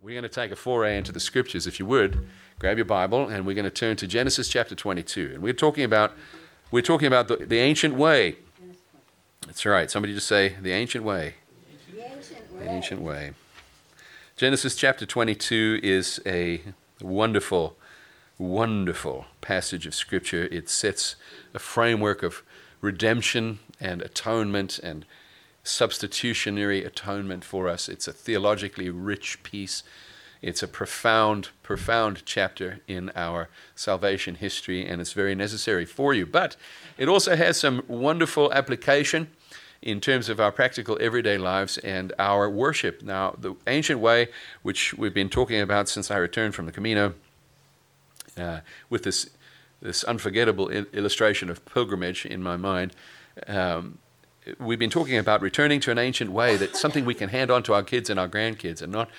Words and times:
We're 0.00 0.12
going 0.12 0.22
to 0.22 0.28
take 0.28 0.52
a 0.52 0.56
foray 0.56 0.96
into 0.96 1.10
the 1.10 1.18
scriptures. 1.18 1.66
If 1.66 1.80
you 1.80 1.86
would, 1.86 2.24
grab 2.60 2.78
your 2.78 2.84
Bible 2.84 3.28
and 3.28 3.44
we're 3.44 3.54
going 3.54 3.64
to 3.64 3.70
turn 3.70 3.96
to 3.96 4.06
Genesis 4.06 4.48
chapter 4.48 4.76
22. 4.76 5.32
And 5.34 5.42
we're 5.42 5.52
talking 5.52 5.82
about 5.82 6.12
we're 6.70 6.82
talking 6.82 7.08
about 7.08 7.26
the, 7.26 7.36
the 7.36 7.58
ancient 7.58 7.94
way. 7.94 8.36
That's 9.44 9.66
right. 9.66 9.90
Somebody 9.90 10.14
just 10.14 10.28
say 10.28 10.54
the 10.62 10.70
ancient 10.70 11.04
way. 11.04 11.34
The 11.92 12.04
ancient 12.04 12.52
way. 12.52 12.64
The 12.64 12.70
ancient 12.70 13.00
way. 13.02 13.32
Genesis 14.36 14.76
chapter 14.76 15.04
22 15.04 15.80
is 15.82 16.20
a 16.24 16.62
wonderful, 17.00 17.76
wonderful 18.38 19.26
passage 19.40 19.84
of 19.84 19.96
Scripture. 19.96 20.44
It 20.52 20.68
sets 20.68 21.16
a 21.54 21.58
framework 21.58 22.22
of 22.22 22.44
redemption 22.80 23.58
and 23.80 24.00
atonement 24.00 24.78
and 24.78 25.04
substitutionary 25.68 26.84
atonement 26.84 27.44
for 27.44 27.68
us. 27.68 27.88
It's 27.88 28.08
a 28.08 28.12
theologically 28.12 28.90
rich 28.90 29.42
piece. 29.42 29.82
It's 30.40 30.62
a 30.62 30.68
profound, 30.68 31.48
profound 31.62 32.22
chapter 32.24 32.80
in 32.86 33.10
our 33.14 33.48
salvation 33.74 34.36
history, 34.36 34.86
and 34.86 35.00
it's 35.00 35.12
very 35.12 35.34
necessary 35.34 35.84
for 35.84 36.14
you. 36.14 36.26
But 36.26 36.56
it 36.96 37.08
also 37.08 37.36
has 37.36 37.58
some 37.58 37.82
wonderful 37.88 38.52
application 38.52 39.28
in 39.82 40.00
terms 40.00 40.28
of 40.28 40.40
our 40.40 40.52
practical 40.52 40.96
everyday 41.00 41.38
lives 41.38 41.78
and 41.78 42.12
our 42.18 42.48
worship. 42.48 43.02
Now, 43.02 43.34
the 43.38 43.54
ancient 43.66 44.00
way, 44.00 44.28
which 44.62 44.94
we've 44.94 45.14
been 45.14 45.28
talking 45.28 45.60
about 45.60 45.88
since 45.88 46.10
I 46.10 46.16
returned 46.16 46.54
from 46.54 46.66
the 46.66 46.72
Camino, 46.72 47.14
uh, 48.36 48.60
with 48.88 49.02
this 49.02 49.30
this 49.80 50.02
unforgettable 50.04 50.68
il- 50.70 50.86
illustration 50.92 51.48
of 51.48 51.64
pilgrimage 51.64 52.26
in 52.26 52.42
my 52.42 52.56
mind. 52.56 52.92
Um, 53.46 53.98
we've 54.58 54.78
been 54.78 54.90
talking 54.90 55.18
about 55.18 55.42
returning 55.42 55.80
to 55.80 55.90
an 55.90 55.98
ancient 55.98 56.30
way 56.30 56.56
that's 56.56 56.80
something 56.80 57.04
we 57.04 57.14
can 57.14 57.28
hand 57.28 57.50
on 57.50 57.62
to 57.64 57.74
our 57.74 57.82
kids 57.82 58.10
and 58.10 58.18
our 58.18 58.28
grandkids, 58.28 58.82
and 58.82 58.92
not 58.92 59.10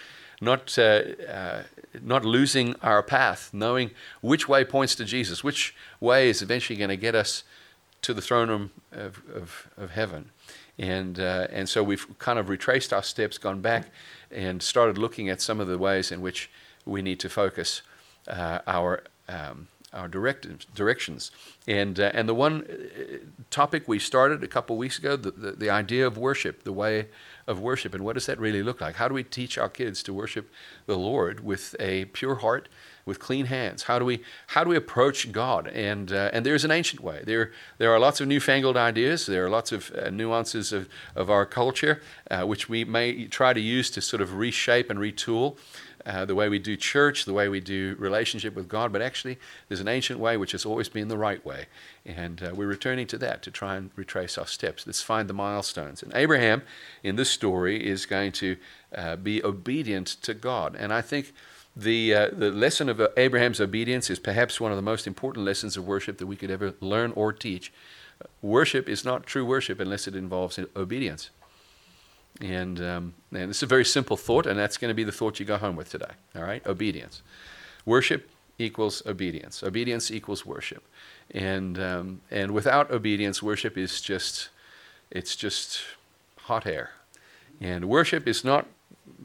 not 0.42 0.78
uh, 0.78 1.02
uh, 1.30 1.64
not 2.02 2.24
losing 2.24 2.76
our 2.82 3.04
path, 3.04 3.50
knowing 3.54 3.92
which 4.22 4.48
way 4.48 4.64
points 4.64 4.96
to 4.96 5.06
Jesus, 5.06 5.44
which 5.44 5.76
way 6.00 6.30
is 6.30 6.42
eventually 6.42 6.78
going 6.78 6.90
to 6.90 6.98
get 6.98 7.16
us 7.16 7.44
to 8.02 8.14
the 8.14 8.22
throne 8.22 8.50
room 8.50 8.72
of, 8.92 9.22
of, 9.34 9.68
of 9.78 9.92
heaven. 9.92 10.32
And, 10.78 11.20
uh, 11.20 11.48
and 11.52 11.68
so 11.68 11.84
we've 11.84 12.08
kind 12.20 12.40
of 12.40 12.48
retraced 12.48 12.94
our 12.94 13.04
steps, 13.04 13.38
gone 13.38 13.62
back, 13.62 13.92
and 14.32 14.64
started 14.64 14.98
looking 14.98 15.30
at 15.30 15.42
some 15.42 15.60
of 15.60 15.68
the 15.68 15.78
ways 15.78 16.12
in 16.12 16.22
which 16.22 16.50
we 16.86 17.02
need 17.02 17.20
to 17.20 17.30
focus 17.30 17.82
uh, 18.28 18.60
our, 18.66 19.04
um, 19.28 19.68
our 19.94 20.08
direct, 20.08 20.74
directions. 20.76 21.32
And, 21.68 22.00
uh, 22.00 22.12
and 22.14 22.30
the 22.30 22.36
one 22.36 22.64
uh, 22.64 23.18
topic 23.50 23.88
we 23.88 24.00
started 24.00 24.44
a 24.44 24.48
couple 24.48 24.78
weeks 24.78 25.00
ago, 25.00 25.16
the, 25.16 25.32
the, 25.32 25.52
the 25.52 25.70
idea 25.70 26.06
of 26.06 26.18
worship, 26.18 26.64
the 26.64 26.74
way 26.74 27.08
of 27.48 27.60
worship, 27.60 27.96
and 27.96 28.04
what 28.04 28.14
does 28.14 28.28
that 28.28 28.40
really 28.40 28.62
look 28.62 28.80
like? 28.80 28.96
How 28.96 29.08
do 29.08 29.14
we 29.16 29.24
teach 29.24 29.58
our 29.58 29.70
kids 29.70 30.04
to 30.04 30.14
worship 30.14 30.52
the 30.86 30.98
Lord 30.98 31.44
with 31.44 31.76
a 31.80 32.06
pure 32.06 32.36
heart, 32.36 32.70
with 33.06 33.20
clean 33.20 33.48
hands? 33.48 33.84
How 33.84 33.98
do 33.98 34.06
we 34.06 34.22
how 34.48 34.64
do 34.64 34.70
we 34.70 34.76
approach 34.76 35.32
God? 35.32 35.68
And 35.68 36.12
uh, 36.12 36.30
and 36.32 36.46
there's 36.46 36.64
an 36.64 36.70
ancient 36.70 37.02
way. 37.02 37.24
There 37.26 37.52
there 37.80 37.92
are 37.92 37.98
lots 37.98 38.22
of 38.22 38.28
newfangled 38.28 38.78
ideas. 38.78 39.26
There 39.26 39.44
are 39.44 39.50
lots 39.50 39.72
of 39.72 39.92
uh, 39.96 40.12
nuances 40.12 40.72
of 40.72 40.88
of 41.16 41.32
our 41.32 41.48
culture 41.48 42.04
uh, 42.30 42.44
which 42.44 42.70
we 42.70 42.86
may 42.86 43.26
try 43.26 43.54
to 43.54 43.60
use 43.60 43.90
to 43.92 44.02
sort 44.02 44.22
of 44.22 44.36
reshape 44.36 44.92
and 44.92 45.00
retool. 45.00 45.58
Uh, 46.10 46.26
the 46.26 46.34
way 46.34 46.50
we 46.50 46.58
do 46.58 46.76
church, 46.76 47.26
the 47.26 47.34
way 47.34 47.48
we 47.48 47.60
do 47.60 47.96
relationship 48.00 48.56
with 48.56 48.68
God, 48.68 48.92
but 48.92 49.00
actually 49.00 49.38
there's 49.68 49.80
an 49.80 49.88
ancient 49.88 50.20
way 50.20 50.38
which 50.38 50.54
has 50.54 50.66
always 50.66 50.90
been 50.90 51.08
the 51.08 51.18
right 51.20 51.46
way. 51.46 51.68
And 52.04 52.42
uh, 52.42 52.52
we're 52.56 52.66
returning 52.66 53.06
to 53.08 53.18
that 53.20 53.44
to 53.44 53.52
try 53.52 53.76
and 53.76 53.92
retrace 53.96 54.36
our 54.36 54.48
steps. 54.48 54.88
Let's 54.88 55.04
find 55.04 55.30
the 55.30 55.36
milestones. 55.36 56.02
And 56.02 56.12
Abraham, 56.16 56.64
in 57.04 57.16
this 57.16 57.30
story, 57.30 57.88
is 57.88 58.08
going 58.08 58.32
to 58.34 58.58
uh, 58.96 59.18
be 59.18 59.44
obedient 59.44 60.08
to 60.24 60.34
God. 60.34 60.76
And 60.76 60.92
I 60.92 61.02
think 61.02 61.32
the, 61.76 62.16
uh, 62.16 62.30
the 62.34 62.50
lesson 62.50 62.90
of 62.90 63.00
Abraham's 63.16 63.62
obedience 63.62 64.10
is 64.10 64.18
perhaps 64.18 64.60
one 64.60 64.72
of 64.72 64.78
the 64.78 64.82
most 64.82 65.06
important 65.06 65.46
lessons 65.46 65.78
of 65.78 65.86
worship 65.86 66.18
that 66.18 66.26
we 66.26 66.36
could 66.36 66.50
ever 66.50 66.74
learn 66.82 67.14
or 67.16 67.32
teach. 67.32 67.72
Worship 68.42 68.90
is 68.90 69.06
not 69.06 69.28
true 69.28 69.46
worship 69.46 69.80
unless 69.80 70.08
it 70.08 70.16
involves 70.16 70.60
obedience. 70.76 71.30
And, 72.42 72.82
um, 72.82 73.14
and 73.32 73.50
it's 73.50 73.64
a 73.64 73.68
very 73.68 73.86
simple 73.86 74.16
thought, 74.16 74.46
and 74.46 74.58
that's 74.58 74.78
going 74.78 74.90
to 74.90 74.96
be 74.96 75.04
the 75.04 75.12
thought 75.12 75.40
you 75.40 75.46
go 75.46 75.58
home 75.58 75.76
with 75.76 75.90
today. 75.90 76.12
All 76.36 76.44
right? 76.44 76.66
Obedience. 76.66 77.22
Worship 77.86 78.30
equals 78.58 79.02
obedience. 79.06 79.64
Obedience 79.64 80.12
equals 80.12 80.46
worship. 80.46 80.84
And, 81.32 81.80
um, 81.80 82.22
and 82.32 82.52
without 82.52 82.92
obedience, 82.92 83.44
worship 83.44 83.78
is 83.78 84.02
just, 84.02 84.50
it's 85.12 85.36
just 85.36 85.82
hot 86.38 86.66
air. 86.66 86.92
And 87.62 87.86
worship 87.86 88.28
is 88.28 88.44
not 88.44 88.68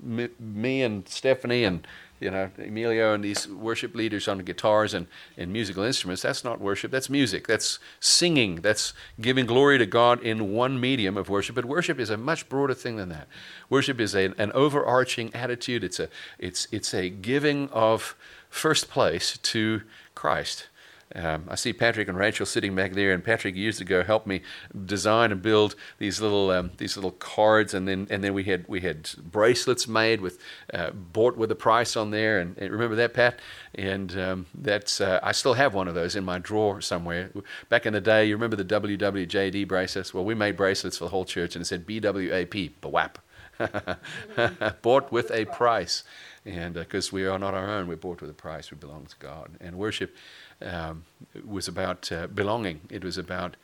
me, 0.03 0.29
me 0.39 0.83
and 0.83 1.09
Stephanie 1.09 1.65
and 1.65 1.87
you 2.21 2.31
know, 2.31 2.51
Emilio 2.59 3.15
and 3.15 3.25
these 3.25 3.49
worship 3.49 3.95
leaders 3.95 4.29
on 4.29 4.39
guitars 4.39 4.95
and, 4.95 5.07
and 5.37 5.53
musical 5.53 5.83
instruments. 5.83 6.23
That's 6.23 6.45
not 6.45 6.61
worship, 6.61 6.91
that's 6.91 7.11
music. 7.11 7.47
That's 7.47 7.79
singing. 8.01 8.57
That's 8.57 8.93
giving 9.21 9.47
glory 9.47 9.79
to 9.79 9.87
God 9.87 10.23
in 10.23 10.53
one 10.53 10.81
medium 10.81 11.17
of 11.17 11.29
worship. 11.29 11.55
But 11.55 11.65
worship 11.65 11.99
is 11.99 12.11
a 12.11 12.17
much 12.17 12.49
broader 12.49 12.75
thing 12.75 12.97
than 12.97 13.09
that. 13.11 13.29
Worship 13.69 14.01
is 14.01 14.15
a, 14.15 14.33
an 14.39 14.53
overarching 14.53 15.35
attitude, 15.35 15.85
it's 15.85 16.01
a, 16.01 16.09
it's, 16.39 16.69
it's 16.71 16.95
a 16.95 17.09
giving 17.09 17.69
of 17.71 18.17
first 18.49 18.89
place 18.89 19.39
to 19.39 19.83
Christ. 20.15 20.69
Um, 21.15 21.45
I 21.49 21.55
see 21.55 21.73
Patrick 21.73 22.09
and 22.09 22.19
Rachel 22.19 22.45
sitting 22.45 22.75
back 22.75 22.93
there, 22.93 23.13
and 23.13 23.23
Patrick 23.23 23.55
years 23.55 23.81
ago 23.81 24.03
helped 24.03 24.27
me 24.27 24.43
design 24.85 25.31
and 25.31 25.41
build 25.41 25.77
these 25.99 26.21
little 26.21 26.51
um, 26.51 26.73
these 26.79 26.97
little 26.97 27.13
cards, 27.13 27.73
and 27.73 27.87
then 27.87 28.09
and 28.11 28.25
then 28.25 28.35
we 28.35 28.45
had 28.45 28.65
we 28.67 28.81
had 28.81 29.09
bracelets 29.31 29.87
made 29.87 30.21
with 30.21 30.39
uh, 30.73 30.91
bought 30.91 31.37
with 31.37 31.53
a 31.53 31.55
price 31.55 31.97
on 31.97 32.11
there, 32.11 32.41
and, 32.41 32.59
and 32.59 32.73
remember 32.73 32.97
that 32.97 33.15
Pat? 33.15 33.39
And 33.77 34.19
um, 34.19 34.47
that's 34.55 35.01
uh, 35.01 35.21
I 35.23 35.31
still 35.33 35.55
have 35.55 35.73
one 35.73 35.87
of 35.87 35.95
those 35.95 36.17
in 36.17 36.25
my 36.25 36.39
drawer 36.39 36.81
somewhere. 36.81 37.31
Back 37.69 37.87
in 37.87 37.93
the 37.93 38.01
day, 38.01 38.27
you 38.27 38.35
remember 38.35 38.57
the 38.57 38.65
WWJD 38.65 39.69
bracelets? 39.69 40.13
Well, 40.13 40.25
we 40.25 40.35
made 40.35 40.57
bracelets 40.57 40.99
for 40.99 41.05
the 41.05 41.11
whole 41.11 41.25
church, 41.25 41.55
and 41.55 41.63
it 41.63 41.67
said 41.67 41.87
BWAP, 41.87 42.75
BWAP, 42.81 44.77
bought 44.83 45.13
with 45.13 45.31
a 45.31 45.45
price, 45.45 46.03
and 46.45 46.75
because 46.75 47.13
uh, 47.13 47.15
we 47.15 47.27
are 47.27 47.39
not 47.39 47.55
our 47.55 47.71
own, 47.71 47.87
we're 47.87 47.97
bought 47.97 48.21
with 48.21 48.31
a 48.31 48.35
price. 48.35 48.73
We 48.73 48.77
belong 48.79 49.07
to 49.07 49.17
God, 49.21 49.51
and 49.61 49.77
worship 49.77 50.17
um, 50.65 51.05
was 51.47 51.69
about 51.69 52.11
uh, 52.11 52.27
belonging. 52.27 52.81
It 52.91 53.05
was 53.05 53.19
about 53.19 53.57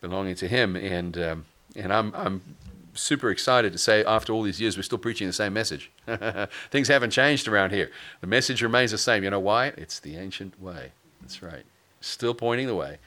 belonging 0.00 0.34
to 0.36 0.48
Him, 0.48 0.76
and 0.76 1.18
um, 1.18 1.44
and 1.74 1.92
I'm 1.92 2.14
I'm 2.14 2.56
super 2.94 3.30
excited 3.30 3.72
to 3.72 3.78
say 3.78 4.04
after 4.04 4.32
all 4.32 4.42
these 4.42 4.60
years 4.60 4.76
we're 4.76 4.82
still 4.82 4.98
preaching 4.98 5.26
the 5.26 5.32
same 5.32 5.52
message. 5.52 5.90
Things 6.70 6.88
haven't 6.88 7.10
changed 7.10 7.46
around 7.48 7.72
here. 7.72 7.90
The 8.20 8.26
message 8.26 8.62
remains 8.62 8.90
the 8.90 8.98
same. 8.98 9.22
You 9.22 9.30
know 9.30 9.40
why? 9.40 9.68
It's 9.76 10.00
the 10.00 10.16
ancient 10.16 10.60
way. 10.60 10.92
That's 11.20 11.42
right. 11.42 11.64
Still 12.00 12.34
pointing 12.34 12.66
the 12.66 12.74
way. 12.74 12.98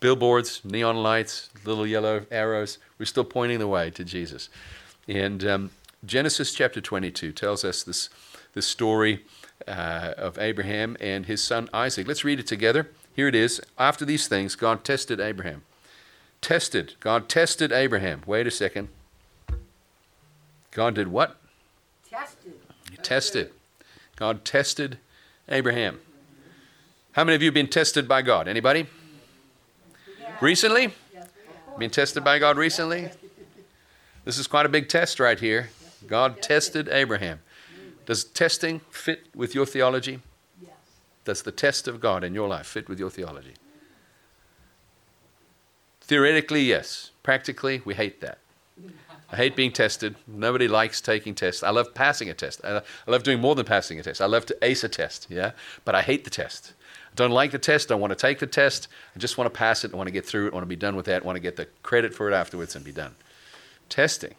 Billboards, 0.00 0.62
neon 0.64 0.96
lights, 0.96 1.50
little 1.64 1.86
yellow 1.86 2.24
arrows. 2.30 2.78
We're 2.98 3.06
still 3.06 3.24
pointing 3.24 3.58
the 3.58 3.68
way 3.68 3.90
to 3.90 4.04
Jesus. 4.04 4.48
And 5.06 5.44
um, 5.44 5.70
Genesis 6.04 6.54
chapter 6.54 6.80
22 6.80 7.32
tells 7.32 7.64
us 7.64 7.82
this 7.82 8.08
this 8.54 8.66
story 8.66 9.24
uh, 9.66 10.14
of 10.16 10.38
Abraham 10.38 10.96
and 11.00 11.26
his 11.26 11.42
son 11.42 11.68
Isaac. 11.72 12.06
Let's 12.06 12.24
read 12.24 12.40
it 12.40 12.46
together. 12.46 12.90
Here 13.14 13.28
it 13.28 13.34
is. 13.34 13.60
After 13.78 14.04
these 14.04 14.28
things, 14.28 14.54
God 14.54 14.84
tested 14.84 15.20
Abraham. 15.20 15.62
Tested. 16.40 16.94
God 17.00 17.28
tested 17.28 17.72
Abraham. 17.72 18.22
Wait 18.26 18.46
a 18.46 18.50
second. 18.50 18.88
God 20.70 20.94
did 20.94 21.08
what? 21.08 21.36
Tested. 22.08 22.54
He 22.90 22.96
tested. 22.96 23.50
God 24.16 24.44
tested 24.44 24.98
Abraham. 25.48 26.00
How 27.12 27.24
many 27.24 27.36
of 27.36 27.42
you 27.42 27.48
have 27.48 27.54
been 27.54 27.66
tested 27.66 28.06
by 28.06 28.22
God? 28.22 28.46
Anybody? 28.46 28.86
Recently? 30.40 30.94
Been 31.78 31.90
tested 31.90 32.24
by 32.24 32.38
God 32.38 32.56
recently? 32.56 33.10
This 34.22 34.36
is 34.38 34.46
quite 34.46 34.66
a 34.66 34.68
big 34.68 34.90
test 34.90 35.18
right 35.18 35.40
here. 35.40 35.70
God 36.06 36.42
tested 36.42 36.90
Abraham. 36.90 37.40
Does 38.10 38.24
testing 38.24 38.80
fit 38.90 39.28
with 39.36 39.54
your 39.54 39.64
theology? 39.64 40.18
Yes. 40.60 40.72
Does 41.24 41.42
the 41.42 41.52
test 41.52 41.86
of 41.86 42.00
God 42.00 42.24
in 42.24 42.34
your 42.34 42.48
life 42.48 42.66
fit 42.66 42.88
with 42.88 42.98
your 42.98 43.08
theology? 43.08 43.54
Theoretically, 46.00 46.62
yes. 46.62 47.12
Practically, 47.22 47.82
we 47.84 47.94
hate 47.94 48.20
that. 48.20 48.38
I 49.30 49.36
hate 49.36 49.54
being 49.54 49.70
tested. 49.70 50.16
Nobody 50.26 50.66
likes 50.66 51.00
taking 51.00 51.36
tests. 51.36 51.62
I 51.62 51.70
love 51.70 51.94
passing 51.94 52.28
a 52.28 52.34
test. 52.34 52.60
I 52.64 52.82
love 53.06 53.22
doing 53.22 53.40
more 53.40 53.54
than 53.54 53.64
passing 53.64 54.00
a 54.00 54.02
test. 54.02 54.20
I 54.20 54.26
love 54.26 54.44
to 54.46 54.58
ace 54.60 54.82
a 54.82 54.88
test, 54.88 55.28
yeah? 55.30 55.52
But 55.84 55.94
I 55.94 56.02
hate 56.02 56.24
the 56.24 56.30
test. 56.30 56.72
I 57.12 57.14
don't 57.14 57.30
like 57.30 57.52
the 57.52 57.60
test. 57.60 57.92
I 57.92 57.94
don't 57.94 58.00
want 58.00 58.10
to 58.10 58.16
take 58.16 58.40
the 58.40 58.48
test. 58.48 58.88
I 59.14 59.20
just 59.20 59.38
want 59.38 59.54
to 59.54 59.56
pass 59.56 59.84
it. 59.84 59.94
I 59.94 59.96
want 59.96 60.08
to 60.08 60.12
get 60.12 60.26
through 60.26 60.48
it. 60.48 60.50
I 60.50 60.54
want 60.54 60.64
to 60.64 60.68
be 60.68 60.74
done 60.74 60.96
with 60.96 61.06
that. 61.06 61.22
I 61.22 61.24
want 61.24 61.36
to 61.36 61.40
get 61.40 61.54
the 61.54 61.68
credit 61.84 62.12
for 62.12 62.28
it 62.28 62.34
afterwards 62.34 62.74
and 62.74 62.84
be 62.84 62.90
done. 62.90 63.14
Testing. 63.88 64.34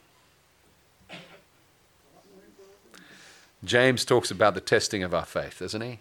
James 3.64 4.06
talks 4.06 4.32
about 4.32 4.56
the 4.56 4.62
testing 4.62 5.04
of 5.04 5.14
our 5.14 5.26
faith, 5.26 5.60
doesn't 5.60 5.82
he? 5.82 6.00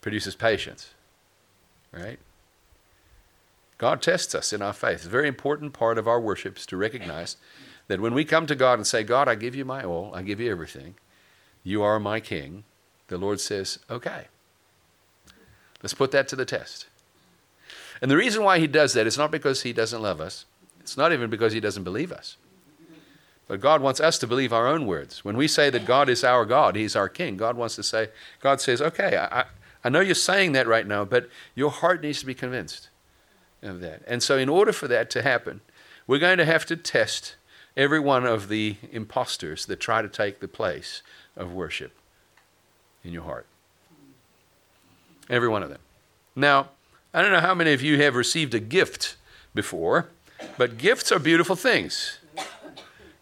Produces 0.00 0.34
patience, 0.34 0.94
right? 1.92 2.18
God 3.76 4.02
tests 4.02 4.34
us 4.34 4.52
in 4.52 4.62
our 4.62 4.72
faith. 4.72 4.96
It's 4.96 5.06
a 5.06 5.08
very 5.08 5.26
important 5.26 5.72
part 5.72 5.98
of 5.98 6.06
our 6.06 6.20
worship 6.20 6.58
is 6.58 6.66
to 6.66 6.76
recognize 6.76 7.36
that 7.88 8.00
when 8.00 8.14
we 8.14 8.24
come 8.24 8.46
to 8.46 8.54
God 8.54 8.74
and 8.78 8.86
say, 8.86 9.02
God, 9.02 9.26
I 9.26 9.34
give 9.34 9.54
you 9.54 9.64
my 9.64 9.82
all, 9.82 10.14
I 10.14 10.22
give 10.22 10.38
you 10.38 10.50
everything, 10.50 10.94
you 11.64 11.82
are 11.82 11.98
my 11.98 12.20
king, 12.20 12.64
the 13.08 13.18
Lord 13.18 13.40
says, 13.40 13.78
okay, 13.90 14.28
let's 15.82 15.94
put 15.94 16.12
that 16.12 16.28
to 16.28 16.36
the 16.36 16.44
test. 16.44 16.86
And 18.00 18.10
the 18.10 18.16
reason 18.16 18.44
why 18.44 18.58
he 18.58 18.66
does 18.66 18.92
that 18.94 19.06
is 19.06 19.18
not 19.18 19.30
because 19.30 19.62
he 19.62 19.72
doesn't 19.72 20.00
love 20.00 20.20
us, 20.20 20.44
it's 20.80 20.96
not 20.96 21.12
even 21.12 21.28
because 21.28 21.52
he 21.52 21.60
doesn't 21.60 21.84
believe 21.84 22.12
us. 22.12 22.36
But 23.50 23.60
God 23.60 23.82
wants 23.82 23.98
us 23.98 24.16
to 24.20 24.28
believe 24.28 24.52
our 24.52 24.68
own 24.68 24.86
words. 24.86 25.24
When 25.24 25.36
we 25.36 25.48
say 25.48 25.70
that 25.70 25.84
God 25.84 26.08
is 26.08 26.22
our 26.22 26.44
God, 26.44 26.76
He's 26.76 26.94
our 26.94 27.08
King, 27.08 27.36
God 27.36 27.56
wants 27.56 27.74
to 27.74 27.82
say, 27.82 28.10
God 28.38 28.60
says, 28.60 28.80
okay, 28.80 29.16
I, 29.16 29.46
I 29.82 29.88
know 29.88 29.98
you're 29.98 30.14
saying 30.14 30.52
that 30.52 30.68
right 30.68 30.86
now, 30.86 31.04
but 31.04 31.28
your 31.56 31.72
heart 31.72 32.00
needs 32.00 32.20
to 32.20 32.26
be 32.26 32.32
convinced 32.32 32.90
of 33.60 33.80
that. 33.80 34.02
And 34.06 34.22
so, 34.22 34.38
in 34.38 34.48
order 34.48 34.70
for 34.70 34.86
that 34.86 35.10
to 35.10 35.22
happen, 35.22 35.62
we're 36.06 36.20
going 36.20 36.38
to 36.38 36.44
have 36.44 36.64
to 36.66 36.76
test 36.76 37.34
every 37.76 37.98
one 37.98 38.24
of 38.24 38.48
the 38.48 38.76
imposters 38.92 39.66
that 39.66 39.80
try 39.80 40.00
to 40.00 40.08
take 40.08 40.38
the 40.38 40.46
place 40.46 41.02
of 41.36 41.52
worship 41.52 41.90
in 43.02 43.12
your 43.12 43.24
heart. 43.24 43.46
Every 45.28 45.48
one 45.48 45.64
of 45.64 45.70
them. 45.70 45.80
Now, 46.36 46.68
I 47.12 47.20
don't 47.20 47.32
know 47.32 47.40
how 47.40 47.56
many 47.56 47.72
of 47.72 47.82
you 47.82 48.00
have 48.00 48.14
received 48.14 48.54
a 48.54 48.60
gift 48.60 49.16
before, 49.56 50.06
but 50.56 50.78
gifts 50.78 51.10
are 51.10 51.18
beautiful 51.18 51.56
things. 51.56 52.19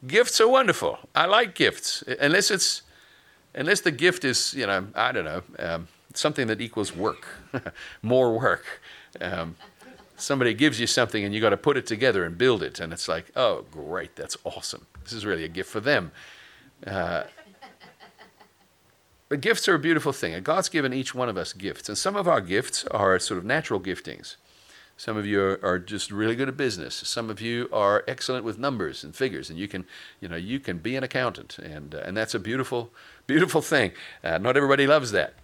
Gifts 0.06 0.40
are 0.40 0.48
wonderful. 0.48 0.98
I 1.14 1.26
like 1.26 1.54
gifts, 1.54 2.04
unless 2.20 2.50
it's 2.50 2.82
unless 3.54 3.80
the 3.80 3.90
gift 3.90 4.24
is, 4.24 4.54
you 4.54 4.66
know, 4.66 4.86
I 4.94 5.10
don't 5.10 5.24
know, 5.24 5.42
um, 5.58 5.88
something 6.14 6.46
that 6.46 6.60
equals 6.60 6.94
work, 6.94 7.26
more 8.02 8.38
work. 8.38 8.64
Um, 9.20 9.56
somebody 10.16 10.54
gives 10.54 10.78
you 10.78 10.86
something 10.86 11.24
and 11.24 11.34
you 11.34 11.40
got 11.40 11.50
to 11.50 11.56
put 11.56 11.76
it 11.76 11.86
together 11.86 12.24
and 12.24 12.38
build 12.38 12.62
it, 12.62 12.78
and 12.78 12.92
it's 12.92 13.08
like, 13.08 13.32
oh, 13.34 13.64
great, 13.72 14.14
that's 14.14 14.36
awesome. 14.44 14.86
This 15.02 15.12
is 15.12 15.26
really 15.26 15.44
a 15.44 15.48
gift 15.48 15.70
for 15.70 15.80
them. 15.80 16.12
Uh, 16.86 17.24
but 19.28 19.40
gifts 19.40 19.68
are 19.68 19.74
a 19.74 19.78
beautiful 19.78 20.12
thing, 20.12 20.32
and 20.32 20.44
God's 20.44 20.68
given 20.68 20.92
each 20.92 21.14
one 21.14 21.28
of 21.28 21.36
us 21.36 21.52
gifts, 21.52 21.88
and 21.88 21.98
some 21.98 22.14
of 22.14 22.28
our 22.28 22.40
gifts 22.40 22.84
are 22.86 23.18
sort 23.18 23.38
of 23.38 23.44
natural 23.44 23.80
giftings. 23.80 24.36
Some 24.98 25.16
of 25.16 25.24
you 25.24 25.40
are, 25.40 25.60
are, 25.62 25.78
just 25.78 26.10
really 26.10 26.34
good 26.34 26.48
at 26.48 26.56
business. 26.56 26.92
Some 26.92 27.30
of 27.30 27.40
you 27.40 27.68
are 27.72 28.02
excellent 28.08 28.44
with 28.44 28.58
numbers 28.58 29.04
and 29.04 29.14
figures, 29.14 29.48
and 29.48 29.56
you 29.56 29.68
can, 29.68 29.86
you 30.20 30.26
know, 30.28 30.34
you 30.34 30.58
can 30.58 30.78
be 30.78 30.96
an 30.96 31.04
accountant, 31.04 31.56
and 31.56 31.94
uh, 31.94 31.98
and 31.98 32.16
that's 32.16 32.34
a 32.34 32.40
beautiful, 32.40 32.90
beautiful 33.28 33.62
thing. 33.62 33.92
Uh, 34.24 34.38
not 34.38 34.56
everybody 34.56 34.88
loves 34.88 35.12
that. 35.12 35.34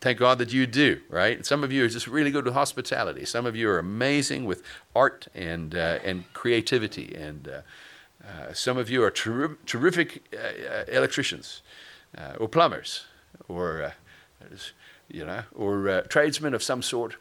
Thank 0.00 0.18
God 0.18 0.38
that 0.38 0.54
you 0.54 0.66
do, 0.66 1.02
right? 1.10 1.44
Some 1.44 1.62
of 1.62 1.70
you 1.70 1.84
are 1.84 1.88
just 1.88 2.06
really 2.06 2.30
good 2.30 2.46
with 2.46 2.54
hospitality. 2.54 3.26
Some 3.26 3.44
of 3.44 3.54
you 3.54 3.68
are 3.68 3.78
amazing 3.78 4.46
with 4.46 4.62
art 4.96 5.28
and 5.34 5.74
uh, 5.74 5.98
and 6.02 6.24
creativity, 6.32 7.14
and 7.14 7.46
uh, 7.46 7.60
uh, 8.26 8.54
some 8.54 8.78
of 8.78 8.88
you 8.88 9.04
are 9.04 9.10
ter- 9.10 9.58
terrific 9.66 10.24
uh, 10.32 10.84
electricians 10.90 11.60
or 12.38 12.48
plumbers, 12.48 13.04
or 13.48 13.92
you 15.10 15.26
know, 15.26 15.42
or 15.54 16.00
tradesmen 16.08 16.54
of 16.54 16.62
some 16.62 16.80
sort 16.80 17.16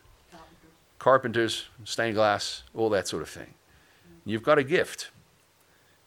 carpenters, 1.03 1.65
stained 1.83 2.15
glass, 2.15 2.63
all 2.73 2.89
that 2.89 3.09
sort 3.09 3.21
of 3.21 3.27
thing. 3.27 3.55
You've 4.23 4.41
got 4.41 4.57
a 4.57 4.63
gift, 4.63 5.11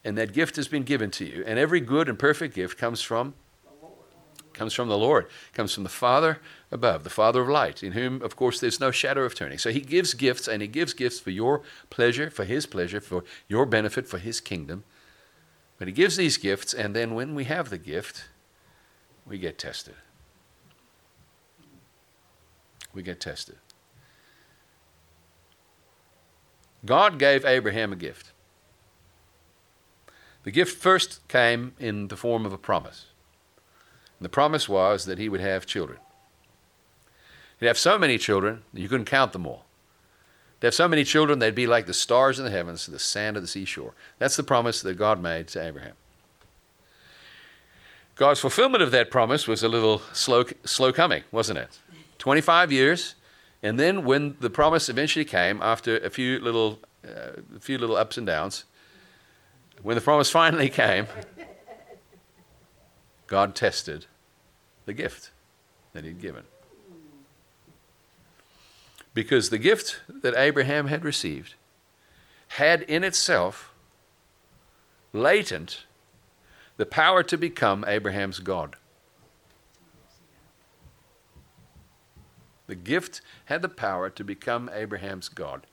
and 0.02 0.16
that 0.16 0.32
gift 0.32 0.56
has 0.56 0.68
been 0.68 0.84
given 0.84 1.10
to 1.12 1.24
you. 1.26 1.44
And 1.46 1.58
every 1.58 1.80
good 1.80 2.08
and 2.08 2.18
perfect 2.18 2.54
gift 2.54 2.78
comes 2.78 3.02
from 3.02 3.34
comes 4.54 4.72
from 4.72 4.88
the 4.88 4.96
Lord, 4.96 5.26
comes 5.52 5.74
from 5.74 5.82
the 5.82 5.90
Father 5.90 6.40
above, 6.72 7.04
the 7.04 7.10
Father 7.10 7.42
of 7.42 7.48
light, 7.50 7.82
in 7.82 7.92
whom, 7.92 8.22
of 8.22 8.36
course, 8.36 8.58
there's 8.58 8.80
no 8.80 8.90
shadow 8.90 9.24
of 9.24 9.34
turning. 9.34 9.58
So 9.58 9.70
He 9.70 9.80
gives 9.80 10.14
gifts, 10.14 10.48
and 10.48 10.62
He 10.62 10.68
gives 10.68 10.94
gifts 10.94 11.20
for 11.20 11.30
your 11.30 11.60
pleasure, 11.90 12.30
for 12.30 12.46
His 12.46 12.64
pleasure, 12.64 13.02
for 13.02 13.22
your 13.48 13.66
benefit, 13.66 14.08
for 14.08 14.16
His 14.16 14.40
kingdom. 14.40 14.84
But 15.76 15.88
He 15.88 15.92
gives 15.92 16.16
these 16.16 16.38
gifts, 16.38 16.72
and 16.72 16.96
then 16.96 17.14
when 17.14 17.34
we 17.34 17.44
have 17.44 17.68
the 17.68 17.76
gift, 17.76 18.24
we 19.26 19.36
get 19.36 19.58
tested. 19.58 19.96
We 22.94 23.02
get 23.02 23.20
tested. 23.20 23.56
God 26.86 27.18
gave 27.18 27.44
Abraham 27.44 27.92
a 27.92 27.96
gift. 27.96 28.32
The 30.44 30.50
gift 30.50 30.80
first 30.80 31.26
came 31.28 31.74
in 31.78 32.08
the 32.08 32.16
form 32.16 32.46
of 32.46 32.52
a 32.52 32.58
promise. 32.58 33.06
And 34.18 34.24
the 34.24 34.30
promise 34.30 34.68
was 34.68 35.04
that 35.04 35.18
he 35.18 35.28
would 35.28 35.40
have 35.40 35.66
children. 35.66 35.98
He'd 37.58 37.66
have 37.66 37.78
so 37.78 37.98
many 37.98 38.18
children 38.18 38.62
you 38.72 38.88
couldn't 38.88 39.06
count 39.06 39.32
them 39.32 39.46
all. 39.46 39.64
He'd 40.60 40.68
have 40.68 40.74
so 40.74 40.88
many 40.88 41.04
children 41.04 41.38
they'd 41.38 41.54
be 41.54 41.66
like 41.66 41.86
the 41.86 41.94
stars 41.94 42.38
in 42.38 42.44
the 42.44 42.50
heavens, 42.50 42.86
the 42.86 42.98
sand 42.98 43.36
of 43.36 43.42
the 43.42 43.48
seashore. 43.48 43.94
That's 44.18 44.36
the 44.36 44.42
promise 44.42 44.80
that 44.82 44.94
God 44.94 45.20
made 45.20 45.48
to 45.48 45.62
Abraham. 45.62 45.94
God's 48.14 48.40
fulfillment 48.40 48.82
of 48.82 48.92
that 48.92 49.10
promise 49.10 49.46
was 49.46 49.62
a 49.62 49.68
little 49.68 50.00
slow, 50.12 50.44
slow 50.64 50.92
coming, 50.92 51.24
wasn't 51.30 51.58
it? 51.58 51.78
25 52.18 52.72
years, 52.72 53.14
and 53.62 53.78
then 53.78 54.04
when 54.04 54.36
the 54.40 54.50
promise 54.50 54.88
eventually 54.88 55.24
came, 55.24 55.60
after 55.62 55.98
a 55.98 56.10
few 56.10 56.38
little, 56.40 56.80
uh, 57.04 57.40
a 57.56 57.60
few 57.60 57.78
little 57.78 57.96
ups 57.96 58.16
and 58.18 58.26
downs, 58.26 58.64
when 59.82 59.94
the 59.94 60.00
promise 60.00 60.30
finally 60.42 60.68
came, 60.68 61.06
God 63.26 63.54
tested 63.54 64.06
the 64.84 64.92
gift 64.92 65.30
that 65.92 66.04
He'd 66.04 66.20
given. 66.20 66.44
Because 69.14 69.48
the 69.48 69.58
gift 69.58 70.00
that 70.08 70.34
Abraham 70.36 70.88
had 70.88 71.04
received 71.04 71.54
had 72.48 72.82
in 72.82 73.02
itself 73.02 73.72
latent 75.12 75.84
the 76.76 76.86
power 76.86 77.22
to 77.22 77.38
become 77.38 77.84
Abraham's 77.88 78.38
God. 78.38 78.76
The 82.66 82.74
gift 82.74 83.20
had 83.46 83.62
the 83.62 83.68
power 83.68 84.10
to 84.10 84.24
become 84.24 84.70
Abraham's 84.72 85.28
God. 85.28 85.66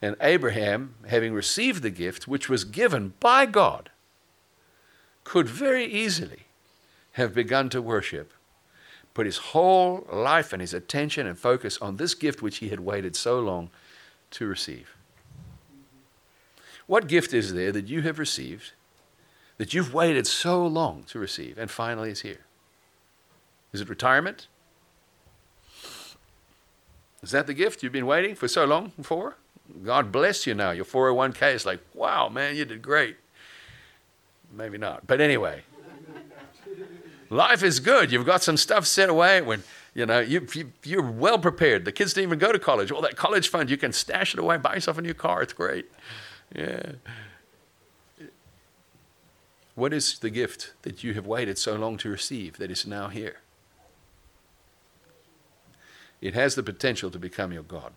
And 0.00 0.16
Abraham, 0.20 0.94
having 1.08 1.32
received 1.32 1.82
the 1.82 1.90
gift, 1.90 2.28
which 2.28 2.48
was 2.48 2.64
given 2.64 3.14
by 3.20 3.46
God, 3.46 3.90
could 5.24 5.48
very 5.48 5.86
easily 5.86 6.46
have 7.12 7.34
begun 7.34 7.68
to 7.70 7.80
worship, 7.80 8.32
put 9.14 9.26
his 9.26 9.38
whole 9.38 10.06
life 10.12 10.52
and 10.52 10.60
his 10.60 10.74
attention 10.74 11.26
and 11.26 11.38
focus 11.38 11.78
on 11.78 11.96
this 11.96 12.14
gift 12.14 12.42
which 12.42 12.58
he 12.58 12.68
had 12.68 12.80
waited 12.80 13.16
so 13.16 13.40
long 13.40 13.70
to 14.32 14.46
receive. 14.46 14.94
What 16.86 17.06
gift 17.06 17.32
is 17.32 17.54
there 17.54 17.72
that 17.72 17.88
you 17.88 18.02
have 18.02 18.18
received 18.18 18.72
that 19.56 19.72
you've 19.72 19.94
waited 19.94 20.26
so 20.26 20.66
long 20.66 21.04
to 21.04 21.18
receive 21.18 21.56
and 21.56 21.70
finally 21.70 22.10
is 22.10 22.20
here? 22.20 22.40
Is 23.72 23.80
it 23.80 23.88
retirement? 23.88 24.48
Is 27.24 27.30
that 27.30 27.46
the 27.46 27.54
gift 27.54 27.82
you've 27.82 27.92
been 27.92 28.06
waiting 28.06 28.34
for 28.34 28.48
so 28.48 28.64
long 28.64 28.92
for? 29.02 29.36
God 29.82 30.12
bless 30.12 30.46
you 30.46 30.54
now. 30.54 30.72
Your 30.72 30.84
401k 30.84 31.54
is 31.54 31.64
like, 31.64 31.80
wow, 31.94 32.28
man, 32.28 32.54
you 32.54 32.66
did 32.66 32.82
great. 32.82 33.16
Maybe 34.52 34.76
not. 34.76 35.06
But 35.06 35.22
anyway, 35.22 35.62
life 37.30 37.62
is 37.62 37.80
good. 37.80 38.12
You've 38.12 38.26
got 38.26 38.42
some 38.42 38.58
stuff 38.58 38.86
set 38.86 39.08
away 39.08 39.40
when, 39.40 39.64
you 39.94 40.04
know, 40.04 40.20
you, 40.20 40.46
you, 40.84 40.98
are 40.98 41.10
well 41.10 41.38
prepared. 41.38 41.86
The 41.86 41.92
kids 41.92 42.12
didn't 42.12 42.28
even 42.28 42.38
go 42.38 42.52
to 42.52 42.58
college. 42.58 42.92
All 42.92 43.00
that 43.00 43.16
college 43.16 43.48
fund, 43.48 43.70
you 43.70 43.78
can 43.78 43.92
stash 43.94 44.34
it 44.34 44.38
away, 44.38 44.58
buy 44.58 44.74
yourself 44.74 44.98
a 44.98 45.02
new 45.02 45.14
car. 45.14 45.42
It's 45.42 45.54
great. 45.54 45.90
Yeah. 46.54 46.92
What 49.74 49.94
is 49.94 50.18
the 50.18 50.30
gift 50.30 50.74
that 50.82 51.02
you 51.02 51.14
have 51.14 51.26
waited 51.26 51.56
so 51.56 51.74
long 51.74 51.96
to 51.98 52.10
receive 52.10 52.58
that 52.58 52.70
is 52.70 52.86
now 52.86 53.08
here? 53.08 53.38
It 56.24 56.32
has 56.32 56.54
the 56.54 56.62
potential 56.62 57.10
to 57.10 57.18
become 57.18 57.52
your 57.52 57.62
God. 57.62 57.92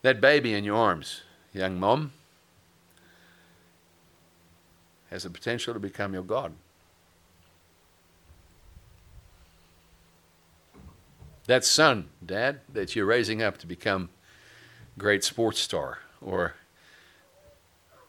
That 0.00 0.22
baby 0.22 0.54
in 0.54 0.64
your 0.64 0.76
arms, 0.76 1.20
young 1.52 1.78
mom, 1.78 2.12
has 5.10 5.24
the 5.24 5.30
potential 5.30 5.74
to 5.74 5.78
become 5.78 6.14
your 6.14 6.22
God. 6.22 6.54
That 11.46 11.62
son, 11.62 12.08
dad, 12.24 12.60
that 12.72 12.96
you're 12.96 13.04
raising 13.04 13.42
up 13.42 13.58
to 13.58 13.66
become 13.66 14.08
great 14.96 15.22
sports 15.22 15.60
star 15.60 15.98
or 16.22 16.54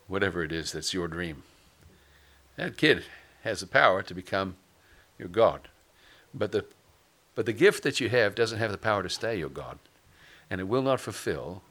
whatever 0.08 0.42
it 0.42 0.54
is 0.54 0.72
that's 0.72 0.94
your 0.94 1.10
dream. 1.10 1.44
That 2.56 2.78
kid 2.78 3.04
has 3.44 3.60
the 3.60 3.68
power 3.68 4.02
to 4.04 4.14
become 4.14 4.56
your 5.20 5.28
God. 5.28 5.68
But 6.34 6.54
the 6.54 6.66
but 7.36 7.46
the 7.46 7.54
gift 7.54 7.84
that 7.84 8.00
you 8.00 8.10
have 8.10 8.36
doesn't 8.36 8.60
have 8.60 8.72
the 8.72 8.78
power 8.78 9.04
to 9.04 9.10
stay 9.10 9.38
your 9.38 9.50
God, 9.50 9.80
and 10.50 10.62
it 10.62 10.68
will 10.68 10.82
not 10.82 11.00
fulfill 11.00 11.64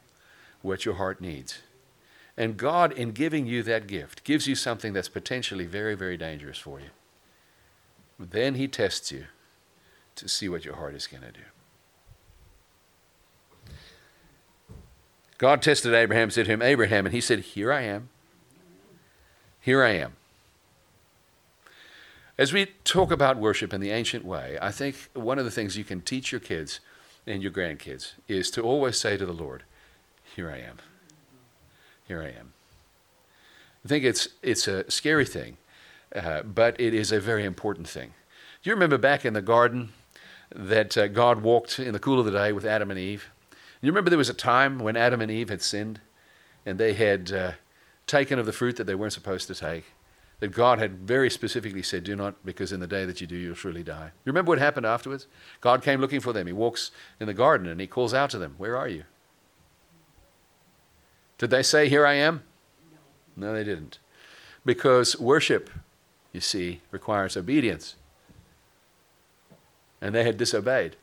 what 0.60 0.84
your 0.84 0.94
heart 0.94 1.20
needs. 1.20 1.60
And 2.36 2.56
God, 2.56 2.92
in 2.92 3.12
giving 3.12 3.46
you 3.46 3.62
that 3.62 3.86
gift, 3.86 4.24
gives 4.24 4.46
you 4.46 4.54
something 4.54 4.92
that's 4.92 5.08
potentially 5.08 5.66
very, 5.66 5.94
very 5.94 6.16
dangerous 6.16 6.58
for 6.58 6.80
you. 6.80 6.90
Then 8.18 8.54
He 8.54 8.68
tests 8.68 9.12
you 9.12 9.26
to 10.16 10.28
see 10.28 10.48
what 10.48 10.64
your 10.64 10.76
heart 10.76 10.94
is 10.94 11.06
going 11.06 11.22
to 11.22 11.32
do. 11.32 11.44
God 15.42 15.60
tested 15.60 15.92
Abraham, 15.92 16.30
said 16.30 16.44
to 16.44 16.52
him, 16.52 16.62
Abraham, 16.62 17.04
and 17.04 17.12
he 17.12 17.20
said, 17.20 17.40
Here 17.40 17.72
I 17.72 17.82
am. 17.82 18.10
Here 19.60 19.82
I 19.82 19.90
am. 19.90 20.12
As 22.38 22.52
we 22.52 22.66
talk 22.84 23.10
about 23.10 23.36
worship 23.36 23.74
in 23.74 23.80
the 23.80 23.90
ancient 23.90 24.24
way, 24.24 24.56
I 24.60 24.70
think 24.70 24.96
one 25.12 25.38
of 25.38 25.44
the 25.44 25.50
things 25.50 25.76
you 25.76 25.84
can 25.84 26.00
teach 26.00 26.32
your 26.32 26.40
kids 26.40 26.80
and 27.26 27.42
your 27.42 27.52
grandkids 27.52 28.12
is 28.26 28.50
to 28.52 28.62
always 28.62 28.98
say 28.98 29.18
to 29.18 29.26
the 29.26 29.34
Lord, 29.34 29.64
Here 30.34 30.50
I 30.50 30.58
am. 30.58 30.78
Here 32.08 32.22
I 32.22 32.28
am. 32.28 32.54
I 33.84 33.88
think 33.88 34.04
it's, 34.04 34.28
it's 34.42 34.66
a 34.66 34.90
scary 34.90 35.26
thing, 35.26 35.58
uh, 36.16 36.42
but 36.42 36.80
it 36.80 36.94
is 36.94 37.12
a 37.12 37.20
very 37.20 37.44
important 37.44 37.86
thing. 37.86 38.14
Do 38.62 38.70
you 38.70 38.74
remember 38.74 38.96
back 38.96 39.24
in 39.26 39.34
the 39.34 39.42
garden 39.42 39.90
that 40.54 40.96
uh, 40.96 41.08
God 41.08 41.42
walked 41.42 41.78
in 41.78 41.92
the 41.92 41.98
cool 41.98 42.18
of 42.18 42.24
the 42.24 42.30
day 42.30 42.52
with 42.52 42.64
Adam 42.64 42.90
and 42.90 42.98
Eve? 42.98 43.28
You 43.82 43.90
remember 43.90 44.08
there 44.08 44.18
was 44.18 44.30
a 44.30 44.34
time 44.34 44.78
when 44.78 44.96
Adam 44.96 45.20
and 45.20 45.30
Eve 45.30 45.50
had 45.50 45.60
sinned 45.60 46.00
and 46.64 46.78
they 46.78 46.94
had 46.94 47.30
uh, 47.30 47.52
taken 48.06 48.38
of 48.38 48.46
the 48.46 48.52
fruit 48.52 48.76
that 48.76 48.84
they 48.84 48.94
weren't 48.94 49.12
supposed 49.12 49.48
to 49.48 49.54
take? 49.54 49.84
That 50.42 50.50
God 50.50 50.80
had 50.80 50.98
very 50.98 51.30
specifically 51.30 51.84
said, 51.84 52.02
Do 52.02 52.16
not, 52.16 52.34
because 52.44 52.72
in 52.72 52.80
the 52.80 52.88
day 52.88 53.04
that 53.04 53.20
you 53.20 53.28
do, 53.28 53.36
you'll 53.36 53.54
surely 53.54 53.84
die. 53.84 54.06
You 54.24 54.32
remember 54.32 54.48
what 54.48 54.58
happened 54.58 54.84
afterwards? 54.84 55.28
God 55.60 55.82
came 55.82 56.00
looking 56.00 56.18
for 56.18 56.32
them. 56.32 56.48
He 56.48 56.52
walks 56.52 56.90
in 57.20 57.28
the 57.28 57.32
garden 57.32 57.68
and 57.68 57.80
he 57.80 57.86
calls 57.86 58.12
out 58.12 58.30
to 58.30 58.38
them, 58.38 58.56
Where 58.58 58.76
are 58.76 58.88
you? 58.88 59.04
Did 61.38 61.50
they 61.50 61.62
say, 61.62 61.88
Here 61.88 62.04
I 62.04 62.14
am? 62.14 62.42
No, 63.36 63.54
they 63.54 63.62
didn't. 63.62 64.00
Because 64.64 65.16
worship, 65.16 65.70
you 66.32 66.40
see, 66.40 66.80
requires 66.90 67.36
obedience. 67.36 67.94
And 70.00 70.12
they 70.12 70.24
had 70.24 70.38
disobeyed. 70.38 70.96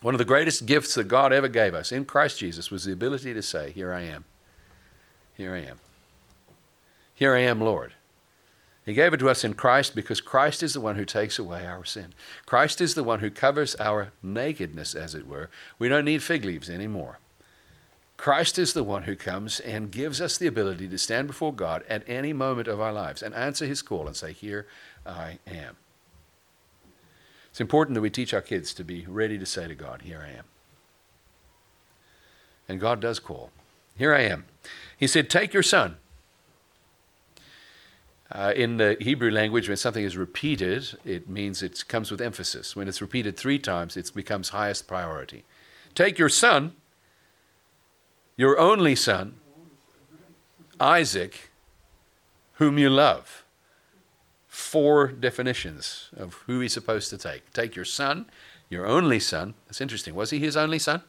One 0.00 0.14
of 0.14 0.18
the 0.18 0.24
greatest 0.24 0.64
gifts 0.64 0.94
that 0.94 1.06
God 1.08 1.34
ever 1.34 1.48
gave 1.48 1.74
us 1.74 1.92
in 1.92 2.06
Christ 2.06 2.38
Jesus 2.38 2.70
was 2.70 2.86
the 2.86 2.94
ability 2.94 3.34
to 3.34 3.42
say, 3.42 3.72
Here 3.72 3.92
I 3.92 4.04
am. 4.04 4.24
Here 5.34 5.54
I 5.54 5.58
am. 5.58 5.80
Here 7.20 7.34
I 7.34 7.40
am, 7.40 7.60
Lord. 7.60 7.92
He 8.86 8.94
gave 8.94 9.12
it 9.12 9.18
to 9.18 9.28
us 9.28 9.44
in 9.44 9.52
Christ 9.52 9.94
because 9.94 10.22
Christ 10.22 10.62
is 10.62 10.72
the 10.72 10.80
one 10.80 10.96
who 10.96 11.04
takes 11.04 11.38
away 11.38 11.66
our 11.66 11.84
sin. 11.84 12.14
Christ 12.46 12.80
is 12.80 12.94
the 12.94 13.04
one 13.04 13.20
who 13.20 13.30
covers 13.30 13.76
our 13.78 14.12
nakedness, 14.22 14.94
as 14.94 15.14
it 15.14 15.28
were. 15.28 15.50
We 15.78 15.90
don't 15.90 16.06
need 16.06 16.22
fig 16.22 16.46
leaves 16.46 16.70
anymore. 16.70 17.18
Christ 18.16 18.58
is 18.58 18.72
the 18.72 18.82
one 18.82 19.02
who 19.02 19.16
comes 19.16 19.60
and 19.60 19.90
gives 19.90 20.18
us 20.18 20.38
the 20.38 20.46
ability 20.46 20.88
to 20.88 20.96
stand 20.96 21.26
before 21.26 21.52
God 21.52 21.84
at 21.90 22.08
any 22.08 22.32
moment 22.32 22.68
of 22.68 22.80
our 22.80 22.92
lives 22.92 23.22
and 23.22 23.34
answer 23.34 23.66
his 23.66 23.82
call 23.82 24.06
and 24.06 24.16
say, 24.16 24.32
Here 24.32 24.66
I 25.04 25.40
am. 25.46 25.76
It's 27.50 27.60
important 27.60 27.96
that 27.96 28.00
we 28.00 28.08
teach 28.08 28.32
our 28.32 28.40
kids 28.40 28.72
to 28.72 28.82
be 28.82 29.04
ready 29.06 29.38
to 29.38 29.44
say 29.44 29.68
to 29.68 29.74
God, 29.74 30.02
Here 30.02 30.24
I 30.26 30.38
am. 30.38 30.44
And 32.66 32.80
God 32.80 32.98
does 32.98 33.18
call. 33.18 33.50
Here 33.94 34.14
I 34.14 34.22
am. 34.22 34.46
He 34.96 35.06
said, 35.06 35.28
Take 35.28 35.52
your 35.52 35.62
son. 35.62 35.96
Uh, 38.32 38.52
in 38.54 38.76
the 38.76 38.96
Hebrew 39.00 39.30
language, 39.30 39.68
when 39.68 39.76
something 39.76 40.04
is 40.04 40.16
repeated, 40.16 40.96
it 41.04 41.28
means 41.28 41.62
it 41.62 41.84
comes 41.88 42.10
with 42.10 42.20
emphasis. 42.20 42.76
When 42.76 42.86
it's 42.86 43.00
repeated 43.00 43.36
three 43.36 43.58
times, 43.58 43.96
it 43.96 44.10
becomes 44.14 44.50
highest 44.50 44.86
priority. 44.86 45.44
Take 45.94 46.18
your 46.18 46.28
son 46.28 46.72
your 48.40 48.58
only 48.58 48.94
son, 48.94 49.34
Isaac, 50.80 51.50
whom 52.54 52.78
you 52.78 52.88
love. 52.88 53.44
Four 54.48 55.08
definitions 55.08 56.08
of 56.16 56.32
who 56.46 56.60
he's 56.60 56.72
supposed 56.72 57.10
to 57.10 57.18
take. 57.18 57.52
Take 57.52 57.76
your 57.76 57.84
son, 57.84 58.30
your 58.70 58.86
only 58.86 59.20
son. 59.20 59.52
That's 59.66 59.82
interesting. 59.82 60.14
Was 60.14 60.30
he 60.30 60.38
his 60.38 60.56
only 60.56 60.78
son? 60.78 61.02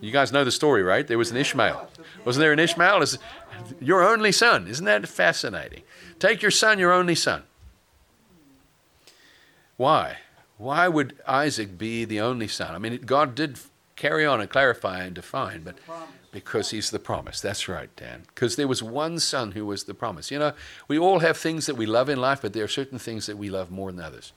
You 0.00 0.10
guys 0.10 0.32
know 0.32 0.44
the 0.44 0.50
story, 0.50 0.82
right? 0.82 1.06
There 1.06 1.18
was 1.18 1.30
an 1.30 1.36
Ishmael. 1.36 1.88
Wasn't 2.24 2.40
there 2.40 2.52
an 2.52 2.58
Ishmael? 2.58 3.02
It's 3.02 3.18
your 3.80 4.02
only 4.02 4.32
son. 4.32 4.66
Isn't 4.66 4.86
that 4.86 5.06
fascinating? 5.06 5.82
Take 6.18 6.42
your 6.42 6.50
son, 6.50 6.78
your 6.78 6.92
only 6.92 7.14
son. 7.14 7.42
Why? 9.76 10.18
Why 10.56 10.88
would 10.88 11.16
Isaac 11.26 11.78
be 11.78 12.04
the 12.04 12.20
only 12.20 12.48
son? 12.48 12.74
I 12.74 12.78
mean, 12.78 13.00
God 13.06 13.34
did 13.34 13.58
carry 13.96 14.26
on 14.26 14.40
and 14.40 14.48
clarify 14.48 15.02
and 15.02 15.14
define, 15.14 15.62
but 15.62 15.76
because 16.32 16.70
he's 16.70 16.90
the 16.90 16.98
promise. 16.98 17.40
That's 17.40 17.68
right, 17.68 17.94
Dan. 17.96 18.22
Because 18.28 18.56
there 18.56 18.68
was 18.68 18.82
one 18.82 19.18
son 19.18 19.52
who 19.52 19.66
was 19.66 19.84
the 19.84 19.94
promise. 19.94 20.30
You 20.30 20.38
know, 20.38 20.52
we 20.88 20.98
all 20.98 21.20
have 21.20 21.36
things 21.36 21.66
that 21.66 21.76
we 21.76 21.86
love 21.86 22.08
in 22.08 22.20
life, 22.20 22.42
but 22.42 22.52
there 22.52 22.64
are 22.64 22.68
certain 22.68 22.98
things 22.98 23.26
that 23.26 23.36
we 23.36 23.50
love 23.50 23.70
more 23.70 23.90
than 23.90 24.04
others. 24.04 24.32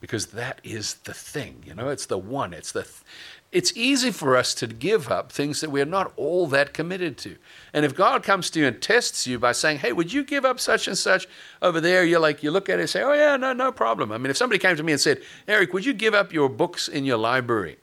Because 0.00 0.26
that 0.26 0.60
is 0.62 0.94
the 0.94 1.14
thing, 1.14 1.62
you 1.66 1.74
know, 1.74 1.88
it's 1.88 2.06
the 2.06 2.18
one. 2.18 2.52
It's 2.52 2.70
the 2.70 2.82
th- 2.82 3.02
it's 3.50 3.72
easy 3.76 4.10
for 4.10 4.36
us 4.36 4.54
to 4.54 4.66
give 4.66 5.10
up 5.10 5.32
things 5.32 5.60
that 5.60 5.70
we're 5.70 5.86
not 5.86 6.12
all 6.16 6.46
that 6.48 6.74
committed 6.74 7.16
to. 7.18 7.36
And 7.72 7.84
if 7.84 7.94
God 7.94 8.22
comes 8.22 8.50
to 8.50 8.60
you 8.60 8.66
and 8.66 8.80
tests 8.80 9.26
you 9.26 9.38
by 9.38 9.52
saying, 9.52 9.78
"Hey, 9.78 9.92
would 9.92 10.12
you 10.12 10.22
give 10.22 10.44
up 10.44 10.60
such 10.60 10.86
and 10.86 10.98
such 10.98 11.26
over 11.62 11.80
there?" 11.80 12.04
You're 12.04 12.20
like, 12.20 12.42
you 12.42 12.50
look 12.50 12.68
at 12.68 12.78
it 12.78 12.82
and 12.82 12.90
say, 12.90 13.02
"Oh 13.02 13.14
yeah, 13.14 13.36
no, 13.36 13.52
no 13.52 13.72
problem." 13.72 14.12
I 14.12 14.18
mean, 14.18 14.30
if 14.30 14.36
somebody 14.36 14.58
came 14.58 14.76
to 14.76 14.82
me 14.82 14.92
and 14.92 15.00
said, 15.00 15.22
"Eric, 15.46 15.72
would 15.72 15.86
you 15.86 15.94
give 15.94 16.14
up 16.14 16.32
your 16.32 16.48
books 16.48 16.88
in 16.88 17.04
your 17.04 17.18
library?" 17.18 17.78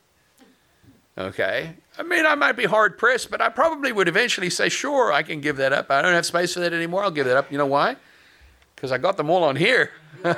Okay? 1.17 1.75
I 1.97 2.03
mean, 2.03 2.25
I 2.25 2.35
might 2.35 2.53
be 2.57 2.65
hard 2.65 2.97
pressed, 2.97 3.31
but 3.31 3.41
I 3.41 3.49
probably 3.49 3.91
would 3.91 4.07
eventually 4.07 4.49
say, 4.49 4.67
sure, 4.67 5.13
I 5.13 5.23
can 5.23 5.39
give 5.39 5.57
that 5.57 5.71
up. 5.71 5.89
I 5.89 6.01
don't 6.01 6.13
have 6.13 6.25
space 6.25 6.53
for 6.53 6.59
that 6.59 6.73
anymore. 6.73 7.03
I'll 7.03 7.11
give 7.11 7.25
that 7.25 7.37
up. 7.37 7.51
You 7.51 7.57
know 7.57 7.65
why? 7.65 7.95
Because 8.85 8.91
I 8.91 8.99
got 8.99 9.17
them 9.17 9.31
all 9.31 9.43
on 9.43 9.55
here. 9.55 9.89
it's 10.23 10.35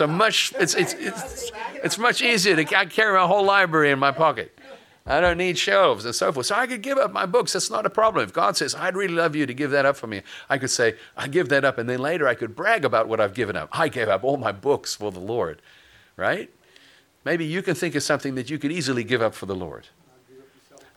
a 0.00 0.06
much 0.06 0.52
it's, 0.60 0.74
it's, 0.74 0.92
it's, 0.92 1.52
it's 1.82 1.96
much 1.96 2.20
easier 2.20 2.54
to 2.54 2.66
carry 2.66 3.18
my 3.18 3.26
whole 3.26 3.44
library 3.44 3.90
in 3.90 3.98
my 3.98 4.12
pocket. 4.12 4.58
I 5.06 5.22
don't 5.22 5.38
need 5.38 5.56
shelves 5.56 6.04
and 6.04 6.14
so 6.14 6.32
forth. 6.32 6.44
So 6.44 6.54
I 6.54 6.66
could 6.66 6.82
give 6.82 6.98
up 6.98 7.12
my 7.12 7.24
books. 7.24 7.54
That's 7.54 7.70
not 7.70 7.86
a 7.86 7.90
problem. 7.90 8.22
If 8.24 8.34
God 8.34 8.58
says, 8.58 8.74
I'd 8.74 8.94
really 8.94 9.14
love 9.14 9.34
you 9.34 9.46
to 9.46 9.54
give 9.54 9.70
that 9.70 9.86
up 9.86 9.96
for 9.96 10.06
me, 10.06 10.20
I 10.50 10.58
could 10.58 10.68
say, 10.68 10.96
I 11.16 11.28
give 11.28 11.48
that 11.48 11.64
up. 11.64 11.78
And 11.78 11.88
then 11.88 12.00
later 12.00 12.28
I 12.28 12.34
could 12.34 12.54
brag 12.54 12.84
about 12.84 13.08
what 13.08 13.20
I've 13.20 13.32
given 13.32 13.56
up. 13.56 13.70
I 13.72 13.88
gave 13.88 14.10
up 14.10 14.22
all 14.22 14.36
my 14.36 14.52
books 14.52 14.94
for 14.94 15.10
the 15.10 15.18
Lord. 15.18 15.62
Right? 16.18 16.50
Maybe 17.24 17.46
you 17.46 17.62
can 17.62 17.74
think 17.74 17.94
of 17.94 18.02
something 18.02 18.34
that 18.34 18.50
you 18.50 18.58
could 18.58 18.70
easily 18.70 19.02
give 19.02 19.22
up 19.22 19.32
for 19.34 19.46
the 19.46 19.54
Lord. 19.54 19.86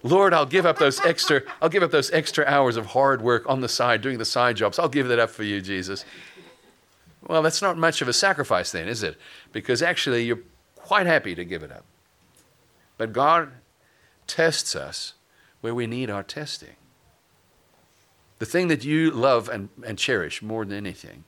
Lord, 0.04 0.34
I'll 0.34 0.46
give 0.46 0.66
up 0.66 0.78
those 0.78 1.00
extra 1.06 1.42
I'll 1.62 1.70
give 1.70 1.82
up 1.82 1.92
those 1.92 2.12
extra 2.12 2.46
hours 2.46 2.76
of 2.76 2.88
hard 2.88 3.22
work 3.22 3.48
on 3.48 3.62
the 3.62 3.70
side 3.70 4.02
doing 4.02 4.18
the 4.18 4.26
side 4.26 4.58
jobs. 4.58 4.78
I'll 4.78 4.90
give 4.90 5.08
that 5.08 5.20
up 5.20 5.30
for 5.30 5.44
you, 5.44 5.62
Jesus. 5.62 6.04
Well, 7.26 7.42
that's 7.42 7.62
not 7.62 7.78
much 7.78 8.02
of 8.02 8.10
a 8.10 8.14
sacrifice 8.14 8.72
then, 8.72 8.90
is 8.90 9.02
it? 9.02 9.18
Because 9.54 9.82
actually 9.82 10.26
you're 10.26 10.42
quite 10.76 11.06
happy 11.06 11.36
to 11.36 11.46
give 11.46 11.64
it 11.64 11.72
up. 11.72 11.86
But 12.98 13.14
God 13.14 13.52
tests 14.28 14.76
us 14.76 15.14
where 15.62 15.74
we 15.74 15.88
need 15.88 16.10
our 16.10 16.24
testing. 16.24 16.76
The 18.40 18.46
thing 18.46 18.68
that 18.68 18.84
you 18.84 19.10
love 19.10 19.48
and, 19.48 19.70
and 19.86 19.98
cherish 19.98 20.42
more 20.42 20.66
than 20.66 20.76
anything 20.76 21.24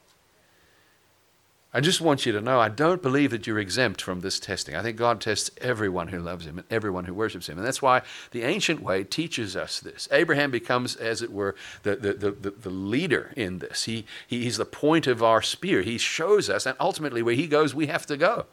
I 1.76 1.82
just 1.82 2.00
want 2.00 2.26
you 2.26 2.32
to 2.32 2.40
know 2.40 2.58
I 2.58 2.70
don't 2.70 3.02
believe 3.02 3.32
that 3.32 3.46
you're 3.46 3.60
exempt 3.60 4.02
from 4.02 4.22
this 4.22 4.40
testing. 4.40 4.78
I 4.78 4.82
think 4.82 4.96
God 4.96 5.20
tests 5.20 5.52
everyone 5.58 6.08
who 6.08 6.22
loves 6.22 6.46
Him 6.46 6.58
and 6.58 6.66
everyone 6.72 7.04
who 7.04 7.14
worships 7.14 7.50
Him. 7.50 7.58
And 7.58 7.68
that's 7.68 7.82
why 7.82 8.02
the 8.32 8.44
ancient 8.44 8.82
way 8.82 9.04
teaches 9.04 9.58
us 9.58 9.82
this. 9.82 10.08
Abraham 10.10 10.52
becomes, 10.52 10.96
as 10.96 11.22
it 11.22 11.34
were, 11.34 11.54
the, 11.84 11.98
the, 11.98 12.32
the, 12.32 12.52
the, 12.52 12.70
leader 12.70 13.34
in 13.36 13.60
this. 13.60 13.84
He, 13.84 14.06
he, 14.26 14.44
he's 14.44 14.56
the 14.56 14.64
point 14.64 15.06
of 15.06 15.22
our 15.22 15.42
spear. 15.42 15.82
He 15.82 15.98
shows 15.98 16.50
us, 16.50 16.66
and 16.66 16.78
ultimately, 16.80 17.22
where 17.22 17.36
He 17.36 17.46
goes, 17.46 17.76
we 17.76 17.88
have 17.88 18.06
to 18.06 18.16
go. 18.16 18.46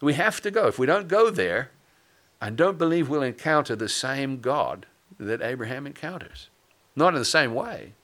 We 0.00 0.14
have 0.14 0.40
to 0.42 0.52
go. 0.52 0.68
If 0.68 0.78
we 0.78 0.86
don't 0.86 1.08
go 1.08 1.30
there, 1.30 1.72
I 2.40 2.50
don't 2.50 2.78
believe 2.78 3.08
we'll 3.08 3.22
encounter 3.22 3.74
the 3.74 3.88
same 3.88 4.38
God 4.38 4.86
that 5.18 5.42
Abraham 5.42 5.84
encounters. 5.84 6.48
Not 6.94 7.12
in 7.12 7.18
the 7.18 7.24
same 7.24 7.54
way. 7.54 7.94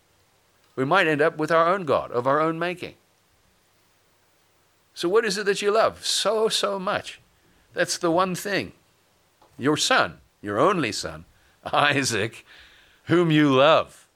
We 0.74 0.84
might 0.84 1.06
end 1.06 1.22
up 1.22 1.38
with 1.38 1.52
our 1.52 1.72
own 1.72 1.84
God 1.84 2.10
of 2.10 2.26
our 2.26 2.40
own 2.40 2.58
making. 2.58 2.94
So, 4.94 5.08
what 5.08 5.24
is 5.24 5.38
it 5.38 5.46
that 5.46 5.62
you 5.62 5.70
love 5.70 6.04
so, 6.04 6.48
so 6.48 6.78
much? 6.78 7.20
That's 7.72 7.96
the 7.96 8.10
one 8.10 8.34
thing. 8.34 8.72
Your 9.58 9.76
son, 9.76 10.18
your 10.40 10.58
only 10.58 10.92
son, 10.92 11.24
Isaac, 11.72 12.44
whom 13.04 13.30
you 13.30 13.54
love. 13.54 14.06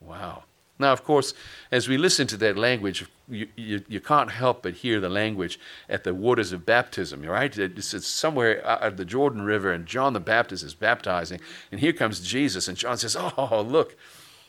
Wow. 0.00 0.44
Now, 0.78 0.92
of 0.92 1.02
course, 1.02 1.34
as 1.72 1.88
we 1.88 1.98
listen 1.98 2.26
to 2.28 2.36
that 2.36 2.56
language, 2.56 3.04
you, 3.28 3.48
you, 3.56 3.84
you 3.88 4.00
can't 4.00 4.30
help 4.30 4.62
but 4.62 4.74
hear 4.74 5.00
the 5.00 5.08
language 5.08 5.58
at 5.88 6.04
the 6.04 6.14
waters 6.14 6.52
of 6.52 6.64
baptism, 6.64 7.22
right? 7.22 7.56
It's, 7.56 7.92
it's 7.92 8.06
somewhere 8.06 8.64
at 8.64 8.96
the 8.96 9.04
Jordan 9.04 9.42
River, 9.42 9.72
and 9.72 9.86
John 9.86 10.12
the 10.12 10.20
Baptist 10.20 10.62
is 10.62 10.74
baptizing, 10.74 11.40
and 11.72 11.80
here 11.80 11.92
comes 11.92 12.20
Jesus, 12.20 12.68
and 12.68 12.78
John 12.78 12.96
says, 12.96 13.16
Oh, 13.18 13.66
look, 13.66 13.96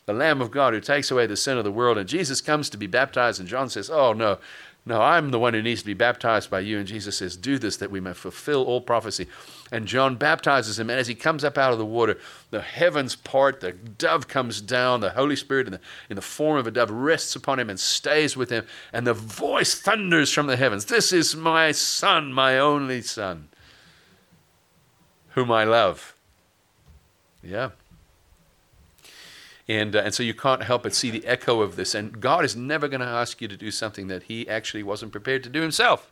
the 0.09 0.13
Lamb 0.13 0.41
of 0.41 0.49
God 0.49 0.73
who 0.73 0.79
takes 0.79 1.11
away 1.11 1.27
the 1.27 1.37
sin 1.37 1.59
of 1.59 1.63
the 1.63 1.71
world. 1.71 1.95
And 1.99 2.09
Jesus 2.09 2.41
comes 2.41 2.67
to 2.71 2.77
be 2.77 2.87
baptized, 2.87 3.39
and 3.39 3.47
John 3.47 3.69
says, 3.69 3.91
Oh, 3.91 4.11
no, 4.11 4.39
no, 4.85 5.01
I'm 5.01 5.29
the 5.29 5.39
one 5.39 5.53
who 5.53 5.61
needs 5.61 5.81
to 5.81 5.85
be 5.85 5.93
baptized 5.93 6.49
by 6.49 6.61
you. 6.61 6.79
And 6.79 6.87
Jesus 6.87 7.17
says, 7.17 7.35
Do 7.35 7.59
this 7.59 7.77
that 7.77 7.91
we 7.91 7.99
may 7.99 8.13
fulfill 8.13 8.63
all 8.63 8.81
prophecy. 8.81 9.27
And 9.71 9.85
John 9.85 10.15
baptizes 10.15 10.79
him. 10.79 10.89
And 10.89 10.99
as 10.99 11.07
he 11.07 11.15
comes 11.15 11.43
up 11.43 11.57
out 11.57 11.73
of 11.73 11.77
the 11.77 11.85
water, 11.85 12.17
the 12.49 12.61
heavens 12.61 13.15
part, 13.15 13.59
the 13.59 13.73
dove 13.73 14.27
comes 14.27 14.61
down, 14.61 15.01
the 15.01 15.11
Holy 15.11 15.35
Spirit 15.35 15.67
in 15.67 15.73
the, 15.73 15.79
in 16.09 16.15
the 16.15 16.21
form 16.21 16.57
of 16.57 16.65
a 16.65 16.71
dove 16.71 16.89
rests 16.89 17.35
upon 17.35 17.59
him 17.59 17.69
and 17.69 17.79
stays 17.79 18.35
with 18.35 18.49
him. 18.49 18.65
And 18.91 19.05
the 19.05 19.13
voice 19.13 19.75
thunders 19.75 20.31
from 20.31 20.47
the 20.47 20.57
heavens 20.57 20.85
This 20.85 21.11
is 21.11 21.35
my 21.35 21.71
son, 21.71 22.33
my 22.33 22.57
only 22.57 23.01
son, 23.01 23.49
whom 25.29 25.51
I 25.51 25.65
love. 25.65 26.15
Yeah. 27.43 27.69
And, 29.69 29.95
uh, 29.95 29.99
and 29.99 30.13
so 30.15 30.23
you 30.23 30.33
can't 30.33 30.63
help 30.63 30.81
but 30.81 30.95
see 30.95 31.11
the 31.11 31.25
echo 31.27 31.61
of 31.61 31.75
this. 31.75 31.93
And 31.93 32.19
God 32.19 32.43
is 32.43 32.55
never 32.55 32.87
going 32.87 33.01
to 33.01 33.07
ask 33.07 33.39
you 33.39 33.47
to 33.47 33.55
do 33.55 33.69
something 33.69 34.07
that 34.07 34.23
He 34.23 34.49
actually 34.49 34.81
wasn't 34.81 35.11
prepared 35.11 35.43
to 35.43 35.49
do 35.49 35.61
Himself. 35.61 36.11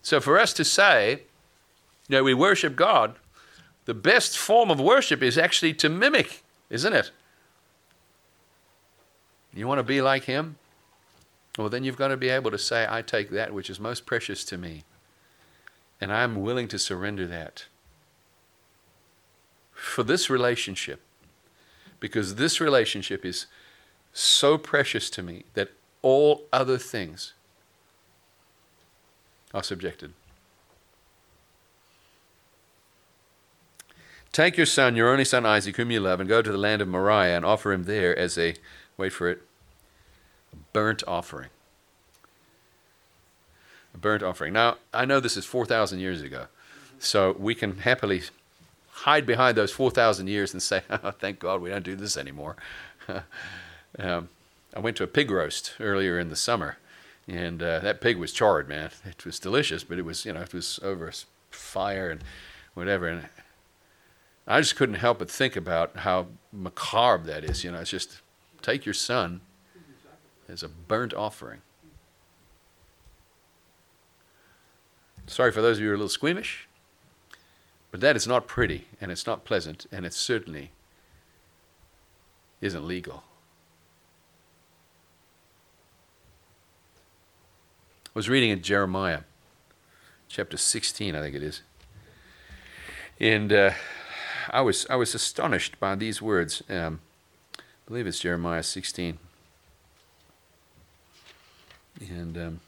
So 0.00 0.20
for 0.20 0.38
us 0.38 0.54
to 0.54 0.64
say, 0.64 1.24
you 2.08 2.16
know, 2.16 2.24
we 2.24 2.32
worship 2.32 2.74
God, 2.74 3.16
the 3.84 3.94
best 3.94 4.38
form 4.38 4.70
of 4.70 4.80
worship 4.80 5.22
is 5.22 5.36
actually 5.36 5.74
to 5.74 5.90
mimic, 5.90 6.42
isn't 6.70 6.94
it? 6.94 7.10
You 9.52 9.68
want 9.68 9.78
to 9.78 9.84
be 9.84 10.00
like 10.00 10.24
Him? 10.24 10.56
Well, 11.58 11.68
then 11.68 11.84
you've 11.84 11.96
got 11.96 12.08
to 12.08 12.16
be 12.16 12.30
able 12.30 12.50
to 12.50 12.58
say, 12.58 12.86
I 12.88 13.02
take 13.02 13.30
that 13.30 13.52
which 13.52 13.68
is 13.68 13.78
most 13.78 14.06
precious 14.06 14.44
to 14.46 14.56
me, 14.56 14.84
and 16.00 16.12
I'm 16.12 16.42
willing 16.42 16.68
to 16.68 16.78
surrender 16.78 17.26
that 17.26 17.66
for 19.72 20.02
this 20.02 20.30
relationship 20.30 21.00
because 22.06 22.36
this 22.36 22.60
relationship 22.60 23.24
is 23.24 23.46
so 24.12 24.56
precious 24.56 25.10
to 25.10 25.24
me 25.24 25.42
that 25.54 25.72
all 26.02 26.44
other 26.52 26.78
things 26.78 27.32
are 29.52 29.64
subjected. 29.64 30.12
Take 34.30 34.56
your 34.56 34.66
son, 34.66 34.94
your 34.94 35.10
only 35.10 35.24
son 35.24 35.44
Isaac, 35.44 35.74
whom 35.74 35.90
you 35.90 35.98
love, 35.98 36.20
and 36.20 36.28
go 36.28 36.42
to 36.42 36.52
the 36.52 36.56
land 36.56 36.80
of 36.80 36.86
Moriah 36.86 37.36
and 37.36 37.44
offer 37.44 37.72
him 37.72 37.84
there 37.84 38.16
as 38.16 38.38
a, 38.38 38.54
wait 38.96 39.12
for 39.12 39.28
it, 39.28 39.42
burnt 40.72 41.02
offering. 41.08 41.48
A 43.92 43.98
burnt 43.98 44.22
offering. 44.22 44.52
Now, 44.52 44.76
I 44.94 45.06
know 45.06 45.18
this 45.18 45.36
is 45.36 45.44
4,000 45.44 45.98
years 45.98 46.22
ago, 46.22 46.46
so 47.00 47.34
we 47.36 47.56
can 47.56 47.78
happily 47.78 48.22
hide 48.96 49.26
behind 49.26 49.56
those 49.56 49.70
4,000 49.70 50.26
years 50.26 50.54
and 50.54 50.62
say, 50.62 50.82
oh, 50.88 51.10
thank 51.18 51.38
God 51.38 51.60
we 51.60 51.70
don't 51.70 51.84
do 51.84 51.96
this 51.96 52.16
anymore. 52.16 52.56
um, 53.98 54.28
I 54.74 54.80
went 54.80 54.96
to 54.96 55.04
a 55.04 55.06
pig 55.06 55.30
roast 55.30 55.74
earlier 55.78 56.18
in 56.18 56.28
the 56.30 56.36
summer, 56.36 56.78
and 57.28 57.62
uh, 57.62 57.80
that 57.80 58.00
pig 58.00 58.16
was 58.16 58.32
charred, 58.32 58.68
man. 58.68 58.90
It 59.04 59.24
was 59.24 59.38
delicious, 59.38 59.84
but 59.84 59.98
it 59.98 60.04
was, 60.04 60.24
you 60.24 60.32
know, 60.32 60.40
it 60.40 60.54
was 60.54 60.80
over 60.82 61.12
fire 61.50 62.10
and 62.10 62.24
whatever. 62.74 63.06
And 63.06 63.28
I 64.46 64.60
just 64.60 64.76
couldn't 64.76 64.96
help 64.96 65.18
but 65.18 65.30
think 65.30 65.56
about 65.56 65.98
how 65.98 66.28
macabre 66.52 67.26
that 67.26 67.44
is. 67.44 67.64
You 67.64 67.72
know, 67.72 67.80
it's 67.80 67.90
just 67.90 68.20
take 68.62 68.86
your 68.86 68.94
son 68.94 69.42
as 70.48 70.62
a 70.62 70.68
burnt 70.68 71.12
offering. 71.12 71.60
Sorry 75.26 75.52
for 75.52 75.60
those 75.60 75.78
of 75.78 75.82
you 75.82 75.88
who 75.88 75.92
are 75.92 75.96
a 75.96 75.98
little 75.98 76.08
squeamish. 76.08 76.65
But 77.96 78.02
that 78.02 78.14
is 78.14 78.26
not 78.26 78.46
pretty, 78.46 78.84
and 79.00 79.10
it's 79.10 79.26
not 79.26 79.46
pleasant, 79.46 79.86
and 79.90 80.04
it 80.04 80.12
certainly 80.12 80.70
isn't 82.60 82.86
legal. 82.86 83.24
I 88.04 88.10
was 88.12 88.28
reading 88.28 88.50
in 88.50 88.60
Jeremiah, 88.60 89.20
chapter 90.28 90.58
16, 90.58 91.14
I 91.14 91.22
think 91.22 91.36
it 91.36 91.42
is. 91.42 91.62
And 93.18 93.50
uh, 93.50 93.70
I, 94.50 94.60
was, 94.60 94.86
I 94.90 94.96
was 94.96 95.14
astonished 95.14 95.80
by 95.80 95.94
these 95.94 96.20
words. 96.20 96.62
Um, 96.68 97.00
I 97.58 97.62
believe 97.86 98.06
it's 98.06 98.20
Jeremiah 98.20 98.62
16. 98.62 99.18
And 102.10 102.36
um, 102.36 102.60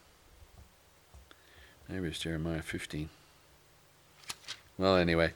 maybe 1.86 2.08
it's 2.08 2.20
Jeremiah 2.20 2.62
15. 2.62 3.10
Well, 4.78 4.96
anyway, 4.96 5.32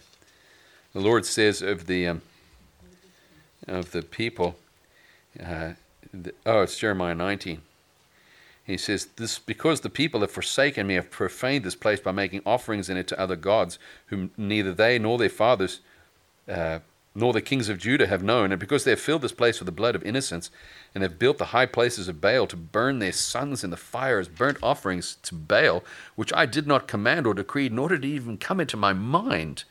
the 0.92 1.00
Lord 1.00 1.26
says 1.26 1.62
of 1.62 1.86
the 1.86 2.06
um, 2.06 2.22
of 3.66 3.90
the 3.90 4.02
people. 4.02 4.56
Uh, 5.42 5.72
the, 6.14 6.32
oh, 6.46 6.62
it's 6.62 6.78
Jeremiah 6.78 7.14
19. 7.14 7.60
He 8.64 8.76
says, 8.76 9.06
"This 9.16 9.40
because 9.40 9.80
the 9.80 9.90
people 9.90 10.20
have 10.20 10.30
forsaken 10.30 10.86
me, 10.86 10.94
have 10.94 11.10
profaned 11.10 11.64
this 11.64 11.74
place 11.74 11.98
by 11.98 12.12
making 12.12 12.42
offerings 12.46 12.88
in 12.88 12.96
it 12.96 13.08
to 13.08 13.18
other 13.18 13.34
gods, 13.34 13.80
whom 14.06 14.30
neither 14.36 14.72
they 14.72 14.96
nor 14.98 15.18
their 15.18 15.28
fathers, 15.28 15.80
uh, 16.48 16.78
nor 17.14 17.32
the 17.32 17.42
kings 17.42 17.68
of 17.68 17.78
Judah 17.78 18.06
have 18.06 18.22
known, 18.22 18.52
and 18.52 18.60
because 18.60 18.84
they 18.84 18.92
have 18.92 19.00
filled 19.00 19.22
this 19.22 19.32
place 19.32 19.60
with 19.60 19.66
the 19.66 19.72
blood 19.72 19.94
of 19.94 20.02
innocents, 20.02 20.50
and 20.94 21.02
have 21.02 21.18
built 21.18 21.38
the 21.38 21.46
high 21.46 21.66
places 21.66 22.08
of 22.08 22.20
Baal 22.20 22.46
to 22.46 22.56
burn 22.56 22.98
their 22.98 23.12
sons 23.12 23.62
in 23.62 23.70
the 23.70 23.76
fire 23.76 24.18
as 24.18 24.28
burnt 24.28 24.58
offerings 24.62 25.16
to 25.22 25.34
Baal, 25.34 25.84
which 26.14 26.32
I 26.32 26.46
did 26.46 26.66
not 26.66 26.88
command 26.88 27.26
or 27.26 27.34
decree, 27.34 27.68
nor 27.68 27.88
did 27.88 28.04
it 28.04 28.08
even 28.08 28.38
come 28.38 28.60
into 28.60 28.76
my 28.76 28.92
mind. 28.92 29.64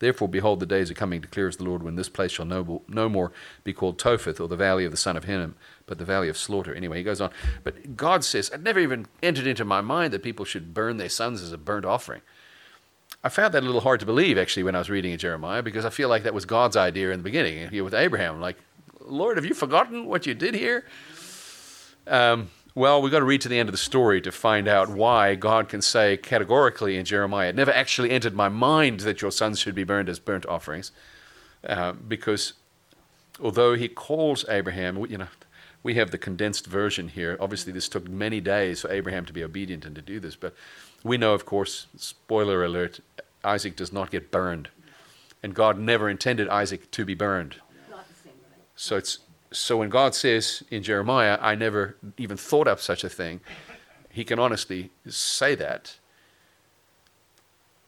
Therefore, 0.00 0.28
behold, 0.28 0.60
the 0.60 0.66
days 0.66 0.90
are 0.90 0.94
coming, 0.94 1.20
declares 1.20 1.56
the 1.56 1.64
Lord, 1.64 1.82
when 1.82 1.96
this 1.96 2.08
place 2.08 2.30
shall 2.30 2.44
no, 2.44 2.82
no 2.86 3.08
more 3.08 3.32
be 3.64 3.72
called 3.72 3.98
Topheth, 3.98 4.40
or 4.40 4.48
the 4.48 4.56
valley 4.56 4.84
of 4.84 4.92
the 4.92 4.96
son 4.96 5.16
of 5.16 5.24
Hinnom, 5.24 5.56
but 5.86 5.98
the 5.98 6.04
valley 6.04 6.28
of 6.28 6.36
slaughter. 6.36 6.72
Anyway, 6.72 6.98
he 6.98 7.04
goes 7.04 7.20
on. 7.20 7.30
But 7.64 7.96
God 7.96 8.24
says, 8.24 8.48
It 8.50 8.62
never 8.62 8.78
even 8.78 9.06
entered 9.22 9.46
into 9.46 9.64
my 9.64 9.80
mind 9.80 10.12
that 10.12 10.22
people 10.22 10.44
should 10.44 10.72
burn 10.72 10.98
their 10.98 11.08
sons 11.08 11.42
as 11.42 11.52
a 11.52 11.58
burnt 11.58 11.84
offering. 11.84 12.22
I 13.24 13.28
found 13.28 13.52
that 13.54 13.62
a 13.62 13.66
little 13.66 13.80
hard 13.80 14.00
to 14.00 14.06
believe, 14.06 14.38
actually, 14.38 14.62
when 14.62 14.74
I 14.74 14.78
was 14.78 14.88
reading 14.88 15.12
in 15.12 15.18
Jeremiah, 15.18 15.62
because 15.62 15.84
I 15.84 15.90
feel 15.90 16.08
like 16.08 16.22
that 16.22 16.34
was 16.34 16.44
God's 16.44 16.76
idea 16.76 17.10
in 17.10 17.18
the 17.18 17.24
beginning, 17.24 17.82
with 17.84 17.94
Abraham. 17.94 18.40
Like, 18.40 18.56
Lord, 19.00 19.36
have 19.36 19.44
you 19.44 19.54
forgotten 19.54 20.06
what 20.06 20.26
you 20.26 20.34
did 20.34 20.54
here? 20.54 20.84
Um, 22.06 22.50
well, 22.74 23.02
we've 23.02 23.10
got 23.10 23.18
to 23.18 23.24
read 23.24 23.40
to 23.40 23.48
the 23.48 23.58
end 23.58 23.68
of 23.68 23.72
the 23.72 23.78
story 23.78 24.20
to 24.20 24.30
find 24.30 24.68
out 24.68 24.88
why 24.88 25.34
God 25.34 25.68
can 25.68 25.82
say 25.82 26.16
categorically 26.16 26.96
in 26.96 27.04
Jeremiah, 27.04 27.48
It 27.48 27.56
never 27.56 27.72
actually 27.72 28.10
entered 28.10 28.34
my 28.34 28.48
mind 28.48 29.00
that 29.00 29.20
your 29.20 29.32
sons 29.32 29.58
should 29.58 29.74
be 29.74 29.82
burned 29.82 30.08
as 30.08 30.20
burnt 30.20 30.46
offerings. 30.46 30.92
Uh, 31.66 31.92
because 31.92 32.52
although 33.42 33.74
he 33.74 33.88
calls 33.88 34.44
Abraham, 34.48 35.04
you 35.06 35.18
know, 35.18 35.26
we 35.82 35.94
have 35.94 36.12
the 36.12 36.18
condensed 36.18 36.66
version 36.66 37.08
here. 37.08 37.36
Obviously, 37.40 37.72
this 37.72 37.88
took 37.88 38.08
many 38.08 38.40
days 38.40 38.82
for 38.82 38.92
Abraham 38.92 39.24
to 39.24 39.32
be 39.32 39.42
obedient 39.42 39.84
and 39.84 39.96
to 39.96 40.02
do 40.02 40.20
this. 40.20 40.36
But 40.36 40.54
we 41.04 41.16
know, 41.16 41.34
of 41.34 41.44
course, 41.44 41.86
spoiler 41.96 42.64
alert, 42.64 43.00
Isaac 43.44 43.76
does 43.76 43.92
not 43.92 44.10
get 44.10 44.30
burned. 44.30 44.68
And 45.42 45.54
God 45.54 45.78
never 45.78 46.08
intended 46.08 46.48
Isaac 46.48 46.90
to 46.90 47.04
be 47.04 47.14
burned. 47.14 47.56
So 48.74 48.96
it's 48.96 49.18
so 49.50 49.78
when 49.78 49.88
God 49.88 50.14
says 50.14 50.62
in 50.70 50.82
Jeremiah, 50.82 51.38
I 51.40 51.54
never 51.54 51.96
even 52.16 52.36
thought 52.36 52.68
up 52.68 52.80
such 52.80 53.02
a 53.02 53.08
thing, 53.08 53.40
he 54.10 54.24
can 54.24 54.38
honestly 54.38 54.90
say 55.08 55.54
that. 55.54 55.96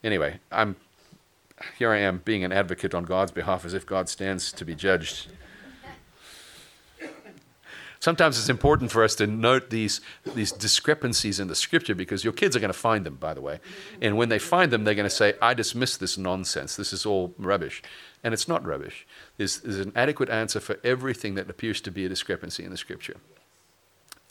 Anyway, 0.03 0.41
I'm 0.51 0.77
here 1.77 1.91
I 1.91 1.99
am 1.99 2.23
being 2.25 2.45
an 2.45 2.53
advocate 2.53 2.95
on 2.95 3.05
God's 3.05 3.33
behalf 3.33 3.65
as 3.65 3.75
if 3.75 3.85
God 3.85 4.09
stands 4.09 4.53
to 4.53 4.65
be 4.65 4.75
judged. 4.75 5.29
Sometimes 8.01 8.39
it's 8.39 8.49
important 8.49 8.91
for 8.91 9.05
us 9.05 9.15
to 9.17 9.27
note 9.27 9.69
these, 9.69 10.01
these 10.35 10.53
discrepancies 10.53 11.39
in 11.39 11.49
the 11.49 11.55
scripture 11.55 11.95
because 11.95 12.25
your 12.25 12.33
kids 12.33 12.57
are 12.57 12.61
going 12.61 12.73
to 12.73 12.79
find 12.79 13.05
them, 13.05 13.17
by 13.17 13.35
the 13.35 13.43
way. 13.43 13.61
And 14.01 14.17
when 14.17 14.31
they 14.31 14.39
find 14.39 14.73
them, 14.73 14.85
they're 14.85 14.95
going 14.95 15.05
to 15.05 15.15
say, 15.15 15.35
I 15.43 15.53
dismiss 15.53 15.99
this 15.99 16.17
nonsense. 16.17 16.77
This 16.77 16.95
is 16.95 17.05
all 17.05 17.35
rubbish. 17.37 17.83
And 18.25 18.33
it's 18.33 18.49
not 18.49 18.65
rubbish. 18.65 19.07
There's, 19.37 19.61
there's 19.61 19.81
an 19.81 19.93
adequate 19.95 20.31
answer 20.31 20.61
for 20.61 20.79
everything 20.83 21.35
that 21.35 21.51
appears 21.51 21.83
to 21.83 21.91
be 21.91 22.07
a 22.07 22.09
discrepancy 22.09 22.65
in 22.65 22.71
the 22.71 22.79
scripture. 22.79 23.19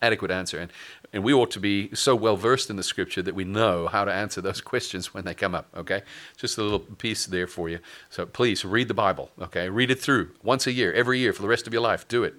Adequate 0.01 0.31
answer. 0.31 0.57
And, 0.57 0.71
and 1.13 1.23
we 1.23 1.31
ought 1.31 1.51
to 1.51 1.59
be 1.59 1.93
so 1.93 2.15
well 2.15 2.37
versed 2.37 2.71
in 2.71 2.75
the 2.75 2.83
scripture 2.83 3.21
that 3.21 3.35
we 3.35 3.43
know 3.43 3.85
how 3.85 4.03
to 4.03 4.11
answer 4.11 4.41
those 4.41 4.61
questions 4.73 5.13
when 5.13 5.25
they 5.25 5.35
come 5.35 5.53
up, 5.53 5.67
okay? 5.77 6.01
Just 6.37 6.57
a 6.57 6.63
little 6.63 6.79
piece 6.79 7.27
there 7.27 7.45
for 7.45 7.69
you. 7.69 7.77
So 8.09 8.25
please 8.25 8.65
read 8.65 8.87
the 8.87 8.95
Bible, 8.95 9.29
okay? 9.39 9.69
Read 9.69 9.91
it 9.91 10.01
through 10.01 10.31
once 10.41 10.65
a 10.65 10.71
year, 10.71 10.91
every 10.91 11.19
year 11.19 11.33
for 11.33 11.43
the 11.43 11.47
rest 11.47 11.67
of 11.67 11.73
your 11.73 11.83
life. 11.83 12.07
Do 12.07 12.23
it. 12.23 12.33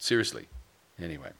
Seriously. 0.00 0.48
Anyway. 1.00 1.30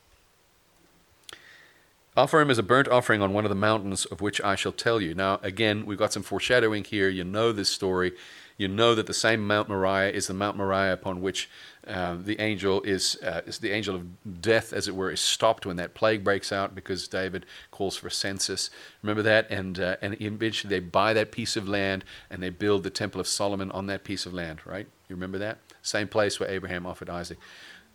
Offer 2.17 2.41
him 2.43 2.51
as 2.51 2.59
a 2.59 2.63
burnt 2.63 2.89
offering 2.89 3.23
on 3.23 3.33
one 3.33 3.45
of 3.45 3.49
the 3.49 3.55
mountains 3.55 4.05
of 4.05 4.21
which 4.21 4.41
I 4.43 4.55
shall 4.55 4.73
tell 4.73 5.01
you. 5.01 5.15
Now, 5.15 5.41
again, 5.43 5.87
we've 5.87 5.99
got 5.99 6.13
some 6.13 6.23
foreshadowing 6.23 6.85
here. 6.85 7.09
You 7.09 7.25
know 7.25 7.53
this 7.53 7.71
story. 7.71 8.13
You 8.59 8.69
know 8.69 8.95
that 8.95 9.07
the 9.07 9.15
same 9.15 9.47
Mount 9.47 9.71
Moriah 9.71 10.11
is 10.11 10.27
the 10.27 10.35
Mount 10.35 10.59
Moriah 10.59 10.93
upon 10.93 11.23
which 11.23 11.49
uh, 11.87 12.17
the 12.23 12.39
angel 12.39 12.83
is, 12.83 13.17
uh, 13.23 13.41
is 13.47 13.59
the 13.59 13.71
angel 13.71 13.97
of 13.97 14.43
death, 14.43 14.75
as 14.75 14.87
it 14.87 14.95
were, 14.95 15.11
is 15.11 15.21
stopped 15.21 15.65
when 15.65 15.77
that 15.77 15.95
plague 15.95 16.23
breaks 16.23 16.53
out 16.53 16.75
because 16.75 17.09
David 17.09 17.47
calls 17.71 17.97
for 17.97 18.09
a 18.09 18.11
census. 18.11 18.69
Remember 19.03 19.23
that? 19.23 19.51
And, 19.51 19.81
uh, 19.81 19.97
and 20.03 20.21
eventually 20.21 20.69
they 20.69 20.81
buy 20.81 21.15
that 21.15 21.33
piece 21.33 21.57
of 21.57 21.67
land 21.67 22.05
and 22.29 22.43
they 22.43 22.51
build 22.51 22.83
the 22.83 22.91
Temple 22.91 23.23
of 23.23 23.27
Solomon 23.27 23.71
on 23.71 23.87
that 23.87 24.05
piece 24.05 24.27
of 24.27 24.35
land, 24.35 24.61
right? 24.67 24.87
You 25.09 25.17
remember 25.17 25.39
that? 25.39 25.57
Same 25.81 26.09
place 26.09 26.39
where 26.39 26.51
Abraham 26.51 26.85
offered 26.85 27.09
Isaac. 27.09 27.39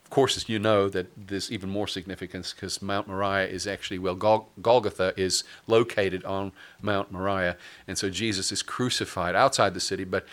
Of 0.05 0.11
course, 0.11 0.37
as 0.37 0.47
you 0.47 0.59
know, 0.59 0.87
that 0.89 1.07
there's 1.17 1.51
even 1.51 1.69
more 1.69 1.87
significance 1.87 2.53
because 2.53 2.79
Mount 2.79 3.07
Moriah 3.07 3.47
is 3.47 3.65
actually, 3.65 3.97
well, 3.97 4.13
Gol- 4.13 4.49
Golgotha 4.61 5.15
is 5.17 5.43
located 5.65 6.23
on 6.25 6.51
Mount 6.79 7.11
Moriah. 7.11 7.57
And 7.87 7.97
so 7.97 8.11
Jesus 8.11 8.51
is 8.51 8.61
crucified 8.61 9.35
outside 9.35 9.73
the 9.73 9.79
city, 9.79 10.03
but 10.03 10.25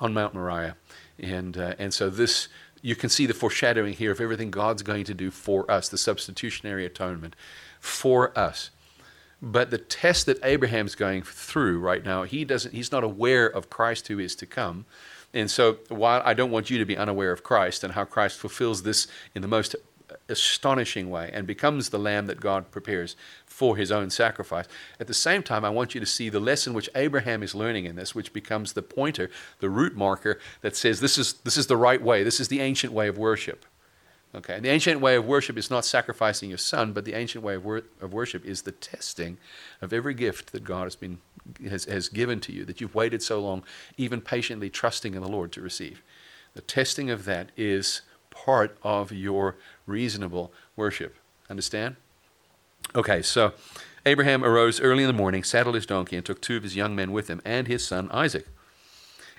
on 0.00 0.14
Mount 0.14 0.34
Moriah. 0.34 0.76
And, 1.18 1.58
uh, 1.58 1.74
and 1.80 1.92
so 1.92 2.10
this, 2.10 2.46
you 2.80 2.94
can 2.94 3.10
see 3.10 3.26
the 3.26 3.34
foreshadowing 3.34 3.94
here 3.94 4.12
of 4.12 4.20
everything 4.20 4.52
God's 4.52 4.84
going 4.84 5.04
to 5.04 5.14
do 5.14 5.32
for 5.32 5.68
us, 5.68 5.88
the 5.88 5.98
substitutionary 5.98 6.86
atonement 6.86 7.34
for 7.80 8.36
us. 8.38 8.70
But 9.42 9.72
the 9.72 9.78
test 9.78 10.26
that 10.26 10.38
Abraham's 10.44 10.94
going 10.94 11.22
through 11.22 11.80
right 11.80 12.04
now, 12.04 12.22
he 12.22 12.44
doesn't, 12.44 12.72
he's 12.72 12.92
not 12.92 13.02
aware 13.02 13.46
of 13.46 13.68
Christ 13.68 14.06
who 14.06 14.20
is 14.20 14.36
to 14.36 14.46
come. 14.46 14.86
And 15.34 15.50
so, 15.50 15.78
while 15.88 16.22
I 16.24 16.34
don't 16.34 16.50
want 16.50 16.70
you 16.70 16.78
to 16.78 16.84
be 16.84 16.96
unaware 16.96 17.32
of 17.32 17.42
Christ 17.42 17.84
and 17.84 17.94
how 17.94 18.04
Christ 18.04 18.38
fulfills 18.38 18.82
this 18.82 19.06
in 19.34 19.42
the 19.42 19.48
most 19.48 19.74
astonishing 20.28 21.10
way 21.10 21.30
and 21.32 21.46
becomes 21.46 21.88
the 21.88 21.98
lamb 21.98 22.26
that 22.26 22.40
God 22.40 22.70
prepares 22.70 23.16
for 23.46 23.76
his 23.76 23.90
own 23.90 24.10
sacrifice, 24.10 24.66
at 25.00 25.06
the 25.06 25.14
same 25.14 25.42
time, 25.42 25.64
I 25.64 25.70
want 25.70 25.94
you 25.94 26.00
to 26.00 26.06
see 26.06 26.28
the 26.28 26.40
lesson 26.40 26.74
which 26.74 26.90
Abraham 26.94 27.42
is 27.42 27.54
learning 27.54 27.86
in 27.86 27.96
this, 27.96 28.14
which 28.14 28.32
becomes 28.32 28.72
the 28.72 28.82
pointer, 28.82 29.30
the 29.60 29.70
route 29.70 29.94
marker 29.94 30.38
that 30.60 30.76
says 30.76 31.00
this 31.00 31.18
is, 31.18 31.34
this 31.44 31.56
is 31.56 31.66
the 31.66 31.76
right 31.76 32.02
way, 32.02 32.22
this 32.22 32.40
is 32.40 32.48
the 32.48 32.60
ancient 32.60 32.92
way 32.92 33.08
of 33.08 33.18
worship. 33.18 33.64
Okay, 34.34 34.60
the 34.60 34.70
ancient 34.70 35.00
way 35.00 35.14
of 35.16 35.26
worship 35.26 35.58
is 35.58 35.70
not 35.70 35.84
sacrificing 35.84 36.48
your 36.48 36.58
son, 36.58 36.94
but 36.94 37.04
the 37.04 37.12
ancient 37.12 37.44
way 37.44 37.54
of, 37.54 37.64
wor- 37.66 37.82
of 38.00 38.14
worship 38.14 38.46
is 38.46 38.62
the 38.62 38.72
testing 38.72 39.36
of 39.82 39.92
every 39.92 40.14
gift 40.14 40.52
that 40.52 40.64
God 40.64 40.84
has 40.84 40.96
been 40.96 41.18
has, 41.68 41.84
has 41.84 42.08
given 42.08 42.40
to 42.40 42.52
you, 42.52 42.64
that 42.64 42.80
you've 42.80 42.94
waited 42.94 43.22
so 43.22 43.40
long, 43.40 43.62
even 43.96 44.20
patiently 44.20 44.70
trusting 44.70 45.14
in 45.14 45.22
the 45.22 45.28
Lord 45.28 45.52
to 45.52 45.60
receive. 45.60 46.02
The 46.54 46.62
testing 46.62 47.10
of 47.10 47.24
that 47.24 47.50
is 47.56 48.02
part 48.30 48.76
of 48.82 49.12
your 49.12 49.56
reasonable 49.86 50.52
worship. 50.76 51.16
Understand? 51.50 51.96
Okay, 52.94 53.22
so 53.22 53.52
Abraham 54.06 54.44
arose 54.44 54.80
early 54.80 55.02
in 55.02 55.08
the 55.08 55.12
morning, 55.12 55.44
saddled 55.44 55.74
his 55.74 55.86
donkey, 55.86 56.16
and 56.16 56.24
took 56.24 56.40
two 56.40 56.56
of 56.56 56.62
his 56.62 56.76
young 56.76 56.94
men 56.96 57.12
with 57.12 57.28
him, 57.28 57.40
and 57.44 57.68
his 57.68 57.86
son 57.86 58.08
Isaac. 58.10 58.46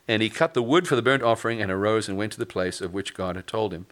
And 0.08 0.22
he 0.22 0.30
cut 0.30 0.54
the 0.54 0.64
wood 0.64 0.88
for 0.88 0.96
the 0.96 1.02
burnt 1.02 1.24
offering, 1.24 1.62
and 1.62 1.72
arose 1.72 2.08
and 2.08 2.18
went 2.18 2.32
to 2.34 2.40
the 2.40 2.46
place 2.46 2.82
of 2.82 2.94
which 2.94 3.14
God 3.14 3.36
had 3.36 3.48
told 3.48 3.74
him. 3.74 3.88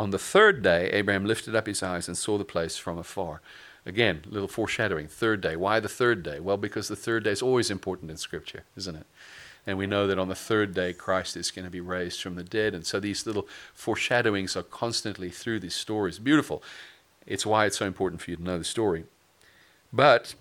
On 0.00 0.12
the 0.12 0.18
third 0.18 0.62
day, 0.62 0.88
Abraham 0.94 1.26
lifted 1.26 1.54
up 1.54 1.66
his 1.66 1.82
eyes 1.82 2.08
and 2.08 2.16
saw 2.16 2.38
the 2.38 2.44
place 2.44 2.78
from 2.78 2.96
afar. 2.96 3.42
Again, 3.84 4.22
little 4.26 4.48
foreshadowing. 4.48 5.08
Third 5.08 5.42
day. 5.42 5.56
Why 5.56 5.78
the 5.78 5.90
third 5.90 6.22
day? 6.22 6.40
Well, 6.40 6.56
because 6.56 6.88
the 6.88 6.96
third 6.96 7.24
day 7.24 7.32
is 7.32 7.42
always 7.42 7.70
important 7.70 8.10
in 8.10 8.16
Scripture, 8.16 8.64
isn't 8.78 8.96
it? 8.96 9.04
And 9.66 9.76
we 9.76 9.86
know 9.86 10.06
that 10.06 10.18
on 10.18 10.28
the 10.28 10.34
third 10.34 10.72
day, 10.72 10.94
Christ 10.94 11.36
is 11.36 11.50
going 11.50 11.66
to 11.66 11.70
be 11.70 11.82
raised 11.82 12.22
from 12.22 12.34
the 12.34 12.42
dead. 12.42 12.74
And 12.74 12.86
so 12.86 12.98
these 12.98 13.26
little 13.26 13.46
foreshadowings 13.74 14.56
are 14.56 14.62
constantly 14.62 15.28
through 15.28 15.60
these 15.60 15.74
stories. 15.74 16.18
Beautiful. 16.18 16.62
It's 17.26 17.44
why 17.44 17.66
it's 17.66 17.76
so 17.76 17.84
important 17.84 18.22
for 18.22 18.30
you 18.30 18.38
to 18.38 18.42
know 18.42 18.56
the 18.56 18.64
story. 18.64 19.04
But 19.92 20.34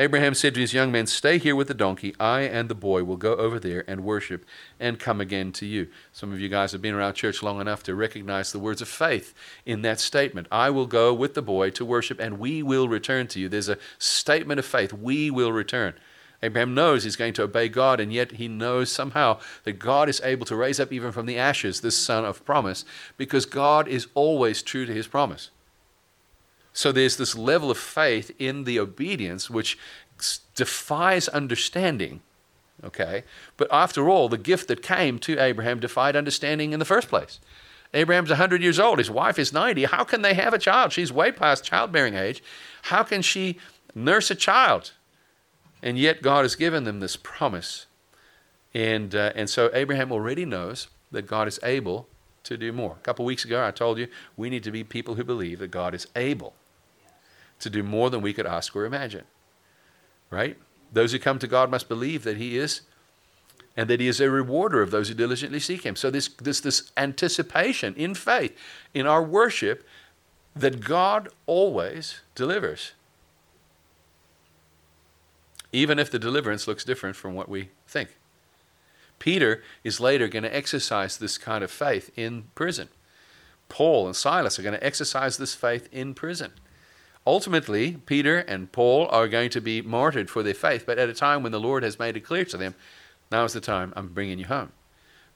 Abraham 0.00 0.32
said 0.34 0.54
to 0.54 0.60
his 0.60 0.72
young 0.72 0.92
men, 0.92 1.08
Stay 1.08 1.38
here 1.38 1.56
with 1.56 1.66
the 1.66 1.74
donkey. 1.74 2.14
I 2.20 2.42
and 2.42 2.68
the 2.68 2.74
boy 2.76 3.02
will 3.02 3.16
go 3.16 3.34
over 3.34 3.58
there 3.58 3.82
and 3.90 4.04
worship 4.04 4.46
and 4.78 4.96
come 4.96 5.20
again 5.20 5.50
to 5.54 5.66
you. 5.66 5.88
Some 6.12 6.32
of 6.32 6.38
you 6.40 6.48
guys 6.48 6.70
have 6.70 6.80
been 6.80 6.94
around 6.94 7.14
church 7.14 7.42
long 7.42 7.60
enough 7.60 7.82
to 7.82 7.96
recognize 7.96 8.52
the 8.52 8.60
words 8.60 8.80
of 8.80 8.86
faith 8.86 9.34
in 9.66 9.82
that 9.82 9.98
statement. 9.98 10.46
I 10.52 10.70
will 10.70 10.86
go 10.86 11.12
with 11.12 11.34
the 11.34 11.42
boy 11.42 11.70
to 11.70 11.84
worship 11.84 12.20
and 12.20 12.38
we 12.38 12.62
will 12.62 12.88
return 12.88 13.26
to 13.28 13.40
you. 13.40 13.48
There's 13.48 13.68
a 13.68 13.78
statement 13.98 14.60
of 14.60 14.66
faith. 14.66 14.92
We 14.92 15.32
will 15.32 15.52
return. 15.52 15.94
Abraham 16.44 16.74
knows 16.74 17.02
he's 17.02 17.16
going 17.16 17.32
to 17.32 17.42
obey 17.42 17.68
God, 17.68 17.98
and 17.98 18.12
yet 18.12 18.30
he 18.30 18.46
knows 18.46 18.92
somehow 18.92 19.40
that 19.64 19.80
God 19.80 20.08
is 20.08 20.20
able 20.22 20.46
to 20.46 20.54
raise 20.54 20.78
up 20.78 20.92
even 20.92 21.10
from 21.10 21.26
the 21.26 21.36
ashes 21.36 21.80
this 21.80 21.98
son 21.98 22.24
of 22.24 22.44
promise 22.44 22.84
because 23.16 23.44
God 23.44 23.88
is 23.88 24.06
always 24.14 24.62
true 24.62 24.86
to 24.86 24.94
his 24.94 25.08
promise. 25.08 25.50
So 26.78 26.92
there's 26.92 27.16
this 27.16 27.36
level 27.36 27.72
of 27.72 27.76
faith 27.76 28.30
in 28.38 28.62
the 28.62 28.78
obedience 28.78 29.50
which 29.50 29.76
defies 30.54 31.26
understanding. 31.26 32.20
Okay? 32.84 33.24
But 33.56 33.66
after 33.72 34.08
all, 34.08 34.28
the 34.28 34.38
gift 34.38 34.68
that 34.68 34.80
came 34.80 35.18
to 35.18 35.40
Abraham 35.40 35.80
defied 35.80 36.14
understanding 36.14 36.72
in 36.72 36.78
the 36.78 36.84
first 36.84 37.08
place. 37.08 37.40
Abraham's 37.92 38.28
100 38.28 38.62
years 38.62 38.78
old. 38.78 38.98
His 38.98 39.10
wife 39.10 39.40
is 39.40 39.52
90. 39.52 39.86
How 39.86 40.04
can 40.04 40.22
they 40.22 40.34
have 40.34 40.54
a 40.54 40.58
child? 40.58 40.92
She's 40.92 41.12
way 41.12 41.32
past 41.32 41.64
childbearing 41.64 42.14
age. 42.14 42.44
How 42.82 43.02
can 43.02 43.22
she 43.22 43.58
nurse 43.92 44.30
a 44.30 44.36
child? 44.36 44.92
And 45.82 45.98
yet 45.98 46.22
God 46.22 46.44
has 46.44 46.54
given 46.54 46.84
them 46.84 47.00
this 47.00 47.16
promise. 47.16 47.86
And, 48.72 49.16
uh, 49.16 49.32
and 49.34 49.50
so 49.50 49.68
Abraham 49.74 50.12
already 50.12 50.44
knows 50.44 50.86
that 51.10 51.26
God 51.26 51.48
is 51.48 51.58
able 51.64 52.06
to 52.44 52.56
do 52.56 52.72
more. 52.72 52.92
A 52.92 53.02
couple 53.02 53.24
weeks 53.24 53.44
ago, 53.44 53.66
I 53.66 53.72
told 53.72 53.98
you 53.98 54.06
we 54.36 54.48
need 54.48 54.62
to 54.62 54.70
be 54.70 54.84
people 54.84 55.16
who 55.16 55.24
believe 55.24 55.58
that 55.58 55.72
God 55.72 55.92
is 55.92 56.06
able 56.14 56.54
to 57.60 57.70
do 57.70 57.82
more 57.82 58.10
than 58.10 58.22
we 58.22 58.32
could 58.32 58.46
ask 58.46 58.74
or 58.74 58.84
imagine. 58.84 59.24
Right? 60.30 60.56
Those 60.92 61.12
who 61.12 61.18
come 61.18 61.38
to 61.38 61.46
God 61.46 61.70
must 61.70 61.88
believe 61.88 62.24
that 62.24 62.36
He 62.36 62.58
is, 62.58 62.82
and 63.76 63.88
that 63.88 64.00
He 64.00 64.08
is 64.08 64.20
a 64.20 64.30
rewarder 64.30 64.82
of 64.82 64.90
those 64.90 65.08
who 65.08 65.14
diligently 65.14 65.60
seek 65.60 65.84
Him. 65.84 65.96
So, 65.96 66.10
this, 66.10 66.28
this, 66.28 66.60
this 66.60 66.90
anticipation 66.96 67.94
in 67.94 68.14
faith, 68.14 68.56
in 68.94 69.06
our 69.06 69.22
worship, 69.22 69.86
that 70.54 70.80
God 70.80 71.28
always 71.46 72.20
delivers. 72.34 72.92
Even 75.72 75.98
if 75.98 76.10
the 76.10 76.18
deliverance 76.18 76.66
looks 76.66 76.84
different 76.84 77.16
from 77.16 77.34
what 77.34 77.48
we 77.48 77.70
think. 77.86 78.16
Peter 79.18 79.62
is 79.84 80.00
later 80.00 80.28
going 80.28 80.44
to 80.44 80.54
exercise 80.54 81.18
this 81.18 81.38
kind 81.38 81.62
of 81.64 81.70
faith 81.70 82.10
in 82.16 82.44
prison. 82.54 82.88
Paul 83.68 84.06
and 84.06 84.16
Silas 84.16 84.58
are 84.58 84.62
going 84.62 84.78
to 84.78 84.84
exercise 84.84 85.36
this 85.36 85.54
faith 85.54 85.88
in 85.92 86.14
prison. 86.14 86.52
Ultimately, 87.28 87.98
Peter 88.06 88.38
and 88.38 88.72
Paul 88.72 89.06
are 89.10 89.28
going 89.28 89.50
to 89.50 89.60
be 89.60 89.82
martyred 89.82 90.30
for 90.30 90.42
their 90.42 90.54
faith, 90.54 90.84
but 90.86 90.98
at 90.98 91.10
a 91.10 91.12
time 91.12 91.42
when 91.42 91.52
the 91.52 91.60
Lord 91.60 91.82
has 91.82 91.98
made 91.98 92.16
it 92.16 92.20
clear 92.20 92.46
to 92.46 92.56
them, 92.56 92.74
now 93.30 93.44
is 93.44 93.52
the 93.52 93.60
time 93.60 93.92
I'm 93.94 94.08
bringing 94.08 94.38
you 94.38 94.46
home. 94.46 94.72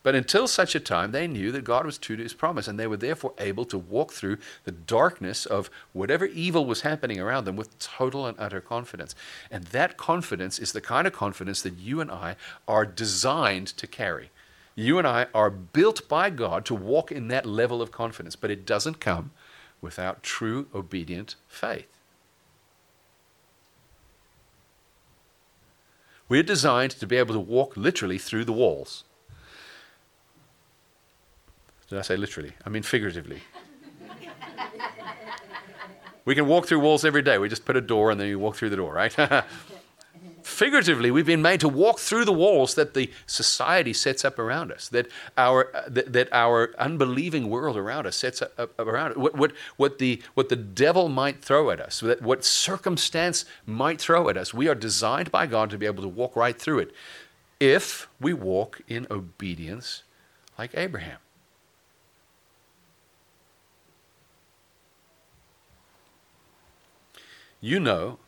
But 0.02 0.14
until 0.14 0.48
such 0.48 0.74
a 0.74 0.80
time, 0.80 1.12
they 1.12 1.26
knew 1.26 1.52
that 1.52 1.64
God 1.64 1.84
was 1.84 1.98
true 1.98 2.16
to 2.16 2.22
his 2.22 2.32
promise, 2.32 2.66
and 2.66 2.80
they 2.80 2.86
were 2.86 2.96
therefore 2.96 3.34
able 3.36 3.66
to 3.66 3.76
walk 3.76 4.10
through 4.14 4.38
the 4.64 4.72
darkness 4.72 5.44
of 5.44 5.68
whatever 5.92 6.24
evil 6.24 6.64
was 6.64 6.80
happening 6.80 7.20
around 7.20 7.44
them 7.44 7.56
with 7.56 7.78
total 7.78 8.24
and 8.24 8.40
utter 8.40 8.62
confidence. 8.62 9.14
And 9.50 9.64
that 9.64 9.98
confidence 9.98 10.58
is 10.58 10.72
the 10.72 10.80
kind 10.80 11.06
of 11.06 11.12
confidence 11.12 11.60
that 11.60 11.76
you 11.76 12.00
and 12.00 12.10
I 12.10 12.36
are 12.66 12.86
designed 12.86 13.66
to 13.66 13.86
carry. 13.86 14.30
You 14.74 14.96
and 14.96 15.06
I 15.06 15.26
are 15.34 15.50
built 15.50 16.08
by 16.08 16.30
God 16.30 16.64
to 16.64 16.74
walk 16.74 17.12
in 17.12 17.28
that 17.28 17.44
level 17.44 17.82
of 17.82 17.92
confidence, 17.92 18.34
but 18.34 18.50
it 18.50 18.64
doesn't 18.64 18.98
come 18.98 19.32
without 19.82 20.22
true 20.22 20.68
obedient 20.74 21.34
faith. 21.48 21.88
We're 26.28 26.42
designed 26.42 26.92
to 26.92 27.06
be 27.06 27.16
able 27.16 27.34
to 27.34 27.40
walk 27.40 27.76
literally 27.76 28.16
through 28.16 28.46
the 28.46 28.54
walls. 28.54 29.04
Did 31.88 31.98
I 31.98 32.02
say 32.02 32.16
literally? 32.16 32.52
I 32.64 32.70
mean 32.70 32.82
figuratively. 32.82 33.42
we 36.24 36.34
can 36.34 36.46
walk 36.46 36.66
through 36.66 36.80
walls 36.80 37.04
every 37.04 37.20
day. 37.20 37.36
We 37.36 37.50
just 37.50 37.66
put 37.66 37.76
a 37.76 37.82
door 37.82 38.10
and 38.10 38.18
then 38.18 38.28
you 38.28 38.38
walk 38.38 38.56
through 38.56 38.70
the 38.70 38.76
door, 38.76 38.94
right? 38.94 39.14
figuratively, 40.52 41.10
we've 41.10 41.26
been 41.26 41.42
made 41.42 41.60
to 41.60 41.68
walk 41.68 41.98
through 41.98 42.24
the 42.24 42.32
walls 42.32 42.74
that 42.74 42.94
the 42.94 43.10
society 43.26 43.92
sets 43.92 44.24
up 44.24 44.38
around 44.38 44.70
us, 44.70 44.88
that 44.90 45.08
our, 45.36 45.74
uh, 45.74 45.82
that, 45.88 46.12
that 46.12 46.28
our 46.32 46.74
unbelieving 46.78 47.48
world 47.48 47.76
around 47.76 48.06
us 48.06 48.16
sets 48.16 48.42
up, 48.42 48.52
up 48.58 48.78
around 48.78 49.12
us, 49.12 49.16
what, 49.16 49.34
what, 49.36 49.52
what, 49.76 49.98
the, 49.98 50.22
what 50.34 50.48
the 50.48 50.56
devil 50.56 51.08
might 51.08 51.42
throw 51.42 51.70
at 51.70 51.80
us, 51.80 52.00
that 52.00 52.22
what 52.22 52.44
circumstance 52.44 53.44
might 53.66 54.00
throw 54.00 54.28
at 54.28 54.36
us. 54.36 54.54
We 54.54 54.68
are 54.68 54.74
designed 54.74 55.32
by 55.32 55.46
God 55.46 55.70
to 55.70 55.78
be 55.78 55.86
able 55.86 56.02
to 56.02 56.08
walk 56.08 56.36
right 56.36 56.58
through 56.58 56.80
it 56.80 56.92
if 57.58 58.08
we 58.20 58.32
walk 58.32 58.80
in 58.88 59.06
obedience 59.10 60.02
like 60.58 60.72
Abraham. 60.74 61.18
You 67.60 67.78
know 67.78 68.18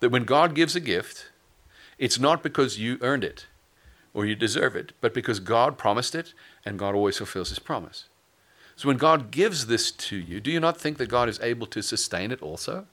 that 0.00 0.10
when 0.10 0.24
God 0.24 0.54
gives 0.54 0.76
a 0.76 0.80
gift, 0.80 1.30
it's 1.98 2.18
not 2.18 2.42
because 2.42 2.78
you 2.78 2.98
earned 3.00 3.24
it 3.24 3.46
or 4.12 4.24
you 4.24 4.34
deserve 4.34 4.76
it, 4.76 4.92
but 5.00 5.14
because 5.14 5.40
God 5.40 5.78
promised 5.78 6.14
it 6.14 6.34
and 6.64 6.78
God 6.78 6.94
always 6.94 7.18
fulfills 7.18 7.50
his 7.50 7.58
promise. 7.58 8.08
So 8.74 8.88
when 8.88 8.98
God 8.98 9.30
gives 9.30 9.66
this 9.66 9.90
to 9.90 10.16
you, 10.16 10.40
do 10.40 10.50
you 10.50 10.60
not 10.60 10.78
think 10.78 10.98
that 10.98 11.08
God 11.08 11.28
is 11.28 11.40
able 11.40 11.66
to 11.68 11.82
sustain 11.82 12.30
it 12.30 12.42
also? 12.42 12.86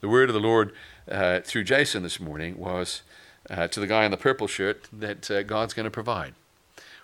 The 0.00 0.08
word 0.08 0.30
of 0.30 0.34
the 0.34 0.40
Lord 0.40 0.72
uh, 1.10 1.40
through 1.40 1.64
Jason 1.64 2.02
this 2.02 2.18
morning 2.18 2.58
was 2.58 3.02
uh, 3.50 3.68
to 3.68 3.80
the 3.80 3.86
guy 3.86 4.04
in 4.04 4.10
the 4.10 4.16
purple 4.16 4.46
shirt 4.46 4.88
that 4.92 5.30
uh, 5.30 5.42
God's 5.42 5.74
going 5.74 5.84
to 5.84 5.90
provide. 5.90 6.34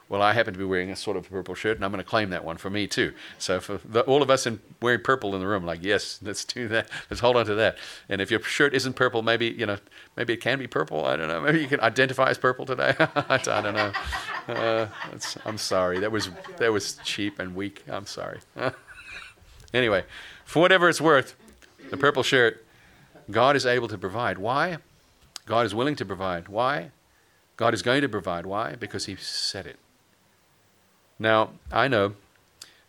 Well, 0.09 0.23
I 0.23 0.33
happen 0.33 0.55
to 0.55 0.59
be 0.59 0.65
wearing 0.65 0.91
a 0.91 0.97
sort 0.97 1.19
of 1.19 1.29
purple 1.29 1.55
shirt, 1.55 1.77
and 1.77 1.85
I'm 1.85 1.91
going 1.91 2.03
to 2.03 2.09
claim 2.09 2.31
that 2.31 2.43
one 2.43 2.57
for 2.57 2.71
me 2.71 2.87
too. 2.87 3.13
So 3.37 3.61
for 3.61 3.79
the, 3.85 4.01
all 4.03 4.23
of 4.23 4.31
us 4.31 4.47
in 4.47 4.61
wearing 4.81 5.03
purple 5.03 5.35
in 5.35 5.41
the 5.41 5.47
room, 5.47 5.67
like 5.67 5.83
yes, 5.83 6.19
let's 6.23 6.45
do 6.45 6.67
that. 6.69 6.89
Let's 7.11 7.21
hold 7.21 7.37
on 7.37 7.45
to 7.47 7.55
that. 7.57 7.77
And 8.09 8.21
if 8.21 8.31
your 8.31 8.41
shirt 8.41 8.75
isn't 8.75 8.95
purple, 8.95 9.23
maybe 9.23 9.47
you 9.47 9.67
know, 9.67 9.77
maybe 10.17 10.33
it 10.33 10.41
can 10.41 10.59
be 10.59 10.67
purple. 10.67 11.05
I 11.05 11.17
don't 11.17 11.29
know. 11.29 11.41
Maybe 11.41 11.61
you 11.61 11.69
can 11.69 11.81
identify 11.81 12.31
as 12.31 12.39
purple 12.39 12.65
today. 12.65 12.95
I 12.99 13.39
don't 13.39 13.75
know. 13.75 13.93
Uh, 14.49 14.87
I'm 15.45 15.59
sorry. 15.59 15.99
That 16.01 16.11
was 16.11 16.31
that 16.57 16.73
was 16.73 16.99
cheap 17.05 17.39
and 17.39 17.55
weak. 17.55 17.85
I'm 17.87 18.07
sorry. 18.07 18.41
anyway, 19.75 20.05
for 20.45 20.61
whatever 20.61 20.89
it's 20.89 21.03
worth, 21.03 21.35
the 21.91 21.99
purple 21.99 22.23
shirt, 22.23 22.65
God 23.31 23.57
is 23.57 23.67
able 23.67 23.89
to 23.89 23.99
provide. 23.99 24.39
Why? 24.39 24.79
God 25.45 25.67
is 25.67 25.75
willing 25.75 25.97
to 25.97 26.07
provide. 26.07 26.49
Why? 26.49 26.93
God 27.59 27.75
is 27.75 27.83
going 27.83 28.01
to 28.01 28.09
provide. 28.09 28.47
Why? 28.47 28.75
Because 28.75 29.07
He 29.07 29.17
said 29.17 29.67
it. 29.67 29.79
Now, 31.19 31.51
I 31.73 31.89
know 31.89 32.15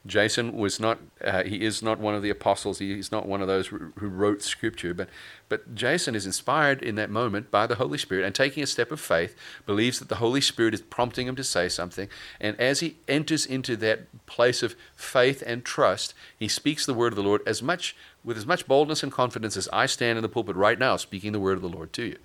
Jason 0.06 0.54
was 0.54 0.80
not, 0.80 1.00
uh, 1.24 1.44
he 1.44 1.64
is 1.64 1.84
not 1.84 2.00
one 2.00 2.16
of 2.16 2.22
the 2.22 2.30
apostles. 2.30 2.80
He, 2.80 2.96
he's 2.96 3.12
not 3.12 3.28
one 3.28 3.42
of 3.42 3.48
those 3.48 3.68
who 3.68 3.92
who 3.98 4.08
wrote 4.08 4.42
scripture. 4.42 4.94
But, 4.94 5.10
but 5.50 5.76
Jason 5.76 6.16
is 6.16 6.26
inspired 6.26 6.82
in 6.82 6.96
that 6.96 7.10
moment 7.10 7.52
by 7.52 7.68
the 7.68 7.76
Holy 7.76 7.98
Spirit 7.98 8.26
and 8.26 8.34
taking 8.34 8.64
a 8.64 8.68
step 8.68 8.92
of 8.92 9.00
faith, 9.02 9.36
believes 9.66 10.00
that 10.00 10.08
the 10.08 10.16
Holy 10.16 10.42
Spirit 10.42 10.74
is 10.74 10.82
prompting 10.82 11.28
him 11.28 11.36
to 11.36 11.44
say 11.44 11.68
something. 11.68 12.08
And 12.40 12.60
as 12.60 12.80
he 12.80 12.98
enters 13.08 13.46
into 13.46 13.76
that 13.78 14.26
place 14.26 14.64
of 14.64 14.76
faith 14.96 15.44
and 15.46 15.66
trust, 15.66 16.14
he 16.38 16.48
speaks 16.48 16.86
the 16.86 16.94
word 16.94 17.12
of 17.12 17.18
the 17.18 17.24
Lord 17.24 17.42
as 17.46 17.62
much, 17.62 17.96
with 18.24 18.38
as 18.38 18.46
much 18.46 18.68
boldness 18.68 19.04
and 19.04 19.12
confidence 19.12 19.58
as 19.58 19.68
I 19.74 19.86
stand 19.86 20.18
in 20.18 20.22
the 20.22 20.30
pulpit 20.30 20.56
right 20.56 20.80
now 20.80 20.96
speaking 20.96 21.34
the 21.34 21.40
word 21.40 21.58
of 21.58 21.62
the 21.62 21.70
Lord 21.70 21.92
to 21.94 22.04
you 22.04 22.18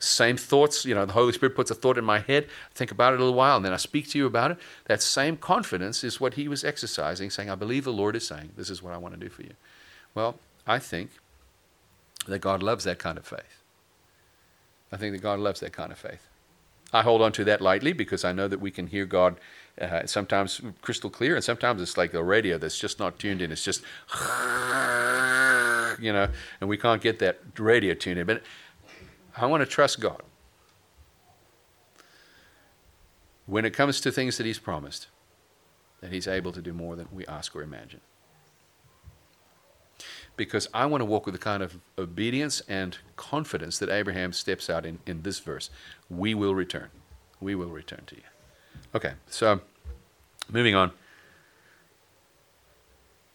same 0.00 0.36
thoughts. 0.36 0.84
You 0.84 0.94
know, 0.94 1.06
the 1.06 1.12
Holy 1.12 1.32
Spirit 1.32 1.54
puts 1.54 1.70
a 1.70 1.74
thought 1.74 1.96
in 1.96 2.04
my 2.04 2.18
head, 2.18 2.48
think 2.74 2.90
about 2.90 3.12
it 3.12 3.20
a 3.20 3.22
little 3.22 3.36
while, 3.36 3.56
and 3.56 3.64
then 3.64 3.72
I 3.72 3.76
speak 3.76 4.08
to 4.08 4.18
you 4.18 4.26
about 4.26 4.50
it. 4.50 4.58
That 4.86 5.00
same 5.00 5.36
confidence 5.36 6.02
is 6.02 6.20
what 6.20 6.34
he 6.34 6.48
was 6.48 6.64
exercising, 6.64 7.30
saying, 7.30 7.48
I 7.48 7.54
believe 7.54 7.84
the 7.84 7.92
Lord 7.92 8.16
is 8.16 8.26
saying, 8.26 8.50
this 8.56 8.70
is 8.70 8.82
what 8.82 8.92
I 8.92 8.96
want 8.96 9.14
to 9.14 9.20
do 9.20 9.28
for 9.28 9.42
you. 9.42 9.52
Well, 10.14 10.36
I 10.66 10.78
think 10.78 11.10
that 12.26 12.40
God 12.40 12.62
loves 12.62 12.84
that 12.84 12.98
kind 12.98 13.16
of 13.18 13.26
faith. 13.26 13.62
I 14.90 14.96
think 14.96 15.14
that 15.14 15.22
God 15.22 15.38
loves 15.38 15.60
that 15.60 15.72
kind 15.72 15.92
of 15.92 15.98
faith. 15.98 16.26
I 16.92 17.02
hold 17.02 17.22
on 17.22 17.30
to 17.32 17.44
that 17.44 17.60
lightly 17.60 17.92
because 17.92 18.24
I 18.24 18.32
know 18.32 18.48
that 18.48 18.60
we 18.60 18.72
can 18.72 18.88
hear 18.88 19.06
God 19.06 19.36
uh, 19.80 20.06
sometimes 20.06 20.60
crystal 20.82 21.08
clear, 21.08 21.36
and 21.36 21.44
sometimes 21.44 21.80
it's 21.80 21.96
like 21.96 22.10
the 22.12 22.24
radio 22.24 22.58
that's 22.58 22.78
just 22.78 22.98
not 22.98 23.18
tuned 23.18 23.40
in. 23.40 23.52
It's 23.52 23.64
just, 23.64 23.82
you 26.00 26.12
know, 26.12 26.28
and 26.60 26.68
we 26.68 26.76
can't 26.76 27.00
get 27.00 27.20
that 27.20 27.38
radio 27.58 27.94
tuned 27.94 28.18
in. 28.18 28.26
But 28.26 28.42
I 29.36 29.46
want 29.46 29.62
to 29.62 29.66
trust 29.66 30.00
God. 30.00 30.22
When 33.46 33.64
it 33.64 33.70
comes 33.70 34.00
to 34.02 34.12
things 34.12 34.36
that 34.36 34.46
He's 34.46 34.58
promised, 34.58 35.08
that 36.00 36.12
He's 36.12 36.28
able 36.28 36.52
to 36.52 36.62
do 36.62 36.72
more 36.72 36.96
than 36.96 37.08
we 37.12 37.26
ask 37.26 37.54
or 37.54 37.62
imagine. 37.62 38.00
Because 40.36 40.68
I 40.72 40.86
want 40.86 41.00
to 41.00 41.04
walk 41.04 41.26
with 41.26 41.34
the 41.34 41.40
kind 41.40 41.62
of 41.62 41.78
obedience 41.98 42.62
and 42.68 42.96
confidence 43.16 43.78
that 43.78 43.90
Abraham 43.90 44.32
steps 44.32 44.70
out 44.70 44.86
in, 44.86 44.98
in 45.06 45.22
this 45.22 45.38
verse. 45.40 45.68
We 46.08 46.34
will 46.34 46.54
return. 46.54 46.88
We 47.40 47.54
will 47.54 47.68
return 47.68 48.02
to 48.06 48.16
you. 48.16 48.22
Okay, 48.94 49.12
so 49.28 49.60
moving 50.50 50.74
on. 50.74 50.92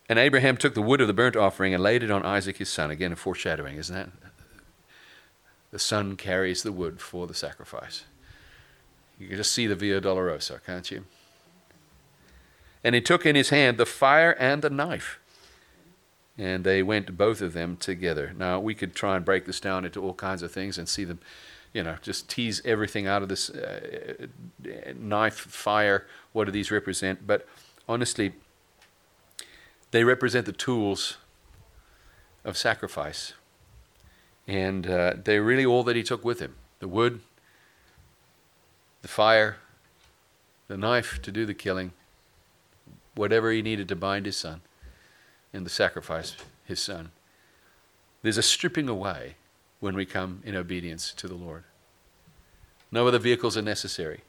And 0.08 0.20
Abraham 0.20 0.58
took 0.58 0.74
the 0.76 0.82
wood 0.82 1.02
of 1.02 1.08
the 1.08 1.14
burnt 1.14 1.36
offering 1.36 1.74
and 1.74 1.82
laid 1.82 2.04
it 2.04 2.12
on 2.12 2.26
Isaac 2.26 2.58
his 2.58 2.70
son. 2.70 2.92
Again, 2.92 3.12
a 3.12 3.16
foreshadowing, 3.16 3.78
isn't 3.78 3.96
that? 3.96 4.25
The 5.76 5.80
son 5.80 6.16
carries 6.16 6.64
the 6.64 6.72
wood 6.72 7.02
for 7.02 7.28
the 7.28 7.34
sacrifice. 7.34 8.06
You 9.20 9.28
can 9.28 9.36
just 9.36 9.52
see 9.52 9.68
the 9.68 9.76
Via 9.76 10.00
Dolorosa, 10.00 10.64
can't 10.66 10.90
you? 10.90 11.04
And 12.82 12.96
he 12.96 13.02
took 13.02 13.26
in 13.26 13.36
his 13.36 13.50
hand 13.50 13.78
the 13.78 13.86
fire 13.86 14.32
and 14.40 14.62
the 14.62 14.70
knife. 14.70 15.20
And 16.38 16.64
they 16.64 16.82
went, 16.82 17.18
both 17.18 17.42
of 17.42 17.52
them, 17.52 17.76
together. 17.76 18.32
Now, 18.38 18.58
we 18.58 18.74
could 18.74 18.96
try 18.96 19.18
and 19.18 19.26
break 19.26 19.46
this 19.46 19.60
down 19.60 19.84
into 19.84 20.02
all 20.02 20.14
kinds 20.14 20.42
of 20.44 20.50
things 20.50 20.78
and 20.78 20.88
see 20.88 21.04
them, 21.04 21.20
you 21.74 21.84
know, 21.84 21.98
just 22.02 22.30
tease 22.30 22.62
everything 22.64 23.06
out 23.06 23.22
of 23.22 23.28
this 23.28 23.50
uh, 23.50 24.28
knife, 24.98 25.36
fire. 25.36 26.08
What 26.32 26.46
do 26.46 26.52
these 26.52 26.72
represent? 26.72 27.28
But 27.28 27.46
honestly, 27.86 28.32
they 29.92 30.06
represent 30.06 30.46
the 30.46 30.54
tools 30.54 31.18
of 32.46 32.56
sacrifice. 32.56 33.34
And 34.48 34.88
uh, 34.88 35.14
they're 35.24 35.44
really 35.44 35.66
all 35.66 35.84
that 35.84 35.96
he 35.96 36.04
took 36.04 36.24
with 36.24 36.40
him 36.40 36.56
the 36.80 36.88
wood, 36.88 37.22
the 39.02 39.08
fire, 39.08 39.58
the 40.68 40.78
knife 40.78 41.22
to 41.22 41.32
do 41.32 41.46
the 41.46 41.54
killing, 41.54 41.92
whatever 43.16 43.52
he 43.52 43.62
needed 43.62 43.88
to 43.88 43.96
bind 43.96 44.26
his 44.26 44.38
son, 44.38 44.62
and 45.54 45.66
the 45.66 45.70
sacrifice 45.70 46.36
his 46.66 46.80
son. 46.80 47.12
There's 48.22 48.38
a 48.38 48.44
stripping 48.44 48.90
away 48.90 49.36
when 49.80 49.96
we 49.96 50.06
come 50.06 50.42
in 50.44 50.56
obedience 50.56 51.14
to 51.14 51.28
the 51.28 51.36
Lord. 51.36 51.64
No 52.92 53.08
other 53.08 53.20
vehicles 53.20 53.58
are 53.58 53.62
necessary, 53.62 54.22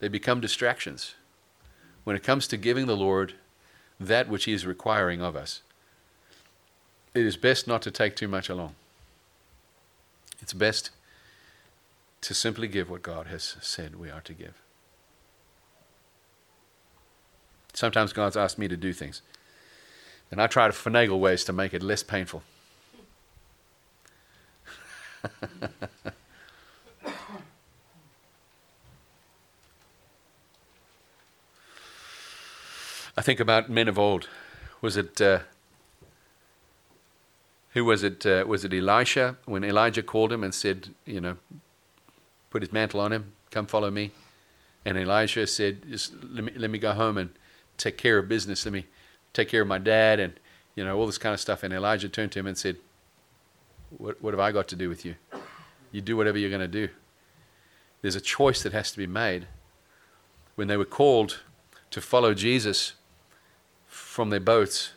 they 0.00 0.08
become 0.08 0.40
distractions. 0.40 1.14
When 2.04 2.16
it 2.16 2.22
comes 2.22 2.46
to 2.48 2.58
giving 2.58 2.86
the 2.86 2.96
Lord 2.96 3.34
that 3.98 4.28
which 4.28 4.44
He 4.44 4.52
is 4.52 4.66
requiring 4.66 5.22
of 5.22 5.36
us, 5.36 5.62
it 7.14 7.24
is 7.24 7.36
best 7.36 7.66
not 7.66 7.80
to 7.82 7.90
take 7.90 8.14
too 8.14 8.28
much 8.28 8.48
along. 8.48 8.74
It's 10.44 10.52
best 10.52 10.90
to 12.20 12.34
simply 12.34 12.68
give 12.68 12.90
what 12.90 13.00
God 13.00 13.28
has 13.28 13.56
said 13.62 13.96
we 13.96 14.10
are 14.10 14.20
to 14.20 14.34
give. 14.34 14.60
Sometimes 17.72 18.12
God's 18.12 18.36
asked 18.36 18.58
me 18.58 18.68
to 18.68 18.76
do 18.76 18.92
things, 18.92 19.22
and 20.30 20.42
I 20.42 20.46
try 20.46 20.66
to 20.66 20.74
finagle 20.74 21.18
ways 21.18 21.44
to 21.44 21.54
make 21.54 21.72
it 21.72 21.82
less 21.82 22.02
painful. 22.02 22.42
I 33.16 33.22
think 33.22 33.40
about 33.40 33.70
men 33.70 33.88
of 33.88 33.98
old. 33.98 34.28
Was 34.82 34.98
it 34.98 35.18
uh, 35.22 35.38
who 37.74 37.84
was 37.84 38.02
it? 38.02 38.24
Uh, 38.24 38.44
was 38.46 38.64
it 38.64 38.72
Elisha 38.72 39.36
when 39.44 39.62
Elijah 39.62 40.02
called 40.02 40.32
him 40.32 40.42
and 40.42 40.54
said, 40.54 40.88
you 41.04 41.20
know, 41.20 41.36
put 42.50 42.62
his 42.62 42.72
mantle 42.72 43.00
on 43.00 43.12
him, 43.12 43.32
come 43.50 43.66
follow 43.66 43.90
me? 43.90 44.12
And 44.84 44.96
Elisha 44.96 45.46
said, 45.46 45.82
just 45.90 46.12
let 46.22 46.44
me, 46.44 46.52
let 46.56 46.70
me 46.70 46.78
go 46.78 46.92
home 46.92 47.18
and 47.18 47.30
take 47.76 47.98
care 47.98 48.18
of 48.18 48.28
business. 48.28 48.64
Let 48.64 48.72
me 48.72 48.86
take 49.32 49.48
care 49.48 49.62
of 49.62 49.68
my 49.68 49.78
dad 49.78 50.20
and, 50.20 50.34
you 50.76 50.84
know, 50.84 50.96
all 50.96 51.06
this 51.06 51.18
kind 51.18 51.34
of 51.34 51.40
stuff. 51.40 51.62
And 51.62 51.74
Elijah 51.74 52.08
turned 52.08 52.32
to 52.32 52.38
him 52.38 52.46
and 52.46 52.56
said, 52.56 52.76
what, 53.98 54.22
what 54.22 54.34
have 54.34 54.40
I 54.40 54.52
got 54.52 54.68
to 54.68 54.76
do 54.76 54.88
with 54.88 55.04
you? 55.04 55.16
You 55.90 56.00
do 56.00 56.16
whatever 56.16 56.38
you're 56.38 56.50
going 56.50 56.60
to 56.60 56.68
do. 56.68 56.88
There's 58.02 58.16
a 58.16 58.20
choice 58.20 58.62
that 58.62 58.72
has 58.72 58.92
to 58.92 58.98
be 58.98 59.06
made. 59.06 59.46
When 60.54 60.68
they 60.68 60.76
were 60.76 60.84
called 60.84 61.40
to 61.90 62.00
follow 62.00 62.34
Jesus 62.34 62.92
from 63.86 64.30
their 64.30 64.40
boats, 64.40 64.92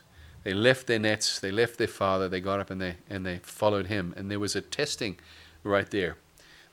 they 0.47 0.53
left 0.53 0.87
their 0.87 0.97
nets, 0.97 1.41
they 1.41 1.51
left 1.51 1.77
their 1.77 1.89
father, 1.89 2.29
they 2.29 2.39
got 2.39 2.61
up 2.61 2.69
and 2.69 2.79
they, 2.79 2.95
and 3.09 3.25
they 3.25 3.39
followed 3.39 3.87
him. 3.87 4.13
And 4.15 4.31
there 4.31 4.39
was 4.39 4.55
a 4.55 4.61
testing 4.61 5.19
right 5.61 5.91
there 5.91 6.15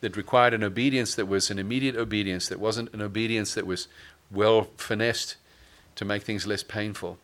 that 0.01 0.17
required 0.17 0.55
an 0.55 0.63
obedience 0.63 1.17
that 1.17 1.27
was 1.27 1.51
an 1.51 1.59
immediate 1.59 1.97
obedience, 1.97 2.49
that 2.51 2.61
wasn't 2.61 2.95
an 2.95 3.03
obedience 3.03 3.53
that 3.55 3.67
was 3.67 3.89
well 4.31 4.69
finessed 4.77 5.35
to 5.97 6.05
make 6.05 6.23
things 6.23 6.47
less 6.47 6.63
painful. 6.63 7.19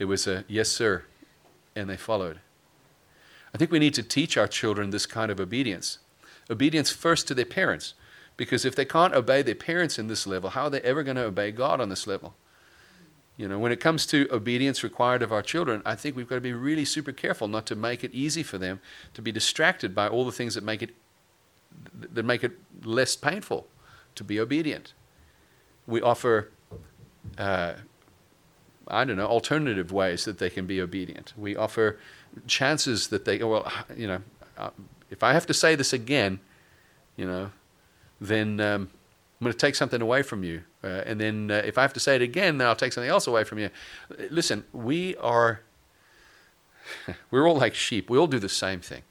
It 0.00 0.06
was 0.06 0.26
a 0.26 0.44
yes, 0.48 0.68
sir, 0.68 1.04
and 1.76 1.88
they 1.88 1.96
followed. 1.96 2.40
I 3.54 3.58
think 3.58 3.70
we 3.70 3.78
need 3.78 3.94
to 3.94 4.02
teach 4.02 4.36
our 4.36 4.48
children 4.48 4.90
this 4.90 5.06
kind 5.06 5.30
of 5.30 5.38
obedience. 5.38 5.98
Obedience 6.50 6.90
first 6.90 7.28
to 7.28 7.34
their 7.34 7.44
parents, 7.44 7.94
because 8.36 8.64
if 8.64 8.74
they 8.74 8.84
can't 8.84 9.14
obey 9.14 9.42
their 9.42 9.54
parents 9.54 9.96
in 9.96 10.08
this 10.08 10.26
level, 10.26 10.50
how 10.50 10.64
are 10.64 10.70
they 10.70 10.80
ever 10.80 11.04
going 11.04 11.18
to 11.18 11.26
obey 11.26 11.52
God 11.52 11.80
on 11.80 11.88
this 11.88 12.08
level? 12.08 12.34
You 13.42 13.48
know, 13.48 13.58
when 13.58 13.72
it 13.72 13.80
comes 13.80 14.06
to 14.06 14.28
obedience 14.30 14.84
required 14.84 15.20
of 15.20 15.32
our 15.32 15.42
children, 15.42 15.82
I 15.84 15.96
think 15.96 16.14
we've 16.14 16.28
got 16.28 16.36
to 16.36 16.40
be 16.40 16.52
really 16.52 16.84
super 16.84 17.10
careful 17.10 17.48
not 17.48 17.66
to 17.66 17.74
make 17.74 18.04
it 18.04 18.14
easy 18.14 18.44
for 18.44 18.56
them 18.56 18.80
to 19.14 19.20
be 19.20 19.32
distracted 19.32 19.96
by 19.96 20.06
all 20.06 20.24
the 20.24 20.30
things 20.30 20.54
that 20.54 20.62
make 20.62 20.80
it 20.80 20.90
that 21.92 22.24
make 22.24 22.44
it 22.44 22.52
less 22.84 23.16
painful 23.16 23.66
to 24.14 24.22
be 24.22 24.38
obedient. 24.38 24.92
We 25.88 26.00
offer, 26.00 26.52
uh, 27.36 27.72
I 28.86 29.04
don't 29.04 29.16
know, 29.16 29.26
alternative 29.26 29.90
ways 29.90 30.24
that 30.24 30.38
they 30.38 30.48
can 30.48 30.66
be 30.66 30.80
obedient. 30.80 31.32
We 31.36 31.56
offer 31.56 31.98
chances 32.46 33.08
that 33.08 33.24
they, 33.24 33.42
well, 33.42 33.68
you 33.96 34.06
know, 34.06 34.18
uh, 34.56 34.70
if 35.10 35.24
I 35.24 35.32
have 35.32 35.46
to 35.46 35.54
say 35.54 35.74
this 35.74 35.92
again, 35.92 36.38
you 37.16 37.26
know, 37.26 37.50
then 38.20 38.60
um, 38.60 38.90
I'm 39.40 39.44
going 39.46 39.52
to 39.52 39.58
take 39.58 39.74
something 39.74 40.00
away 40.00 40.22
from 40.22 40.44
you. 40.44 40.62
Uh, 40.84 41.02
and 41.06 41.20
then 41.20 41.50
uh, 41.50 41.62
if 41.64 41.78
I 41.78 41.82
have 41.82 41.92
to 41.92 42.00
say 42.00 42.16
it 42.16 42.22
again, 42.22 42.58
then 42.58 42.66
I'll 42.66 42.76
take 42.76 42.92
something 42.92 43.10
else 43.10 43.26
away 43.26 43.44
from 43.44 43.58
you. 43.58 43.70
Listen, 44.30 44.64
we 44.72 45.16
are, 45.16 45.60
we're 47.30 47.46
all 47.46 47.56
like 47.56 47.74
sheep. 47.74 48.10
We 48.10 48.18
all 48.18 48.26
do 48.26 48.38
the 48.38 48.48
same 48.48 48.80
thing. 48.80 49.02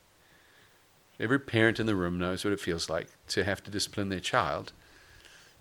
Every 1.20 1.40
parent 1.40 1.80
in 1.80 1.86
the 1.86 1.96
room 1.96 2.18
knows 2.18 2.44
what 2.44 2.52
it 2.52 2.60
feels 2.60 2.90
like 2.90 3.08
to 3.30 3.44
have 3.44 3.64
to 3.64 3.72
discipline 3.72 4.10
their 4.10 4.20
child. 4.20 4.74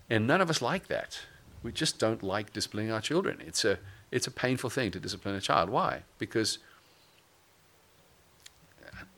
And 0.09 0.27
none 0.27 0.41
of 0.41 0.49
us 0.49 0.61
like 0.61 0.87
that. 0.87 1.21
We 1.63 1.71
just 1.71 1.99
don't 1.99 2.23
like 2.23 2.51
disciplining 2.51 2.91
our 2.91 3.01
children. 3.01 3.41
It's 3.45 3.63
a, 3.63 3.77
it's 4.09 4.27
a 4.27 4.31
painful 4.31 4.71
thing 4.71 4.91
to 4.91 4.99
discipline 4.99 5.35
a 5.35 5.41
child. 5.41 5.69
Why? 5.69 6.01
Because 6.17 6.57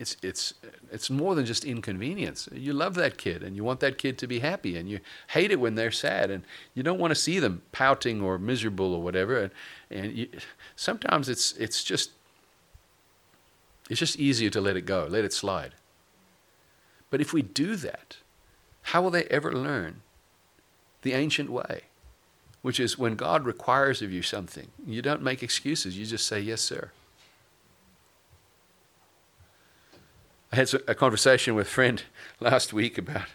it's 0.03 0.17
it's 0.21 0.53
it's 0.91 1.09
more 1.09 1.33
than 1.33 1.45
just 1.45 1.63
inconvenience. 1.63 2.49
You 2.51 2.73
love 2.73 2.95
that 2.95 3.17
kid 3.17 3.41
and 3.41 3.55
you 3.55 3.63
want 3.63 3.79
that 3.79 3.97
kid 3.97 4.17
to 4.17 4.27
be 4.27 4.39
happy 4.39 4.77
and 4.77 4.89
you 4.89 4.99
hate 5.29 5.49
it 5.49 5.59
when 5.59 5.75
they're 5.75 5.91
sad 5.91 6.29
and 6.29 6.43
you 6.75 6.83
don't 6.83 6.99
want 6.99 7.11
to 7.11 7.15
see 7.15 7.39
them 7.39 7.61
pouting 7.71 8.21
or 8.21 8.37
miserable 8.37 8.93
or 8.93 9.01
whatever. 9.01 9.43
And, 9.43 9.51
and 9.89 10.11
you, 10.13 10.27
sometimes 10.75 11.29
it's 11.29 11.53
it's 11.53 11.83
just 11.83 12.11
it's 13.89 13.99
just 13.99 14.19
easier 14.19 14.49
to 14.49 14.61
let 14.61 14.75
it 14.75 14.85
go, 14.85 15.07
let 15.09 15.23
it 15.23 15.33
slide. 15.33 15.73
But 17.09 17.21
if 17.21 17.31
we 17.31 17.41
do 17.41 17.75
that, 17.77 18.17
how 18.91 19.01
will 19.01 19.11
they 19.11 19.25
ever 19.25 19.53
learn 19.53 20.01
the 21.03 21.13
ancient 21.13 21.49
way? 21.49 21.83
which 22.63 22.79
is 22.79 22.97
when 22.97 23.15
God 23.15 23.45
requires 23.45 24.01
of 24.01 24.09
you 24.09 24.21
something, 24.21 24.69
you 24.87 25.01
don't 25.01 25.21
make 25.21 25.43
excuses, 25.43 25.97
you 25.97 26.05
just 26.05 26.25
say, 26.25 26.39
Yes, 26.39 26.61
sir. 26.61 26.91
I 30.53 30.57
had 30.57 30.71
a 30.87 30.93
conversation 30.93 31.55
with 31.55 31.65
a 31.65 31.69
friend 31.71 32.03
last 32.39 32.73
week 32.73 32.99
about, 32.99 33.25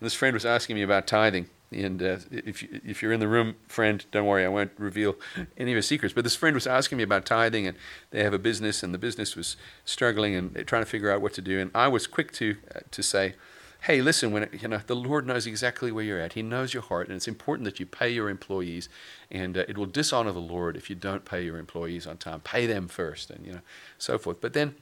this 0.00 0.14
friend 0.14 0.32
was 0.32 0.46
asking 0.46 0.76
me 0.76 0.82
about 0.82 1.08
tithing. 1.08 1.48
And 1.72 2.00
uh, 2.00 2.18
if, 2.30 2.62
you, 2.62 2.80
if 2.86 3.02
you're 3.02 3.12
in 3.12 3.18
the 3.18 3.26
room, 3.26 3.56
friend, 3.66 4.06
don't 4.12 4.26
worry, 4.26 4.44
I 4.44 4.48
won't 4.48 4.70
reveal 4.78 5.16
any 5.58 5.72
of 5.72 5.76
his 5.76 5.88
secrets. 5.88 6.14
But 6.14 6.22
this 6.22 6.36
friend 6.36 6.54
was 6.54 6.68
asking 6.68 6.98
me 6.98 7.02
about 7.02 7.26
tithing, 7.26 7.66
and 7.66 7.76
they 8.12 8.22
have 8.22 8.32
a 8.32 8.38
business, 8.38 8.84
and 8.84 8.94
the 8.94 8.98
business 8.98 9.34
was 9.34 9.56
struggling, 9.84 10.36
and 10.36 10.54
trying 10.68 10.82
to 10.82 10.88
figure 10.88 11.10
out 11.10 11.20
what 11.20 11.32
to 11.32 11.42
do. 11.42 11.58
And 11.58 11.72
I 11.74 11.88
was 11.88 12.06
quick 12.06 12.30
to 12.34 12.56
uh, 12.72 12.80
to 12.92 13.02
say, 13.02 13.34
"Hey, 13.82 14.00
listen, 14.00 14.30
when 14.30 14.44
it, 14.44 14.62
you 14.62 14.68
know 14.68 14.80
the 14.86 14.96
Lord 14.96 15.26
knows 15.26 15.48
exactly 15.48 15.90
where 15.90 16.04
you're 16.04 16.20
at. 16.20 16.34
He 16.34 16.42
knows 16.42 16.72
your 16.72 16.84
heart, 16.84 17.08
and 17.08 17.16
it's 17.16 17.28
important 17.28 17.64
that 17.64 17.80
you 17.80 17.86
pay 17.86 18.08
your 18.08 18.30
employees. 18.30 18.88
And 19.32 19.58
uh, 19.58 19.64
it 19.68 19.76
will 19.76 19.86
dishonor 19.86 20.30
the 20.30 20.38
Lord 20.38 20.76
if 20.76 20.88
you 20.88 20.94
don't 20.94 21.24
pay 21.24 21.44
your 21.44 21.58
employees 21.58 22.06
on 22.06 22.18
time. 22.18 22.40
Pay 22.40 22.66
them 22.66 22.86
first, 22.86 23.30
and 23.30 23.44
you 23.44 23.52
know, 23.52 23.60
so 23.98 24.16
forth. 24.16 24.40
But 24.40 24.52
then, 24.52 24.76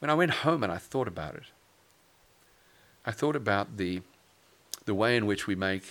when 0.00 0.10
I 0.10 0.14
went 0.14 0.32
home 0.32 0.64
and 0.64 0.72
I 0.72 0.78
thought 0.78 1.06
about 1.06 1.34
it, 1.36 1.44
I 3.06 3.12
thought 3.12 3.36
about 3.36 3.76
the 3.76 4.02
the 4.86 4.94
way 4.94 5.16
in 5.16 5.26
which 5.26 5.46
we 5.46 5.54
make 5.54 5.84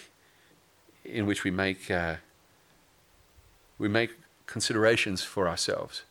in 1.05 1.25
which 1.25 1.43
we 1.43 1.51
make 1.51 1.89
uh, 1.89 2.15
we 3.77 3.87
make 3.87 4.11
considerations 4.45 5.23
for 5.23 5.47
ourselves 5.47 6.03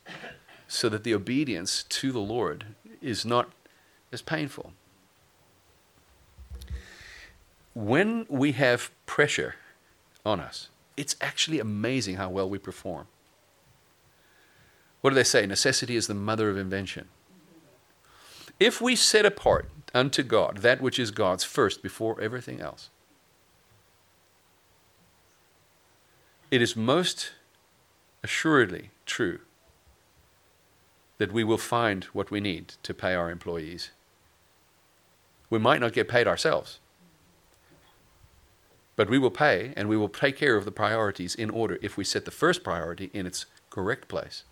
so 0.69 0.89
that 0.89 1.05
the 1.05 1.15
obedience 1.15 1.83
to 1.85 2.13
the 2.13 2.21
Lord 2.21 2.67
is 3.03 3.25
not 3.25 3.51
as 4.13 4.23
painful. 4.23 4.73
When 7.75 8.27
we 8.29 8.53
have 8.53 8.91
pressure 9.07 9.57
on 10.25 10.41
us, 10.41 10.69
it's 10.97 11.17
actually 11.21 11.59
amazing 11.59 12.17
how 12.17 12.29
well 12.29 12.49
we 12.49 12.59
perform. 12.59 13.07
What 15.01 15.11
do 15.11 15.15
they 15.15 15.25
say? 15.25 15.47
Necessity 15.47 15.95
is 15.95 16.07
the 16.07 16.15
mother 16.15 16.51
of 16.51 16.57
invention. 16.57 17.09
If 18.61 18.81
we 18.81 18.97
set 18.97 19.25
apart 19.25 19.69
unto 19.95 20.23
God 20.23 20.59
that 20.59 20.81
which 20.81 20.99
is 20.99 21.11
God's 21.11 21.45
first 21.45 21.83
before 21.83 22.21
everything 22.21 22.61
else, 22.61 22.91
it 26.51 26.61
is 26.61 26.75
most 26.75 27.33
assuredly 28.23 28.91
true 29.07 29.41
that 31.19 31.33
we 31.33 31.45
will 31.45 31.59
find 31.59 32.05
what 32.07 32.31
we 32.31 32.41
need 32.41 32.75
to 32.83 32.95
pay 32.95 33.15
our 33.15 33.31
employees. 33.31 33.91
We 35.51 35.59
might 35.59 35.81
not 35.81 35.93
get 35.93 36.09
paid 36.09 36.27
ourselves, 36.27 36.79
but 38.97 39.09
we 39.09 39.19
will 39.19 39.31
pay 39.31 39.73
and 39.77 39.89
we 39.89 39.97
will 39.97 40.09
take 40.09 40.37
care 40.37 40.57
of 40.57 40.65
the 40.65 40.73
priorities 40.73 41.35
in 41.35 41.51
order 41.51 41.79
if 41.83 41.97
we 41.97 42.05
set 42.05 42.25
the 42.25 42.31
first 42.31 42.65
priority 42.65 43.11
in 43.13 43.27
its 43.27 43.47
correct 43.71 44.09
place, 44.09 44.45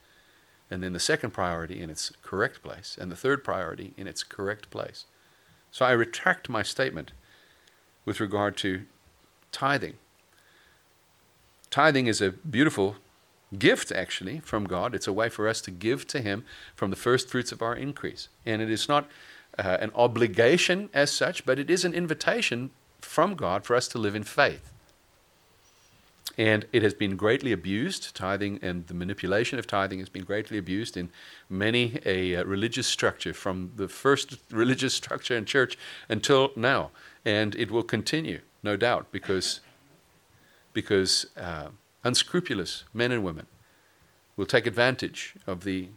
and 0.70 0.82
then 0.82 0.92
the 0.92 1.00
second 1.00 1.30
priority 1.30 1.80
in 1.80 1.90
its 1.90 2.12
correct 2.22 2.62
place, 2.62 2.96
and 3.00 3.10
the 3.10 3.16
third 3.16 3.44
priority 3.44 3.94
in 3.96 4.06
its 4.06 4.22
correct 4.22 4.70
place. 4.70 5.04
So 5.70 5.84
I 5.84 5.92
retract 5.92 6.48
my 6.48 6.62
statement 6.62 7.12
with 8.04 8.20
regard 8.20 8.56
to 8.58 8.82
tithing. 9.52 9.94
Tithing 11.70 12.06
is 12.06 12.20
a 12.20 12.32
beautiful 12.32 12.96
gift, 13.58 13.92
actually, 13.92 14.40
from 14.40 14.64
God. 14.66 14.94
It's 14.94 15.06
a 15.06 15.12
way 15.12 15.28
for 15.28 15.48
us 15.48 15.60
to 15.62 15.70
give 15.70 16.06
to 16.08 16.20
Him 16.20 16.44
from 16.74 16.90
the 16.90 16.96
first 16.96 17.28
fruits 17.28 17.52
of 17.52 17.62
our 17.62 17.74
increase. 17.74 18.28
And 18.44 18.62
it 18.62 18.70
is 18.70 18.88
not 18.88 19.08
uh, 19.58 19.78
an 19.80 19.90
obligation 19.94 20.88
as 20.94 21.10
such, 21.10 21.44
but 21.46 21.58
it 21.58 21.70
is 21.70 21.84
an 21.84 21.94
invitation 21.94 22.70
from 23.00 23.34
God 23.34 23.64
for 23.64 23.76
us 23.76 23.88
to 23.88 23.98
live 23.98 24.14
in 24.14 24.24
faith. 24.24 24.72
And 26.38 26.66
it 26.72 26.82
has 26.82 26.92
been 26.92 27.16
greatly 27.16 27.52
abused, 27.52 28.14
tithing 28.14 28.58
and 28.60 28.86
the 28.88 28.94
manipulation 28.94 29.58
of 29.58 29.66
tithing 29.66 30.00
has 30.00 30.10
been 30.10 30.24
greatly 30.24 30.58
abused 30.58 30.96
in 30.96 31.08
many 31.48 31.98
a 32.04 32.36
uh, 32.36 32.44
religious 32.44 32.86
structure, 32.86 33.32
from 33.32 33.72
the 33.76 33.88
first 33.88 34.36
religious 34.50 34.92
structure 34.92 35.36
in 35.36 35.46
church 35.46 35.78
until 36.08 36.52
now. 36.54 36.90
And 37.24 37.54
it 37.54 37.70
will 37.70 37.82
continue, 37.82 38.40
no 38.62 38.76
doubt, 38.76 39.06
because 39.12 39.60
because 40.74 41.26
uh, 41.38 41.68
unscrupulous 42.04 42.84
men 42.92 43.10
and 43.10 43.24
women 43.24 43.46
will 44.36 44.44
take 44.44 44.66
advantage 44.66 45.34
of 45.46 45.64
the 45.64 45.88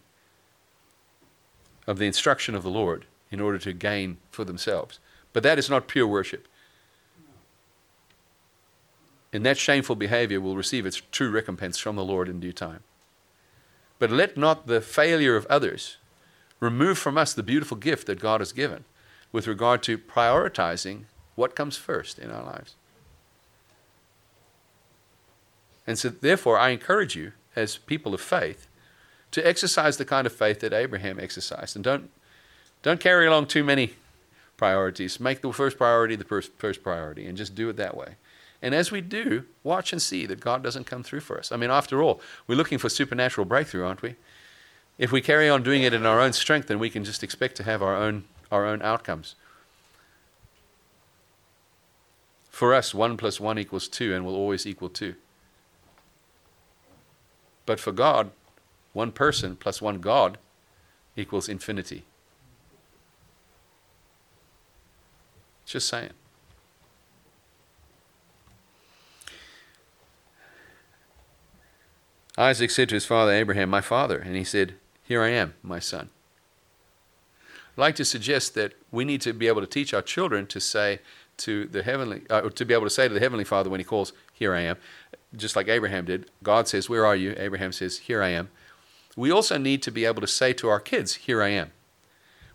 of 1.85 1.97
the 1.97 2.05
instruction 2.05 2.55
of 2.55 2.63
the 2.63 2.69
Lord 2.69 3.05
in 3.31 3.41
order 3.41 3.57
to 3.57 3.73
gain 3.73 4.17
for 4.31 4.45
themselves. 4.45 4.99
But 5.33 5.43
that 5.43 5.59
is 5.59 5.69
not 5.69 5.87
pure 5.87 6.07
worship. 6.07 6.47
And 9.31 9.45
that 9.45 9.57
shameful 9.57 9.95
behavior 9.95 10.41
will 10.41 10.55
receive 10.55 10.85
its 10.85 11.01
true 11.11 11.29
recompense 11.29 11.77
from 11.77 11.95
the 11.95 12.03
Lord 12.03 12.27
in 12.27 12.39
due 12.39 12.53
time. 12.53 12.81
But 13.99 14.11
let 14.11 14.37
not 14.37 14.67
the 14.67 14.81
failure 14.81 15.35
of 15.35 15.45
others 15.47 15.97
remove 16.59 16.97
from 16.97 17.17
us 17.17 17.33
the 17.33 17.43
beautiful 17.43 17.77
gift 17.77 18.07
that 18.07 18.19
God 18.19 18.41
has 18.41 18.51
given 18.51 18.85
with 19.31 19.47
regard 19.47 19.83
to 19.83 19.97
prioritizing 19.97 21.03
what 21.35 21.55
comes 21.55 21.77
first 21.77 22.17
in 22.17 22.31
our 22.31 22.43
lives. 22.43 22.75
And 25.85 25.97
so, 25.97 26.09
therefore, 26.09 26.57
I 26.57 26.69
encourage 26.69 27.15
you, 27.15 27.33
as 27.55 27.77
people 27.77 28.13
of 28.13 28.21
faith, 28.21 28.67
to 29.31 29.45
exercise 29.45 29.97
the 29.97 30.05
kind 30.05 30.25
of 30.27 30.33
faith 30.33 30.59
that 30.59 30.73
Abraham 30.73 31.19
exercised. 31.19 31.75
And 31.75 31.83
don't, 31.83 32.09
don't 32.83 32.99
carry 32.99 33.27
along 33.27 33.47
too 33.47 33.63
many 33.63 33.93
priorities. 34.57 35.19
Make 35.19 35.41
the 35.41 35.51
first 35.53 35.77
priority 35.77 36.15
the 36.15 36.25
first, 36.25 36.51
first 36.57 36.83
priority 36.83 37.25
and 37.25 37.37
just 37.37 37.55
do 37.55 37.69
it 37.69 37.77
that 37.77 37.95
way. 37.95 38.15
And 38.61 38.75
as 38.75 38.91
we 38.91 39.01
do, 39.01 39.45
watch 39.63 39.93
and 39.93 40.01
see 40.01 40.25
that 40.25 40.41
God 40.41 40.61
doesn't 40.63 40.85
come 40.85 41.03
through 41.03 41.21
for 41.21 41.39
us. 41.39 41.51
I 41.51 41.55
mean, 41.55 41.69
after 41.69 42.01
all, 42.01 42.19
we're 42.45 42.55
looking 42.55 42.77
for 42.77 42.89
supernatural 42.89 43.45
breakthrough, 43.45 43.85
aren't 43.85 44.01
we? 44.01 44.15
If 44.97 45.11
we 45.11 45.21
carry 45.21 45.49
on 45.49 45.63
doing 45.63 45.83
it 45.83 45.93
in 45.93 46.05
our 46.05 46.19
own 46.19 46.33
strength, 46.33 46.67
then 46.67 46.79
we 46.79 46.89
can 46.89 47.05
just 47.05 47.23
expect 47.23 47.55
to 47.57 47.63
have 47.63 47.81
our 47.81 47.95
own, 47.95 48.25
our 48.51 48.65
own 48.65 48.81
outcomes. 48.81 49.35
For 52.49 52.73
us, 52.73 52.93
1 52.93 53.15
plus 53.15 53.39
1 53.39 53.57
equals 53.57 53.87
2 53.87 54.13
and 54.13 54.25
will 54.25 54.35
always 54.35 54.67
equal 54.67 54.89
2. 54.89 55.15
But 57.65 57.79
for 57.79 57.91
God, 57.93 58.31
one 58.93 59.11
person 59.11 59.55
plus 59.55 59.81
one 59.81 59.99
God 59.99 60.37
equals 61.15 61.47
infinity. 61.47 62.03
Just 65.65 65.87
saying. 65.87 66.13
Isaac 72.39 72.71
said 72.71 72.87
to 72.87 72.95
his 72.95 73.05
father 73.05 73.33
Abraham, 73.33 73.69
My 73.69 73.81
father. 73.81 74.17
And 74.17 74.33
he 74.37 74.45
said, 74.45 74.75
Here 75.03 75.21
I 75.21 75.27
am, 75.27 75.55
my 75.61 75.79
son. 75.79 76.09
I'd 77.77 77.81
like 77.81 77.95
to 77.97 78.05
suggest 78.05 78.55
that 78.55 78.73
we 78.91 79.03
need 79.03 79.19
to 79.21 79.33
be 79.33 79.49
able 79.49 79.59
to 79.59 79.67
teach 79.67 79.93
our 79.93 80.01
children 80.01 80.47
to 80.47 80.61
say 80.61 80.99
to 81.37 81.65
the 81.65 81.83
heavenly, 81.83 82.21
uh, 82.29 82.49
to 82.49 82.65
be 82.65 82.73
able 82.73 82.85
to 82.85 82.89
say 82.89 83.09
to 83.09 83.13
the 83.13 83.19
heavenly 83.19 83.43
Father 83.43 83.69
when 83.69 83.81
He 83.81 83.83
calls, 83.83 84.13
"Here 84.33 84.53
I 84.55 84.61
am," 84.61 84.77
just 85.35 85.57
like 85.57 85.67
Abraham 85.67 86.05
did. 86.05 86.31
God 86.41 86.69
says, 86.69 86.89
"Where 86.89 87.05
are 87.05 87.15
you?" 87.15 87.35
Abraham 87.37 87.73
says, 87.73 87.99
"Here 87.99 88.23
I 88.23 88.29
am." 88.29 88.49
We 89.17 89.31
also 89.31 89.57
need 89.57 89.83
to 89.83 89.91
be 89.91 90.05
able 90.05 90.21
to 90.21 90.27
say 90.27 90.53
to 90.53 90.69
our 90.69 90.79
kids, 90.79 91.15
"Here 91.15 91.43
I 91.43 91.49
am." 91.49 91.71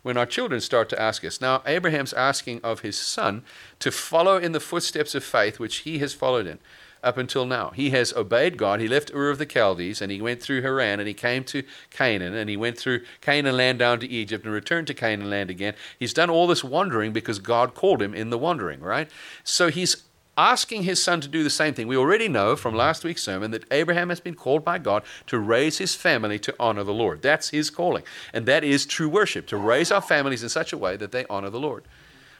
When 0.01 0.17
our 0.17 0.25
children 0.25 0.61
start 0.61 0.89
to 0.89 1.01
ask 1.01 1.23
us. 1.23 1.41
Now, 1.41 1.63
Abraham's 1.65 2.13
asking 2.13 2.61
of 2.63 2.81
his 2.81 2.97
son 2.97 3.43
to 3.79 3.91
follow 3.91 4.37
in 4.37 4.51
the 4.51 4.59
footsteps 4.59 5.15
of 5.15 5.23
faith 5.23 5.59
which 5.59 5.77
he 5.77 5.99
has 5.99 6.13
followed 6.13 6.47
in 6.47 6.59
up 7.05 7.17
until 7.17 7.45
now. 7.45 7.69
He 7.69 7.91
has 7.91 8.11
obeyed 8.13 8.57
God. 8.57 8.81
He 8.81 8.87
left 8.87 9.13
Ur 9.13 9.29
of 9.29 9.37
the 9.37 9.45
Chaldees 9.45 10.01
and 10.01 10.11
he 10.11 10.21
went 10.21 10.41
through 10.41 10.63
Haran 10.63 10.99
and 10.99 11.07
he 11.07 11.13
came 11.13 11.43
to 11.45 11.63
Canaan 11.91 12.33
and 12.33 12.49
he 12.49 12.57
went 12.57 12.77
through 12.77 13.01
Canaan 13.21 13.55
land 13.55 13.79
down 13.79 13.99
to 13.99 14.07
Egypt 14.07 14.43
and 14.43 14.53
returned 14.53 14.87
to 14.87 14.93
Canaan 14.93 15.29
land 15.29 15.49
again. 15.49 15.75
He's 15.99 16.13
done 16.13 16.29
all 16.29 16.47
this 16.47 16.63
wandering 16.63 17.13
because 17.13 17.39
God 17.39 17.75
called 17.75 18.01
him 18.01 18.13
in 18.13 18.31
the 18.31 18.37
wandering, 18.37 18.81
right? 18.81 19.09
So 19.43 19.69
he's 19.69 20.03
asking 20.37 20.83
his 20.83 21.01
son 21.01 21.21
to 21.21 21.27
do 21.27 21.43
the 21.43 21.49
same 21.49 21.73
thing. 21.73 21.87
We 21.87 21.95
already 21.95 22.27
know 22.27 22.55
from 22.55 22.75
last 22.75 23.03
week's 23.03 23.23
sermon 23.23 23.51
that 23.51 23.63
Abraham 23.71 24.09
has 24.09 24.19
been 24.19 24.35
called 24.35 24.65
by 24.65 24.79
God 24.79 25.03
to 25.27 25.39
raise 25.39 25.77
his 25.77 25.95
family 25.95 26.39
to 26.39 26.55
honor 26.59 26.83
the 26.83 26.93
Lord. 26.93 27.21
That's 27.21 27.49
his 27.49 27.69
calling. 27.69 28.03
And 28.33 28.45
that 28.45 28.63
is 28.63 28.85
true 28.85 29.07
worship, 29.07 29.47
to 29.47 29.57
raise 29.57 29.91
our 29.91 30.01
families 30.01 30.43
in 30.43 30.49
such 30.49 30.73
a 30.73 30.77
way 30.77 30.97
that 30.97 31.11
they 31.11 31.25
honor 31.29 31.49
the 31.49 31.59
Lord. 31.59 31.85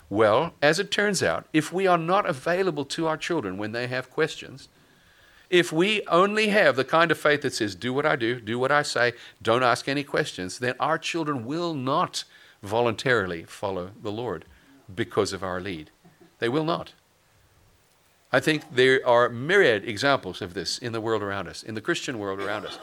Well, 0.10 0.54
as 0.62 0.80
it 0.80 0.91
turns 0.91 1.24
out, 1.24 1.47
if 1.51 1.74
we 1.74 1.88
are 1.88 1.97
not 1.97 2.28
available 2.28 2.86
to 2.86 3.08
our 3.08 3.18
children 3.18 3.58
when 3.58 3.72
they 3.72 3.88
have 3.88 4.12
questions, 4.12 4.70
if 5.49 5.72
we 5.72 6.06
only 6.08 6.49
have 6.49 6.76
the 6.76 6.84
kind 6.84 7.12
of 7.12 7.20
faith 7.20 7.41
that 7.41 7.53
says, 7.53 7.76
do 7.76 7.93
what 7.93 8.06
I 8.06 8.16
do, 8.16 8.39
do 8.39 8.60
what 8.60 8.72
I 8.72 8.82
say, 8.82 9.14
don't 9.41 9.64
ask 9.64 9.88
any 9.88 10.03
questions, 10.03 10.60
then 10.60 10.76
our 10.80 10.97
children 10.97 11.45
will 11.45 11.74
not 11.74 12.24
voluntarily 12.62 13.43
follow 13.43 13.91
the 14.01 14.12
Lord 14.12 14.45
because 14.93 15.34
of 15.34 15.43
our 15.43 15.60
lead. 15.60 15.91
They 16.39 16.49
will 16.49 16.66
not. 16.66 16.93
I 18.32 18.39
think 18.39 18.64
there 18.72 19.06
are 19.08 19.30
myriad 19.30 19.88
examples 19.88 20.41
of 20.41 20.53
this 20.53 20.78
in 20.78 20.91
the 20.91 21.01
world 21.01 21.24
around 21.24 21.47
us, 21.47 21.64
in 21.64 21.76
the 21.76 21.82
Christian 21.82 22.20
world 22.20 22.39
around 22.39 22.66
us. 22.66 22.80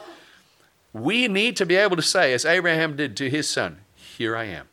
We 0.93 1.27
need 1.27 1.55
to 1.57 1.65
be 1.65 1.75
able 1.75 1.95
to 1.95 2.01
say, 2.01 2.33
as 2.33 2.45
Abraham 2.45 2.95
did 2.95 3.15
to 3.17 3.29
his 3.29 3.47
son, 3.47 3.81
Here 3.95 4.35
I 4.35 4.45
am. 4.45 4.67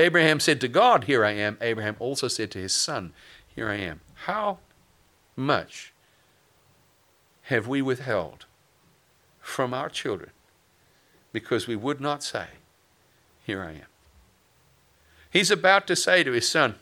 Abraham 0.00 0.40
said 0.40 0.60
to 0.62 0.68
God, 0.68 1.04
Here 1.04 1.24
I 1.24 1.32
am. 1.32 1.58
Abraham 1.60 1.96
also 1.98 2.26
said 2.26 2.50
to 2.52 2.58
his 2.58 2.72
son, 2.72 3.12
Here 3.54 3.68
I 3.68 3.76
am. 3.76 4.00
How 4.24 4.58
much 5.36 5.92
have 7.42 7.68
we 7.68 7.82
withheld 7.82 8.46
from 9.40 9.74
our 9.74 9.90
children 9.90 10.30
because 11.32 11.66
we 11.66 11.76
would 11.76 12.00
not 12.00 12.22
say, 12.22 12.46
Here 13.44 13.62
I 13.62 13.72
am? 13.72 13.90
He's 15.30 15.50
about 15.50 15.86
to 15.86 15.94
say 15.94 16.24
to 16.24 16.32
his 16.32 16.48
son, 16.48 16.76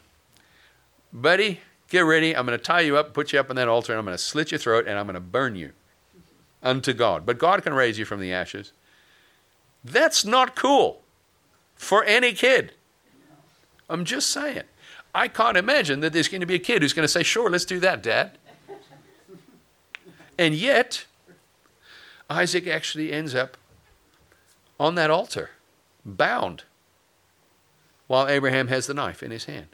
Buddy, 1.13 1.61
get 1.89 2.01
ready. 2.01 2.37
I'm 2.37 2.47
going 2.47 2.57
to 2.57 2.65
tie 2.65 2.83
you 2.83 2.97
up, 2.97 3.15
put 3.15 3.33
you 3.33 3.41
up 3.41 3.51
on 3.51 3.57
that 3.57 3.69
altar, 3.69 3.93
and 3.93 3.99
I'm 3.99 4.05
going 4.05 4.17
to 4.17 4.23
slit 4.23 4.53
your 4.53 4.59
throat, 4.59 4.87
and 4.87 4.97
I'm 4.97 5.07
going 5.07 5.15
to 5.15 5.21
burn 5.21 5.57
you 5.57 5.73
unto 6.63 6.93
God. 6.93 7.27
But 7.27 7.39
God 7.39 7.65
can 7.65 7.75
raise 7.75 7.99
you 7.99 8.05
from 8.05 8.21
the 8.21 8.33
ashes. 8.33 8.73
That's 9.83 10.25
not 10.25 10.55
cool 10.55 11.03
for 11.75 12.05
any 12.05 12.33
kid. 12.33 12.75
I'm 13.89 14.05
just 14.05 14.31
saying. 14.31 14.65
I 15.15 15.29
can't 15.29 15.57
imagine 15.57 16.01
that 16.01 16.13
there's 16.13 16.29
going 16.29 16.43
to 16.43 16.47
be 16.47 16.55
a 16.55 16.61
kid 16.61 16.83
who's 16.83 16.93
going 16.93 17.05
to 17.05 17.09
say, 17.09 17.23
Sure, 17.23 17.51
let's 17.51 17.65
do 17.65 17.81
that, 17.81 18.03
Dad. 18.03 18.39
And 20.39 20.55
yet, 20.55 21.07
Isaac 22.31 22.67
actually 22.67 23.13
ends 23.13 23.35
up 23.35 23.57
on 24.79 24.95
that 24.95 25.11
altar, 25.11 25.51
bound, 26.05 26.65
while 28.07 28.29
Abraham 28.29 28.69
has 28.69 28.87
the 28.87 28.95
knife 28.95 29.23
in 29.23 29.31
his 29.31 29.47
hand. 29.47 29.69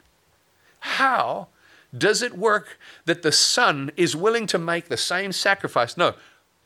How 0.79 1.47
does 1.95 2.21
it 2.21 2.37
work 2.37 2.79
that 3.05 3.21
the 3.21 3.31
son 3.31 3.91
is 3.95 4.15
willing 4.15 4.47
to 4.47 4.57
make 4.57 4.87
the 4.87 4.97
same 4.97 5.31
sacrifice? 5.31 5.95
No, 5.95 6.15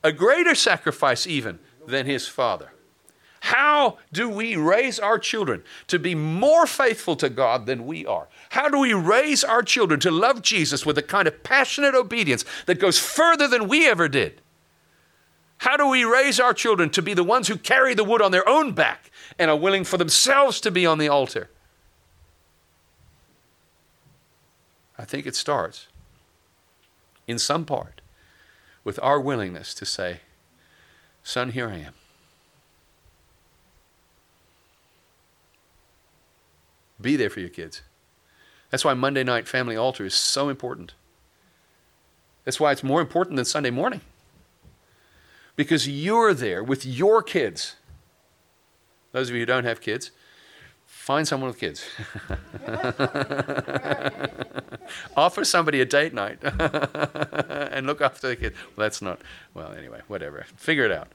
a 0.03 0.11
greater 0.11 0.55
sacrifice 0.55 1.27
even 1.27 1.59
than 1.85 2.05
his 2.05 2.27
father. 2.27 2.71
How 3.49 3.97
do 4.13 4.29
we 4.29 4.55
raise 4.55 4.99
our 4.99 5.17
children 5.17 5.63
to 5.87 5.97
be 5.97 6.13
more 6.13 6.67
faithful 6.67 7.15
to 7.15 7.29
God 7.29 7.65
than 7.65 7.87
we 7.87 8.05
are? 8.05 8.27
How 8.49 8.69
do 8.69 8.77
we 8.77 8.93
raise 8.93 9.43
our 9.43 9.63
children 9.63 9.99
to 10.01 10.11
love 10.11 10.43
Jesus 10.43 10.85
with 10.85 10.99
a 10.99 11.01
kind 11.01 11.27
of 11.27 11.41
passionate 11.41 11.95
obedience 11.95 12.45
that 12.67 12.79
goes 12.79 12.99
further 12.99 13.47
than 13.47 13.67
we 13.67 13.87
ever 13.89 14.07
did? 14.07 14.41
How 15.57 15.77
do 15.77 15.87
we 15.87 16.03
raise 16.03 16.39
our 16.39 16.53
children 16.53 16.91
to 16.91 17.01
be 17.01 17.15
the 17.15 17.23
ones 17.23 17.47
who 17.47 17.57
carry 17.57 17.95
the 17.95 18.03
wood 18.03 18.21
on 18.21 18.29
their 18.29 18.47
own 18.47 18.73
back 18.73 19.09
and 19.39 19.49
are 19.49 19.57
willing 19.57 19.83
for 19.83 19.97
themselves 19.97 20.61
to 20.61 20.69
be 20.69 20.85
on 20.85 20.99
the 20.99 21.07
altar? 21.07 21.49
I 24.95 25.05
think 25.05 25.25
it 25.25 25.35
starts, 25.35 25.87
in 27.25 27.39
some 27.39 27.65
part, 27.65 28.01
with 28.83 28.99
our 29.01 29.19
willingness 29.19 29.73
to 29.73 29.87
say, 29.87 30.19
Son, 31.23 31.49
here 31.49 31.67
I 31.67 31.77
am. 31.77 31.93
Be 37.01 37.15
there 37.15 37.29
for 37.29 37.39
your 37.39 37.49
kids. 37.49 37.81
That's 38.69 38.85
why 38.85 38.93
Monday 38.93 39.23
night 39.23 39.47
family 39.47 39.75
altar 39.75 40.05
is 40.05 40.13
so 40.13 40.49
important. 40.49 40.93
That's 42.45 42.59
why 42.59 42.71
it's 42.71 42.83
more 42.83 43.01
important 43.01 43.35
than 43.35 43.45
Sunday 43.45 43.69
morning. 43.69 44.01
Because 45.55 45.87
you're 45.87 46.33
there 46.33 46.63
with 46.63 46.85
your 46.85 47.21
kids. 47.21 47.75
Those 49.11 49.29
of 49.29 49.35
you 49.35 49.41
who 49.41 49.45
don't 49.45 49.65
have 49.65 49.81
kids, 49.81 50.11
find 50.85 51.27
someone 51.27 51.49
with 51.49 51.59
kids. 51.59 51.85
Offer 55.17 55.45
somebody 55.45 55.81
a 55.81 55.85
date 55.85 56.13
night 56.13 56.39
and 56.43 57.87
look 57.87 58.01
after 58.01 58.29
the 58.29 58.35
kids. 58.35 58.55
Well, 58.75 58.85
that's 58.85 59.01
not, 59.01 59.19
well, 59.53 59.73
anyway, 59.73 60.01
whatever. 60.07 60.45
Figure 60.55 60.85
it 60.85 60.91
out. 60.91 61.09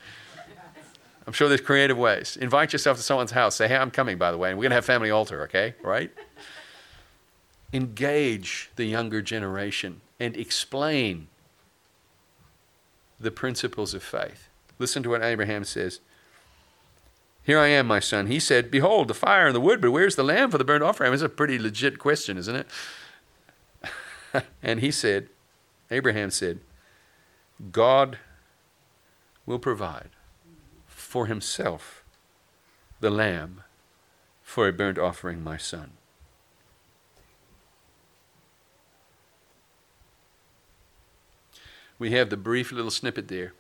I'm 1.27 1.33
sure 1.33 1.49
there's 1.49 1.61
creative 1.61 1.97
ways. 1.97 2.37
Invite 2.37 2.73
yourself 2.73 2.97
to 2.99 3.03
someone's 3.03 3.31
house. 3.31 3.57
Say, 3.57 3.69
hey, 3.69 3.77
I'm 3.77 3.91
coming, 3.91 4.19
by 4.19 4.31
the 4.31 4.39
way, 4.39 4.51
and 4.51 4.59
we're 4.59 4.65
going 4.65 4.71
to 4.71 4.77
have 4.77 4.85
family 4.85 5.11
altar, 5.11 5.43
okay? 5.45 5.75
Right? 5.83 6.11
Engage 7.73 8.71
the 8.77 8.85
younger 8.85 9.23
generation 9.23 10.01
and 10.21 10.37
explain 10.37 11.29
the 13.19 13.31
principles 13.31 13.95
of 13.95 14.03
faith. 14.03 14.49
Listen 14.79 15.03
to 15.03 15.11
what 15.11 15.23
Abraham 15.23 15.65
says. 15.65 16.01
Here 17.43 17.59
I 17.59 17.69
am, 17.69 17.87
my 17.87 18.01
son. 18.01 18.27
He 18.27 18.41
said, 18.41 18.71
Behold, 18.71 19.09
the 19.09 19.15
fire 19.15 19.47
and 19.47 19.55
the 19.55 19.61
wood, 19.61 19.81
but 19.81 19.91
where's 19.91 20.17
the 20.17 20.23
lamb 20.23 20.51
for 20.51 20.59
the 20.59 20.65
burnt 20.65 20.83
offering? 20.83 21.13
It's 21.13 21.23
a 21.23 21.29
pretty 21.29 21.59
legit 21.59 21.99
question, 21.99 22.39
isn't 22.39 22.57
it? 22.57 22.67
and 24.63 24.81
he 24.81 24.91
said, 24.91 25.29
Abraham 25.91 26.31
said, 26.31 26.61
God 27.71 28.19
will 29.47 29.59
provide 29.59 30.11
for 31.15 31.27
himself 31.27 32.03
the 32.99 33.09
lamb 33.09 33.63
for 34.43 34.67
a 34.67 34.73
burnt 34.73 34.99
offering, 34.99 35.45
my 35.45 35.57
son. 35.57 35.93
We 42.01 42.11
have 42.11 42.31
the 42.31 42.37
brief 42.37 42.73
little 42.73 42.91
snippet 42.91 43.29
there. 43.29 43.53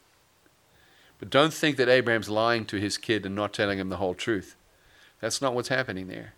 But 1.21 1.31
don't 1.31 1.55
think 1.55 1.77
that 1.77 1.89
Abraham's 1.89 2.29
lying 2.29 2.65
to 2.65 2.79
his 2.79 2.99
kid 2.99 3.25
and 3.25 3.37
not 3.37 3.53
telling 3.53 3.79
him 3.79 3.89
the 3.89 3.99
whole 3.99 4.15
truth. 4.15 4.57
That's 5.21 5.41
not 5.41 5.55
what's 5.55 5.69
happening 5.69 6.09
there. 6.09 6.35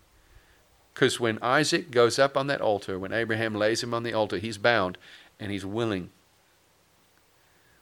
Because 0.93 1.19
when 1.19 1.39
Isaac 1.41 1.89
goes 1.89 2.19
up 2.19 2.37
on 2.37 2.45
that 2.45 2.61
altar, 2.61 2.99
when 2.99 3.11
Abraham 3.11 3.55
lays 3.55 3.81
him 3.81 3.95
on 3.95 4.03
the 4.03 4.13
altar, 4.13 4.37
he's 4.37 4.59
bound 4.59 4.99
and 5.39 5.51
he's 5.51 5.65
willing 5.65 6.11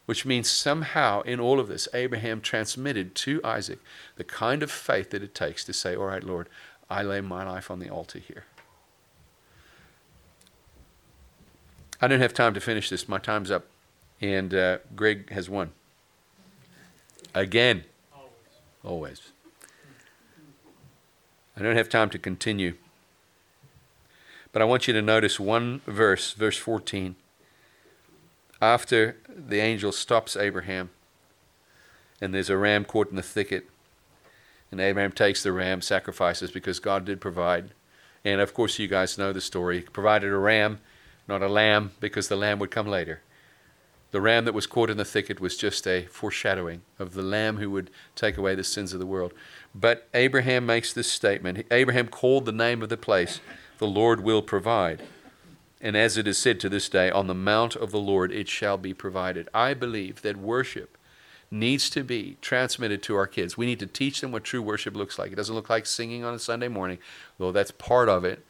which 0.05 0.25
means 0.25 0.49
somehow 0.49 1.21
in 1.21 1.39
all 1.39 1.59
of 1.59 1.67
this, 1.67 1.87
Abraham 1.93 2.41
transmitted 2.41 3.15
to 3.15 3.41
Isaac 3.43 3.79
the 4.17 4.23
kind 4.23 4.61
of 4.61 4.71
faith 4.71 5.09
that 5.11 5.23
it 5.23 5.33
takes 5.33 5.63
to 5.65 5.73
say, 5.73 5.95
All 5.95 6.05
right, 6.05 6.23
Lord, 6.23 6.47
I 6.89 7.01
lay 7.01 7.21
my 7.21 7.43
life 7.43 7.71
on 7.71 7.79
the 7.79 7.89
altar 7.89 8.19
here. 8.19 8.45
I 12.01 12.07
don't 12.07 12.19
have 12.19 12.33
time 12.33 12.53
to 12.53 12.59
finish 12.59 12.89
this. 12.89 13.07
My 13.07 13.17
time's 13.17 13.49
up. 13.49 13.65
And 14.21 14.53
uh, 14.53 14.77
Greg 14.95 15.29
has 15.31 15.49
won. 15.49 15.71
Again. 17.33 17.83
Always. 18.13 18.31
Always. 18.83 19.21
I 21.57 21.61
don't 21.61 21.75
have 21.75 21.89
time 21.89 22.09
to 22.11 22.19
continue. 22.19 22.75
But 24.51 24.61
I 24.61 24.65
want 24.65 24.87
you 24.87 24.93
to 24.93 25.01
notice 25.01 25.39
one 25.39 25.81
verse, 25.85 26.33
verse 26.33 26.57
14 26.57 27.15
after 28.61 29.17
the 29.27 29.59
angel 29.59 29.91
stops 29.91 30.35
Abraham, 30.35 30.89
and 32.21 32.33
there's 32.33 32.49
a 32.49 32.57
ram 32.57 32.85
caught 32.85 33.09
in 33.09 33.15
the 33.15 33.21
thicket, 33.21 33.69
and 34.71 34.79
Abraham 34.79 35.11
takes 35.11 35.43
the 35.43 35.51
ram, 35.51 35.81
sacrifices 35.81 36.51
because 36.51 36.79
God 36.79 37.05
did 37.05 37.21
provide. 37.21 37.71
And 38.23 38.41
of 38.41 38.53
course, 38.53 38.79
you 38.79 38.87
guys 38.87 39.17
know 39.17 39.31
the 39.31 39.41
story. 39.41 39.79
He 39.79 39.83
provided 39.83 40.31
a 40.31 40.37
ram, 40.37 40.79
not 41.27 41.43
a 41.43 41.47
lamb, 41.47 41.91
because 41.99 42.27
the 42.27 42.35
lamb 42.35 42.59
would 42.59 42.71
come 42.71 42.87
later. 42.87 43.21
The 44.11 44.21
ram 44.21 44.45
that 44.45 44.53
was 44.53 44.65
caught 44.65 44.89
in 44.89 44.97
the 44.97 45.05
thicket 45.05 45.39
was 45.39 45.57
just 45.57 45.85
a 45.85 46.05
foreshadowing 46.05 46.81
of 46.97 47.13
the 47.13 47.21
lamb 47.21 47.57
who 47.57 47.69
would 47.71 47.91
take 48.15 48.37
away 48.37 48.55
the 48.55 48.63
sins 48.63 48.93
of 48.93 48.99
the 48.99 49.05
world. 49.05 49.33
But 49.73 50.07
Abraham 50.13 50.65
makes 50.65 50.93
this 50.93 51.11
statement. 51.11 51.65
Abraham 51.69 52.07
called 52.07 52.45
the 52.45 52.51
name 52.51 52.81
of 52.81 52.89
the 52.89 52.97
place, 52.97 53.41
the 53.77 53.87
Lord 53.87 54.21
will 54.21 54.41
provide. 54.41 55.01
And 55.85 55.95
as 55.95 56.17
it 56.17 56.27
is 56.27 56.39
said 56.39 56.59
to 56.61 56.67
this 56.67 56.89
day, 56.89 57.11
on 57.11 57.27
the 57.27 57.35
mount 57.35 57.75
of 57.75 57.91
the 57.91 57.99
Lord 57.99 58.31
it 58.31 58.49
shall 58.49 58.75
be 58.75 58.91
provided. 58.91 59.47
I 59.53 59.75
believe 59.75 60.23
that 60.23 60.35
worship 60.35 60.97
needs 61.51 61.91
to 61.91 62.03
be 62.03 62.37
transmitted 62.41 63.03
to 63.03 63.15
our 63.15 63.27
kids. 63.27 63.55
We 63.55 63.67
need 63.67 63.77
to 63.81 63.85
teach 63.85 64.19
them 64.19 64.31
what 64.31 64.43
true 64.43 64.63
worship 64.63 64.95
looks 64.95 65.19
like. 65.19 65.31
It 65.31 65.35
doesn't 65.35 65.53
look 65.53 65.69
like 65.69 65.85
singing 65.85 66.23
on 66.23 66.33
a 66.33 66.39
Sunday 66.39 66.69
morning, 66.69 66.97
though 67.37 67.51
that's 67.51 67.69
part 67.69 68.09
of 68.09 68.25
it, 68.25 68.43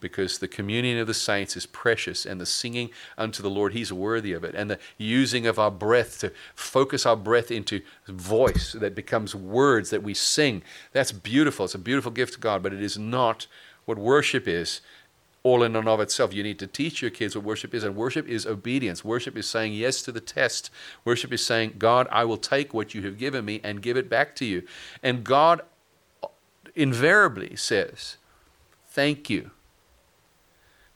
because 0.00 0.38
the 0.38 0.48
communion 0.48 0.98
of 0.98 1.06
the 1.06 1.14
saints 1.14 1.56
is 1.56 1.64
precious, 1.64 2.26
and 2.26 2.40
the 2.40 2.46
singing 2.46 2.90
unto 3.16 3.40
the 3.40 3.50
Lord, 3.50 3.72
He's 3.72 3.92
worthy 3.92 4.32
of 4.32 4.42
it. 4.42 4.56
And 4.56 4.68
the 4.68 4.80
using 4.98 5.46
of 5.46 5.60
our 5.60 5.70
breath 5.70 6.18
to 6.22 6.32
focus 6.56 7.06
our 7.06 7.14
breath 7.14 7.52
into 7.52 7.82
voice 8.08 8.72
that 8.72 8.96
becomes 8.96 9.32
words 9.32 9.90
that 9.90 10.02
we 10.02 10.12
sing, 10.12 10.64
that's 10.90 11.12
beautiful. 11.12 11.66
It's 11.66 11.74
a 11.76 11.78
beautiful 11.78 12.10
gift 12.10 12.34
to 12.34 12.40
God, 12.40 12.64
but 12.64 12.72
it 12.72 12.82
is 12.82 12.98
not 12.98 13.46
what 13.84 13.96
worship 13.96 14.48
is 14.48 14.80
all 15.42 15.62
in 15.62 15.74
and 15.74 15.88
of 15.88 16.00
itself. 16.00 16.34
You 16.34 16.42
need 16.42 16.58
to 16.58 16.66
teach 16.66 17.00
your 17.00 17.10
kids 17.10 17.34
what 17.34 17.44
worship 17.44 17.74
is, 17.74 17.84
and 17.84 17.96
worship 17.96 18.28
is 18.28 18.46
obedience. 18.46 19.04
Worship 19.04 19.36
is 19.36 19.48
saying 19.48 19.72
yes 19.72 20.02
to 20.02 20.12
the 20.12 20.20
test. 20.20 20.70
Worship 21.04 21.32
is 21.32 21.44
saying, 21.44 21.76
God, 21.78 22.06
I 22.10 22.24
will 22.24 22.36
take 22.36 22.74
what 22.74 22.94
you 22.94 23.02
have 23.02 23.18
given 23.18 23.44
me 23.44 23.60
and 23.64 23.82
give 23.82 23.96
it 23.96 24.10
back 24.10 24.36
to 24.36 24.44
you. 24.44 24.62
And 25.02 25.24
God 25.24 25.62
invariably 26.74 27.56
says, 27.56 28.16
Thank 28.88 29.30
you. 29.30 29.52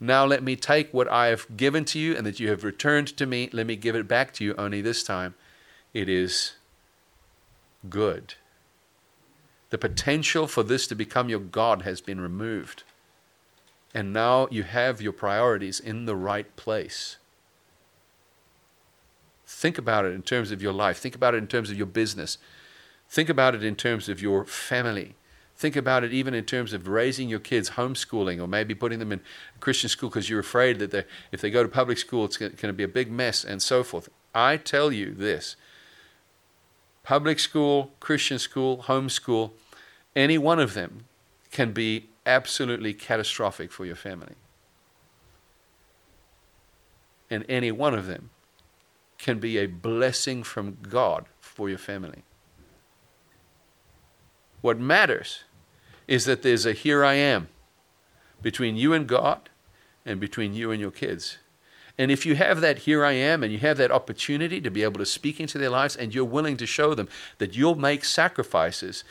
Now 0.00 0.26
let 0.26 0.42
me 0.42 0.56
take 0.56 0.92
what 0.92 1.08
I 1.08 1.28
have 1.28 1.56
given 1.56 1.84
to 1.86 1.98
you 1.98 2.16
and 2.16 2.26
that 2.26 2.40
you 2.40 2.50
have 2.50 2.64
returned 2.64 3.16
to 3.16 3.26
me, 3.26 3.48
let 3.52 3.66
me 3.66 3.76
give 3.76 3.94
it 3.94 4.08
back 4.08 4.34
to 4.34 4.44
you, 4.44 4.54
only 4.58 4.82
this 4.82 5.02
time 5.02 5.34
it 5.94 6.08
is 6.08 6.54
good. 7.88 8.34
The 9.70 9.78
potential 9.78 10.46
for 10.46 10.62
this 10.62 10.86
to 10.88 10.94
become 10.94 11.28
your 11.28 11.40
God 11.40 11.82
has 11.82 12.00
been 12.00 12.20
removed. 12.20 12.82
And 13.94 14.12
now 14.12 14.48
you 14.50 14.64
have 14.64 15.00
your 15.00 15.12
priorities 15.12 15.78
in 15.78 16.04
the 16.04 16.16
right 16.16 16.54
place. 16.56 17.16
Think 19.46 19.78
about 19.78 20.04
it 20.04 20.12
in 20.12 20.22
terms 20.22 20.50
of 20.50 20.60
your 20.60 20.72
life. 20.72 20.98
Think 20.98 21.14
about 21.14 21.34
it 21.34 21.38
in 21.38 21.46
terms 21.46 21.70
of 21.70 21.76
your 21.76 21.86
business. 21.86 22.38
Think 23.08 23.28
about 23.28 23.54
it 23.54 23.62
in 23.62 23.76
terms 23.76 24.08
of 24.08 24.20
your 24.20 24.44
family. 24.44 25.14
Think 25.56 25.76
about 25.76 26.02
it 26.02 26.12
even 26.12 26.34
in 26.34 26.44
terms 26.44 26.72
of 26.72 26.88
raising 26.88 27.28
your 27.28 27.38
kids, 27.38 27.70
homeschooling, 27.70 28.42
or 28.42 28.48
maybe 28.48 28.74
putting 28.74 28.98
them 28.98 29.12
in 29.12 29.20
Christian 29.60 29.88
school 29.88 30.08
because 30.08 30.28
you're 30.28 30.40
afraid 30.40 30.80
that 30.80 31.06
if 31.30 31.40
they 31.40 31.50
go 31.50 31.62
to 31.62 31.68
public 31.68 31.98
school, 31.98 32.24
it's 32.24 32.36
going 32.36 32.56
to 32.56 32.72
be 32.72 32.82
a 32.82 32.88
big 32.88 33.12
mess 33.12 33.44
and 33.44 33.62
so 33.62 33.84
forth. 33.84 34.08
I 34.34 34.56
tell 34.56 34.90
you 34.90 35.14
this 35.14 35.54
public 37.04 37.38
school, 37.38 37.92
Christian 38.00 38.40
school, 38.40 38.84
homeschool, 38.88 39.52
any 40.16 40.38
one 40.38 40.58
of 40.58 40.74
them 40.74 41.04
can 41.52 41.72
be 41.72 42.08
absolutely 42.26 42.94
catastrophic 42.94 43.70
for 43.70 43.84
your 43.84 43.96
family. 43.96 44.34
And 47.30 47.44
any 47.48 47.72
one 47.72 47.94
of 47.94 48.06
them 48.06 48.30
can 49.18 49.38
be 49.38 49.58
a 49.58 49.66
blessing 49.66 50.42
from 50.42 50.76
God 50.82 51.26
for 51.40 51.68
your 51.68 51.78
family. 51.78 52.22
What 54.60 54.78
matters 54.78 55.44
is 56.06 56.24
that 56.24 56.42
there's 56.42 56.66
a 56.66 56.72
here 56.72 57.04
I 57.04 57.14
am 57.14 57.48
between 58.42 58.76
you 58.76 58.92
and 58.92 59.06
God 59.06 59.48
and 60.04 60.20
between 60.20 60.54
you 60.54 60.70
and 60.70 60.80
your 60.80 60.90
kids. 60.90 61.38
And 61.96 62.10
if 62.10 62.26
you 62.26 62.34
have 62.34 62.60
that 62.60 62.78
here 62.78 63.04
I 63.04 63.12
am 63.12 63.44
and 63.44 63.52
you 63.52 63.58
have 63.60 63.76
that 63.76 63.92
opportunity 63.92 64.60
to 64.60 64.70
be 64.70 64.82
able 64.82 64.98
to 64.98 65.06
speak 65.06 65.38
into 65.38 65.58
their 65.58 65.70
lives 65.70 65.94
and 65.94 66.12
you're 66.12 66.24
willing 66.24 66.56
to 66.56 66.66
show 66.66 66.92
them 66.92 67.08
that 67.38 67.54
you'll 67.54 67.76
make 67.76 68.04
sacrifices 68.04 69.04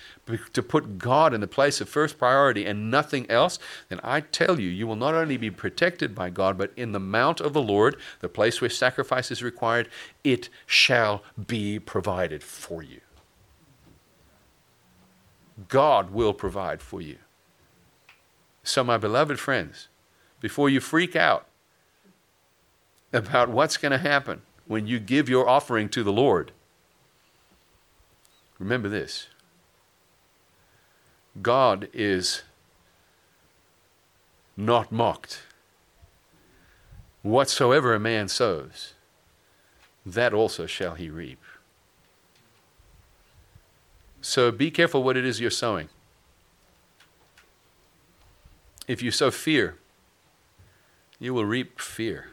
to 0.52 0.62
put 0.62 0.98
God 0.98 1.34
in 1.34 1.40
the 1.40 1.48
place 1.48 1.80
of 1.80 1.88
first 1.88 2.18
priority 2.18 2.66
and 2.66 2.92
nothing 2.92 3.30
else, 3.32 3.58
then 3.88 4.02
I 4.04 4.20
tell 4.20 4.60
you, 4.60 4.68
you 4.68 4.86
will 4.86 4.98
not 4.98 5.14
only 5.14 5.38
be 5.38 5.50
protected 5.50 6.14
by 6.14 6.30
God, 6.30 6.58
but 6.58 6.74
in 6.76 6.92
the 6.92 7.00
mount 7.00 7.40
of 7.40 7.54
the 7.54 7.62
Lord, 7.62 7.96
the 8.20 8.28
place 8.28 8.60
where 8.60 8.70
sacrifice 8.70 9.32
is 9.32 9.42
required, 9.42 9.88
it 10.26 10.50
shall 10.66 11.24
be 11.48 11.80
provided 11.80 12.44
for 12.44 12.84
you. 12.84 13.00
God 15.70 16.10
will 16.10 16.34
provide 16.34 16.82
for 16.82 17.00
you. 17.00 17.18
So, 18.64 18.84
my 18.84 18.98
beloved 18.98 19.40
friends, 19.40 19.88
before 20.40 20.70
you 20.70 20.80
freak 20.80 21.16
out, 21.16 21.48
about 23.14 23.50
what's 23.50 23.78
going 23.78 23.92
to 23.92 23.98
happen 23.98 24.42
when 24.66 24.88
you 24.88 25.00
give 25.00 25.30
your 25.30 25.48
offering 25.48 25.88
to 25.90 26.04
the 26.04 26.12
Lord. 26.12 26.52
Remember 28.60 28.90
this 28.90 29.28
God 31.42 31.88
is 31.94 32.44
not 34.58 34.92
mocked. 34.92 35.44
Whatsoever 37.22 37.94
a 37.94 38.00
man 38.00 38.28
sows, 38.28 38.94
that 40.06 40.34
also 40.34 40.66
shall 40.66 40.96
he 40.96 41.10
reap. 41.10 41.40
So 44.22 44.52
be 44.52 44.70
careful 44.72 45.04
what 45.04 45.16
it 45.16 45.26
is 45.26 45.40
you're 45.40 45.50
sowing. 45.50 45.88
If 48.88 49.02
you 49.02 49.12
sow 49.12 49.32
fear, 49.32 49.78
you 51.20 51.34
will 51.34 51.46
reap 51.46 51.80
fear. 51.80 52.33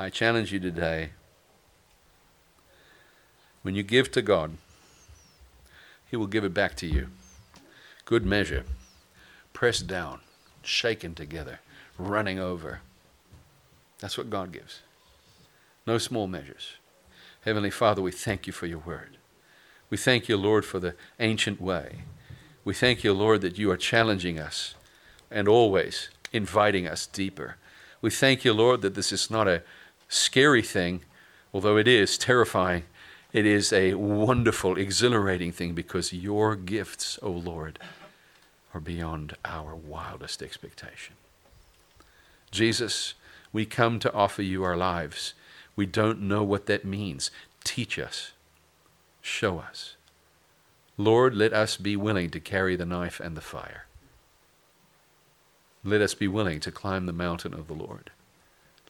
I 0.00 0.10
challenge 0.10 0.52
you 0.52 0.60
today 0.60 1.10
when 3.62 3.74
you 3.74 3.82
give 3.82 4.12
to 4.12 4.22
God, 4.22 4.52
He 6.08 6.16
will 6.16 6.28
give 6.28 6.44
it 6.44 6.54
back 6.54 6.76
to 6.76 6.86
you. 6.86 7.08
Good 8.04 8.24
measure, 8.24 8.62
pressed 9.52 9.88
down, 9.88 10.20
shaken 10.62 11.16
together, 11.16 11.58
running 11.98 12.38
over. 12.38 12.78
That's 13.98 14.16
what 14.16 14.30
God 14.30 14.52
gives. 14.52 14.82
No 15.84 15.98
small 15.98 16.28
measures. 16.28 16.76
Heavenly 17.40 17.70
Father, 17.70 18.00
we 18.00 18.12
thank 18.12 18.46
you 18.46 18.52
for 18.52 18.66
your 18.66 18.78
word. 18.78 19.16
We 19.90 19.96
thank 19.96 20.28
you, 20.28 20.36
Lord, 20.36 20.64
for 20.64 20.78
the 20.78 20.94
ancient 21.18 21.60
way. 21.60 22.02
We 22.64 22.72
thank 22.72 23.02
you, 23.02 23.12
Lord, 23.12 23.40
that 23.40 23.58
you 23.58 23.68
are 23.72 23.76
challenging 23.76 24.38
us 24.38 24.76
and 25.28 25.48
always 25.48 26.08
inviting 26.32 26.86
us 26.86 27.04
deeper. 27.04 27.56
We 28.00 28.10
thank 28.10 28.44
you, 28.44 28.52
Lord, 28.52 28.82
that 28.82 28.94
this 28.94 29.10
is 29.10 29.28
not 29.28 29.48
a 29.48 29.64
scary 30.08 30.62
thing, 30.62 31.02
although 31.52 31.76
it 31.76 31.86
is 31.86 32.18
terrifying, 32.18 32.84
it 33.32 33.44
is 33.44 33.72
a 33.72 33.94
wonderful, 33.94 34.78
exhilarating 34.78 35.52
thing 35.52 35.74
because 35.74 36.12
your 36.12 36.56
gifts, 36.56 37.18
O 37.22 37.30
Lord, 37.30 37.78
are 38.72 38.80
beyond 38.80 39.36
our 39.44 39.74
wildest 39.74 40.42
expectation. 40.42 41.14
Jesus, 42.50 43.14
we 43.52 43.66
come 43.66 43.98
to 43.98 44.12
offer 44.12 44.42
you 44.42 44.64
our 44.64 44.76
lives. 44.76 45.34
We 45.76 45.86
don't 45.86 46.22
know 46.22 46.42
what 46.42 46.66
that 46.66 46.84
means. 46.84 47.30
Teach 47.64 47.98
us, 47.98 48.32
show 49.20 49.58
us. 49.58 49.94
Lord, 50.96 51.34
let 51.34 51.52
us 51.52 51.76
be 51.76 51.96
willing 51.96 52.30
to 52.30 52.40
carry 52.40 52.76
the 52.76 52.86
knife 52.86 53.20
and 53.20 53.36
the 53.36 53.40
fire. 53.40 53.86
Let 55.84 56.00
us 56.00 56.14
be 56.14 56.26
willing 56.26 56.60
to 56.60 56.72
climb 56.72 57.06
the 57.06 57.12
mountain 57.12 57.54
of 57.54 57.68
the 57.68 57.74
Lord. 57.74 58.10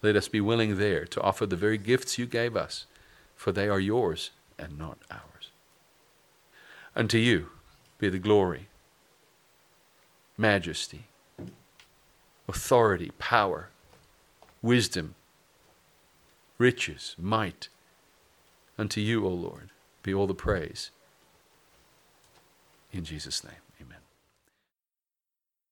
Let 0.03 0.17
us 0.17 0.29
be 0.29 0.41
willing 0.41 0.79
there 0.79 1.05
to 1.07 1.21
offer 1.21 1.47
the 1.47 1.57
very 1.57 1.79
gifts 1.79 2.19
you 2.19 2.27
gave 2.27 2.57
us, 2.57 2.87
for 3.35 3.53
they 3.53 3.69
are 3.69 3.81
yours 3.81 4.31
and 4.59 4.79
not 4.79 4.99
ours. 5.11 5.51
Unto 6.95 7.19
you 7.19 7.49
be 7.99 8.09
the 8.09 8.19
glory, 8.19 8.69
majesty, 10.37 11.07
authority, 12.49 13.11
power, 13.19 13.71
wisdom, 14.63 15.15
riches, 16.59 17.15
might. 17.19 17.69
Unto 18.77 19.01
you, 19.01 19.27
O 19.27 19.31
Lord, 19.31 19.71
be 20.03 20.15
all 20.15 20.29
the 20.29 20.35
praise. 20.35 20.91
In 22.93 23.05
Jesus' 23.05 23.43
name. 23.43 23.68